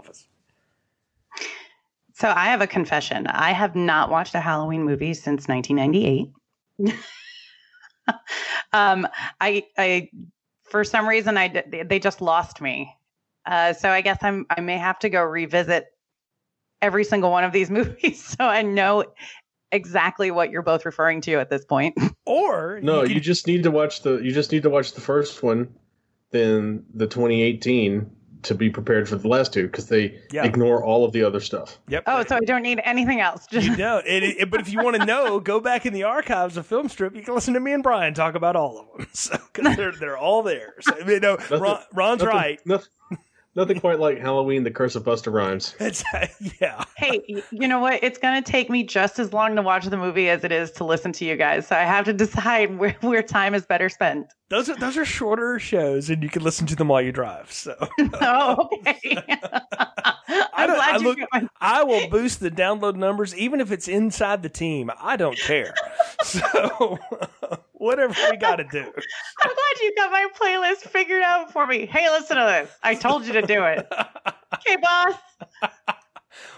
So 2.15 2.29
I 2.29 2.47
have 2.47 2.61
a 2.61 2.67
confession. 2.67 3.27
I 3.29 3.53
have 3.53 3.77
not 3.77 4.11
watched 4.11 4.35
a 4.35 4.41
Halloween 4.41 4.83
movie 4.83 5.15
since 5.15 5.47
1998. 5.47 6.95
um, 8.73 9.07
I 9.41 9.65
I 9.77 10.11
for 10.65 10.85
some 10.85 11.09
reason, 11.09 11.37
I 11.37 11.65
they 11.87 11.99
just 11.99 12.21
lost 12.21 12.61
me. 12.61 12.93
Uh, 13.47 13.73
so 13.73 13.91
I 13.91 14.01
guess 14.01 14.19
I'm 14.23 14.47
I 14.51 14.61
may 14.61 14.79
have 14.79 14.99
to 15.01 15.09
go 15.09 15.23
revisit 15.23 15.87
every 16.83 17.05
single 17.05 17.31
one 17.31 17.45
of 17.45 17.53
these 17.53 17.71
movies 17.79 18.25
so 18.25 18.45
I 18.45 18.63
know 18.63 19.05
exactly 19.73 20.31
what 20.31 20.51
you're 20.51 20.63
both 20.63 20.87
referring 20.87 21.21
to 21.23 21.35
at 21.35 21.51
this 21.51 21.65
point. 21.65 21.97
Or 22.27 22.79
No, 22.83 23.05
you, 23.05 23.15
you, 23.15 23.21
just 23.21 23.47
need 23.47 23.63
to 23.63 23.71
watch 23.71 24.03
the 24.03 24.19
you 24.19 24.33
just 24.33 24.53
need 24.53 24.63
to 24.65 24.69
watch 24.69 24.93
the 24.93 25.01
first 25.01 25.43
one, 25.43 25.75
then 26.31 26.85
the 26.93 27.07
2018 27.07 28.11
to 28.43 28.55
be 28.55 28.71
prepared 28.71 29.09
for 29.09 29.17
the 29.17 29.29
last 29.29 29.53
two 29.53 29.67
because 29.67 29.89
they 29.89 30.19
Yeah. 30.33 30.45
ignore 30.45 30.85
all 30.85 31.05
of 31.05 31.13
the 31.13 31.23
other 31.23 31.41
stuff. 31.41 31.79
Yep. 31.89 32.05
Oh, 32.07 32.25
so 32.27 32.37
I 32.37 32.41
don't 32.41 32.63
need 32.63 32.81
anything 32.85 33.21
else. 33.21 33.47
Just 33.47 33.67
You 33.67 33.77
don't. 33.87 34.07
It, 34.07 34.23
it- 34.23 34.51
but 34.51 34.61
if 34.61 34.73
you 34.73 34.83
want 34.83 34.97
to 34.97 35.05
know, 35.05 35.41
go 35.41 35.61
back 35.61 35.87
in 35.87 35.93
the 35.93 36.05
archives 36.05 36.57
of 36.57 36.67
Film 36.67 36.89
Strip. 36.89 37.15
You 37.17 37.23
can 37.23 37.35
listen 37.35 37.55
to 37.55 37.61
me 37.61 37.73
and 37.73 37.83
Brian 37.83 38.15
talk 38.15 38.35
about 38.35 38.57
all 38.57 38.79
of 38.81 38.99
them. 38.99 39.07
So, 39.15 39.37
because 39.53 39.77
they're, 39.77 39.93
they're 39.93 40.19
all 40.19 40.43
there. 40.43 40.75
So, 40.81 40.97
you 41.07 41.19
know, 41.21 41.37
Ron, 41.51 41.81
Ron's 41.93 42.23
nothing, 42.23 42.37
right. 42.37 42.61
Nothing, 42.67 42.89
nothing 43.59 43.81
quite 43.81 43.99
like 44.01 44.19
Halloween: 44.19 44.65
The 44.65 44.71
Curse 44.71 44.95
of 44.97 45.05
Busta 45.05 45.31
Rhymes. 45.33 45.75
It's, 45.81 46.03
yeah. 46.61 46.85
hey, 46.97 47.21
you 47.51 47.69
know 47.69 47.81
what? 47.81 48.03
It's 48.03 48.17
going 48.19 48.43
to 48.43 48.51
take 48.53 48.71
me 48.71 48.83
just 48.85 49.19
as 49.19 49.33
long 49.33 49.55
to 49.57 49.63
watch 49.63 49.85
the 49.87 49.97
movie 49.97 50.31
as 50.31 50.45
it 50.45 50.53
is 50.53 50.71
to 50.73 50.85
listen 50.85 51.13
to 51.13 51.25
you 51.25 51.37
guys. 51.37 51.67
So 51.67 51.77
I 51.77 51.81
have 51.81 52.05
to 52.07 52.13
decide 52.25 52.79
where, 52.79 52.97
where 53.01 53.23
time 53.23 53.55
is 53.55 53.67
better 53.67 53.89
spent. 53.89 54.33
Those 54.49 54.71
are 54.71 54.77
those 54.77 54.97
are 54.97 55.05
shorter 55.05 55.59
shows, 55.59 56.09
and 56.09 56.23
you 56.23 56.31
can 56.31 56.43
listen 56.43 56.67
to 56.69 56.77
them 56.77 56.89
while 56.89 57.03
you 57.03 57.13
drive. 57.13 57.53
So 57.53 57.75
Oh, 58.23 58.69
okay. 58.87 59.03
I'm 60.55 60.69
don't- 60.69 60.77
glad 60.77 60.95
I 60.95 60.97
you 60.99 61.05
look- 61.05 61.19
got- 61.33 61.45
I 61.61 61.83
will 61.85 62.09
boost 62.09 62.41
the 62.41 62.51
download 62.51 62.95
numbers, 62.97 63.37
even 63.37 63.61
if 63.61 63.71
it's 63.73 63.89
inside 63.89 64.43
the 64.43 64.49
team. 64.49 64.91
I 65.01 65.17
don't 65.17 65.39
care. 65.39 65.75
So 66.23 66.99
whatever 67.79 68.15
we 68.31 68.37
got 68.37 68.57
to 68.57 68.65
do. 68.65 68.81
I'm 69.41 69.49
glad 69.49 69.81
you 69.81 69.95
got 69.97 70.11
my 70.13 70.27
playlist 70.39 70.89
figured 70.89 71.23
out 71.23 71.53
for 71.53 71.67
me. 71.67 71.87
Hey, 71.87 72.09
listen 72.11 72.37
to 72.37 72.45
this. 72.45 72.71
I 72.83 72.95
told 72.95 73.27
you 73.27 73.33
to 73.35 73.43
do 73.43 73.65
it. 73.65 73.91
Okay, 74.55 74.77
boss. 74.77 75.15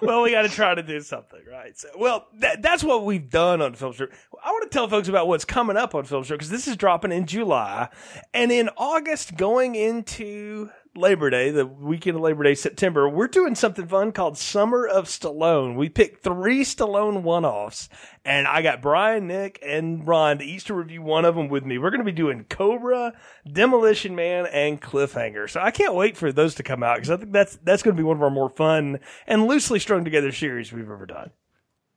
well, 0.01 0.23
we 0.23 0.31
got 0.31 0.43
to 0.43 0.49
try 0.49 0.77
to 0.77 0.83
do 0.83 1.01
something, 1.01 1.41
right? 1.51 1.77
So, 1.77 1.89
well, 1.99 2.29
that, 2.39 2.63
that's 2.63 2.85
what 2.85 3.05
we've 3.05 3.29
done 3.29 3.61
on 3.61 3.75
Film 3.75 3.93
Strip. 3.93 4.13
I 4.45 4.51
want 4.51 4.71
to 4.71 4.73
tell 4.73 4.87
folks 4.87 5.09
about 5.09 5.27
what's 5.27 5.45
coming 5.45 5.77
up 5.77 5.93
on 5.95 6.05
Film 6.05 6.23
Strip 6.23 6.39
because 6.39 6.51
this 6.51 6.69
is 6.69 6.77
dropping 6.77 7.11
in 7.11 7.27
July, 7.27 7.89
and 8.33 8.53
in 8.53 8.71
August, 8.77 9.37
going 9.37 9.75
into 9.75 10.71
Labor 10.97 11.31
Day, 11.31 11.51
the 11.51 11.67
weekend 11.67 12.17
of 12.17 12.23
Labor 12.23 12.43
Day, 12.43 12.57
September, 12.57 13.09
we're 13.09 13.29
doing 13.29 13.55
something 13.55 13.87
fun 13.87 14.11
called 14.11 14.37
Summer 14.37 14.87
of 14.87 15.05
Stallone. 15.05 15.77
We 15.77 15.89
picked 15.89 16.25
three 16.25 16.65
Stallone 16.65 17.23
one-offs, 17.23 17.89
and 18.25 18.49
I 18.49 18.63
got 18.63 18.83
Brian, 18.83 19.29
Nick, 19.29 19.61
and 19.65 20.05
Ron 20.07 20.39
to 20.39 20.45
each 20.45 20.65
to 20.65 20.75
review 20.75 21.03
one 21.03 21.25
of 21.25 21.37
them 21.37 21.49
with 21.49 21.65
me. 21.65 21.79
We're 21.79 21.91
going 21.91 22.01
to 22.01 22.05
be 22.05 22.11
doing 22.11 22.45
Cobra, 22.49 23.13
Demolition 23.51 24.17
Man, 24.17 24.47
and 24.47 24.83
Cliffhanger. 24.83 25.49
So 25.49 25.61
I 25.61 25.71
can't 25.71 25.95
wait 25.95 26.17
for 26.17 26.33
those 26.33 26.57
to 26.57 26.65
come 26.65 26.83
out 26.83 26.97
because 26.97 27.11
I 27.11 27.17
think 27.19 27.33
that's 27.33 27.57
that's 27.63 27.85
going 27.85 27.97
to 27.97 28.01
be 28.01 28.07
one 28.07 28.17
of 28.17 28.23
our 28.23 28.31
more 28.31 28.51
fun 28.51 28.99
and 29.29 29.47
loosely 29.47 29.79
strung 29.79 30.05
together 30.05 30.33
series 30.33 30.73
we've 30.73 30.91
ever 30.91 31.07
done. 31.07 31.31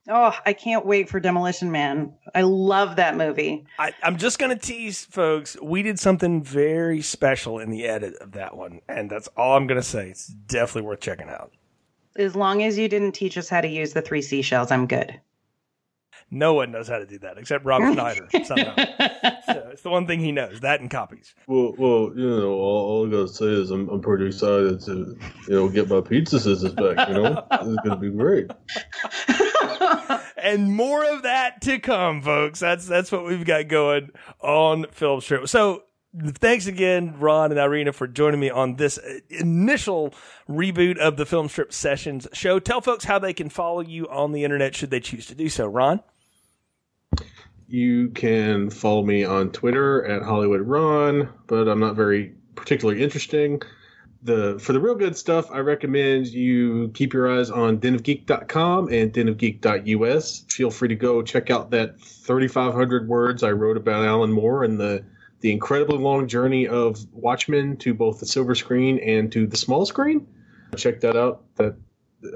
Oh, 0.09 0.37
I 0.45 0.51
can't 0.51 0.85
wait 0.85 1.07
for 1.07 1.19
Demolition 1.21 1.71
Man. 1.71 2.13
I 2.35 2.41
love 2.41 2.97
that 2.97 3.15
movie. 3.15 3.65
I, 3.79 3.93
I'm 4.03 4.17
just 4.17 4.37
going 4.37 4.49
to 4.49 4.61
tease 4.61 5.05
folks. 5.05 5.55
We 5.61 5.81
did 5.81 5.97
something 5.97 6.43
very 6.43 7.01
special 7.01 7.59
in 7.59 7.69
the 7.69 7.85
edit 7.85 8.15
of 8.17 8.33
that 8.33 8.57
one, 8.57 8.81
and 8.89 9.09
that's 9.09 9.29
all 9.37 9.55
I'm 9.55 9.65
going 9.65 9.79
to 9.79 9.87
say. 9.87 10.09
It's 10.09 10.27
definitely 10.27 10.89
worth 10.89 10.99
checking 10.99 11.29
out. 11.29 11.51
As 12.17 12.35
long 12.35 12.63
as 12.63 12.77
you 12.77 12.89
didn't 12.89 13.13
teach 13.13 13.37
us 13.37 13.47
how 13.47 13.61
to 13.61 13.67
use 13.67 13.93
the 13.93 14.01
three 14.01 14.21
seashells, 14.21 14.71
I'm 14.71 14.87
good. 14.87 15.19
No 16.29 16.55
one 16.55 16.71
knows 16.71 16.87
how 16.87 16.97
to 16.97 17.05
do 17.05 17.19
that 17.19 17.37
except 17.37 17.63
Rob 17.63 17.81
Schneider 17.93 18.27
somehow. 18.43 18.75
So 18.75 19.69
it's 19.71 19.83
the 19.83 19.89
one 19.89 20.07
thing 20.07 20.19
he 20.19 20.31
knows 20.31 20.61
that 20.61 20.81
and 20.81 20.89
copies. 20.89 21.33
Well, 21.47 21.75
well, 21.77 22.11
you 22.15 22.27
know, 22.27 22.53
all, 22.53 22.87
all 22.89 23.07
I 23.07 23.11
gotta 23.11 23.27
say 23.27 23.45
is 23.45 23.69
I'm, 23.69 23.87
I'm 23.89 24.01
pretty 24.01 24.27
excited 24.27 24.79
to, 24.81 25.17
you 25.47 25.53
know, 25.53 25.69
get 25.69 25.89
my 25.89 26.01
pizza 26.01 26.39
scissors 26.39 26.73
back. 26.73 27.07
You 27.07 27.15
know, 27.15 27.45
it's 27.51 27.87
gonna 27.87 27.97
be 27.97 28.09
great. 28.09 28.49
and 30.43 30.71
more 30.71 31.05
of 31.05 31.23
that 31.23 31.61
to 31.61 31.79
come, 31.79 32.21
folks. 32.21 32.59
That's 32.59 32.85
that's 32.85 33.11
what 33.11 33.25
we've 33.25 33.45
got 33.45 33.67
going 33.67 34.11
on 34.41 34.85
Film 34.91 35.21
Strip. 35.21 35.47
So 35.47 35.83
thanks 36.15 36.67
again, 36.67 37.19
Ron 37.19 37.51
and 37.51 37.59
Irina, 37.59 37.93
for 37.93 38.07
joining 38.07 38.39
me 38.39 38.49
on 38.49 38.75
this 38.75 38.97
uh, 38.97 39.19
initial 39.29 40.13
reboot 40.47 40.97
of 40.97 41.17
the 41.17 41.25
Film 41.25 41.47
Strip 41.49 41.73
Sessions 41.73 42.27
show. 42.33 42.59
Tell 42.59 42.81
folks 42.81 43.05
how 43.05 43.19
they 43.19 43.33
can 43.33 43.49
follow 43.49 43.81
you 43.81 44.07
on 44.09 44.31
the 44.31 44.43
internet 44.43 44.75
should 44.75 44.91
they 44.91 44.99
choose 44.99 45.27
to 45.27 45.35
do 45.35 45.49
so. 45.49 45.65
Ron. 45.65 46.01
You 47.67 48.09
can 48.09 48.69
follow 48.69 49.03
me 49.03 49.23
on 49.23 49.51
Twitter 49.51 50.05
at 50.05 50.21
Hollywood 50.21 50.61
Ron, 50.61 51.29
but 51.47 51.67
I'm 51.67 51.79
not 51.79 51.95
very 51.95 52.35
particularly 52.55 53.01
interesting. 53.01 53.61
The 54.23 54.57
for 54.57 54.71
the 54.71 54.79
real 54.79 54.95
good 54.95 55.17
stuff, 55.17 55.51
I 55.51 55.59
recommend 55.59 56.27
you 56.27 56.89
keep 56.93 57.11
your 57.11 57.29
eyes 57.29 57.49
on 57.49 57.79
denofgeek.com 57.79 58.87
and 58.87 59.11
denofgeek.us. 59.11 60.45
Feel 60.49 60.71
free 60.71 60.87
to 60.87 60.95
go 60.95 61.21
check 61.21 61.49
out 61.49 61.71
that 61.71 61.99
3,500 61.99 63.09
words 63.09 63.43
I 63.43 63.51
wrote 63.51 63.75
about 63.75 64.05
Alan 64.05 64.31
Moore 64.31 64.63
and 64.63 64.79
the 64.79 65.03
the 65.41 65.51
incredibly 65.51 65.97
long 65.97 66.29
journey 66.29 66.69
of 66.69 67.05
Watchmen 67.11 67.75
to 67.77 67.93
both 67.93 68.21
the 68.21 68.25
silver 68.25 68.55
screen 68.55 68.97
and 68.99 69.29
to 69.33 69.45
the 69.45 69.57
small 69.57 69.85
screen. 69.85 70.25
Check 70.77 71.01
that 71.01 71.17
out. 71.17 71.43
That 71.57 71.75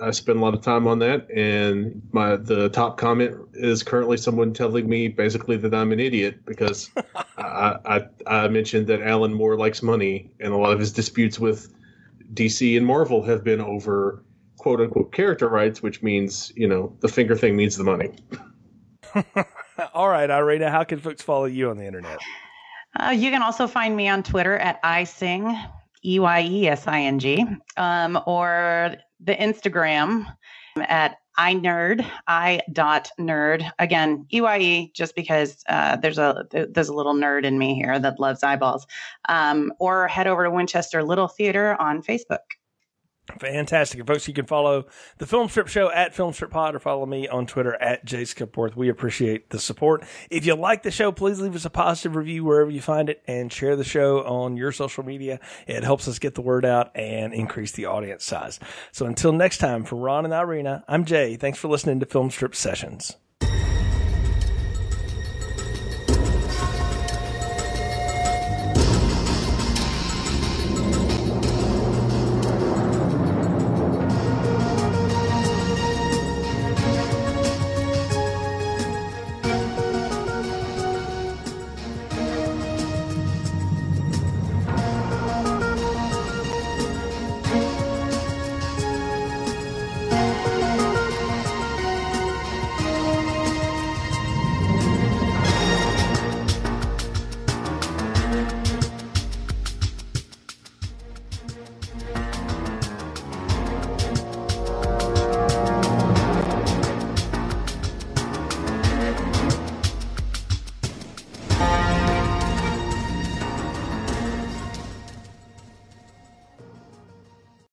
I 0.02 0.12
spend 0.12 0.40
a 0.40 0.42
lot 0.42 0.54
of 0.54 0.62
time 0.62 0.88
on 0.88 1.00
that, 1.00 1.32
and 1.32 2.02
my 2.12 2.36
the 2.36 2.68
top 2.68 2.98
comment 2.98 3.34
is 3.54 3.82
currently 3.82 4.18
someone 4.18 4.52
telling 4.52 4.90
me 4.90 5.08
basically 5.08 5.56
that 5.56 5.74
I'm 5.74 5.94
an 5.94 6.02
idiot 6.02 6.46
because 6.46 6.90
I, 7.38 7.78
I 7.86 8.08
I 8.28 8.48
mentioned 8.50 8.88
that 8.88 9.02
Alan 9.02 9.34
Moore 9.34 9.56
likes 9.56 9.82
money, 9.82 10.30
and 10.42 10.52
a 10.52 10.58
lot 10.58 10.74
of 10.74 10.80
his 10.80 10.92
disputes 10.92 11.40
with 11.40 11.74
DC 12.34 12.78
and 12.78 12.86
Marvel 12.86 13.24
have 13.24 13.44
been 13.44 13.62
over 13.62 14.24
quote 14.58 14.82
unquote 14.82 15.12
character 15.12 15.48
rights, 15.48 15.82
which 15.82 16.04
means 16.04 16.52
you 16.56 16.68
know 16.68 16.96
the 17.00 17.08
finger 17.08 17.36
thing 17.36 17.56
means 17.56 17.78
the 17.78 17.84
money. 17.84 18.12
All 19.94 20.10
right, 20.10 20.30
Irina, 20.30 20.70
how 20.70 20.84
can 20.84 21.00
folks 21.00 21.22
follow 21.22 21.46
you 21.46 21.70
on 21.70 21.78
the 21.78 21.86
internet? 21.86 22.18
Uh, 23.00 23.12
you 23.12 23.30
can 23.30 23.42
also 23.42 23.68
find 23.68 23.96
me 23.96 24.08
on 24.08 24.24
Twitter 24.24 24.58
at 24.58 24.82
eyesing, 24.84 25.70
E 26.04 26.20
Y 26.20 26.42
E 26.42 26.68
S 26.68 26.88
I 26.88 27.02
N 27.02 27.20
G, 27.20 27.46
um, 27.78 28.20
or 28.26 28.96
the 29.20 29.36
Instagram 29.36 30.26
at 30.78 31.18
inerd, 31.38 32.06
i 32.28 32.62
dot 32.72 33.10
nerd. 33.20 33.70
Again, 33.80 34.26
E 34.34 34.42
Y 34.42 34.60
E, 34.60 34.92
just 34.94 35.16
because 35.16 35.64
uh, 35.70 35.96
there's 35.98 36.18
a 36.18 36.46
there's 36.52 36.90
a 36.90 36.94
little 36.94 37.14
nerd 37.14 37.44
in 37.46 37.58
me 37.58 37.76
here 37.76 38.00
that 38.00 38.20
loves 38.20 38.44
eyeballs. 38.44 38.88
Um, 39.30 39.72
or 39.80 40.08
head 40.08 40.28
over 40.28 40.44
to 40.44 40.52
Winchester 40.52 41.04
Little 41.04 41.28
Theater 41.28 41.80
on 41.80 42.02
Facebook. 42.02 42.57
Fantastic. 43.40 44.00
And 44.00 44.08
folks, 44.08 44.28
you 44.28 44.34
can 44.34 44.46
follow 44.46 44.86
the 45.18 45.28
Film 45.28 45.50
Strip 45.50 45.68
Show 45.68 45.92
at 45.92 46.16
Film 46.16 46.34
Strip 46.34 46.52
Pod 46.52 46.76
or 46.76 46.80
follow 46.80 47.06
me 47.06 47.28
on 47.28 47.46
Twitter 47.46 47.76
at 47.76 48.06
Jay 48.06 48.24
Skipworth. 48.24 48.76
We 48.76 48.90
appreciate 48.90 49.50
the 49.50 49.60
support. 49.60 50.04
If 50.30 50.46
you 50.46 50.56
like 50.56 50.84
the 50.84 50.92
show, 50.92 51.12
please 51.12 51.40
leave 51.40 51.56
us 51.56 51.66
a 51.66 51.70
positive 51.70 52.16
review 52.16 52.46
wherever 52.46 52.72
you 52.72 52.82
find 52.82 53.10
it 53.10 53.22
and 53.28 53.52
share 53.52 53.76
the 53.76 53.84
show 53.84 54.24
on 54.24 54.58
your 54.58 54.72
social 54.72 55.04
media. 55.04 55.40
It 55.68 55.84
helps 55.84 56.08
us 56.08 56.20
get 56.20 56.36
the 56.36 56.42
word 56.42 56.66
out 56.66 56.92
and 56.96 57.34
increase 57.34 57.74
the 57.74 57.86
audience 57.86 58.24
size. 58.24 58.60
So 58.92 59.06
until 59.06 59.34
next 59.34 59.60
time, 59.60 59.84
for 59.84 59.98
Ron 59.98 60.26
and 60.26 60.34
Irina, 60.34 60.84
I'm 60.88 61.06
Jay. 61.06 61.36
Thanks 61.36 61.60
for 61.60 61.68
listening 61.68 62.00
to 62.00 62.06
Film 62.06 62.30
Strip 62.30 62.56
Sessions. 62.56 63.18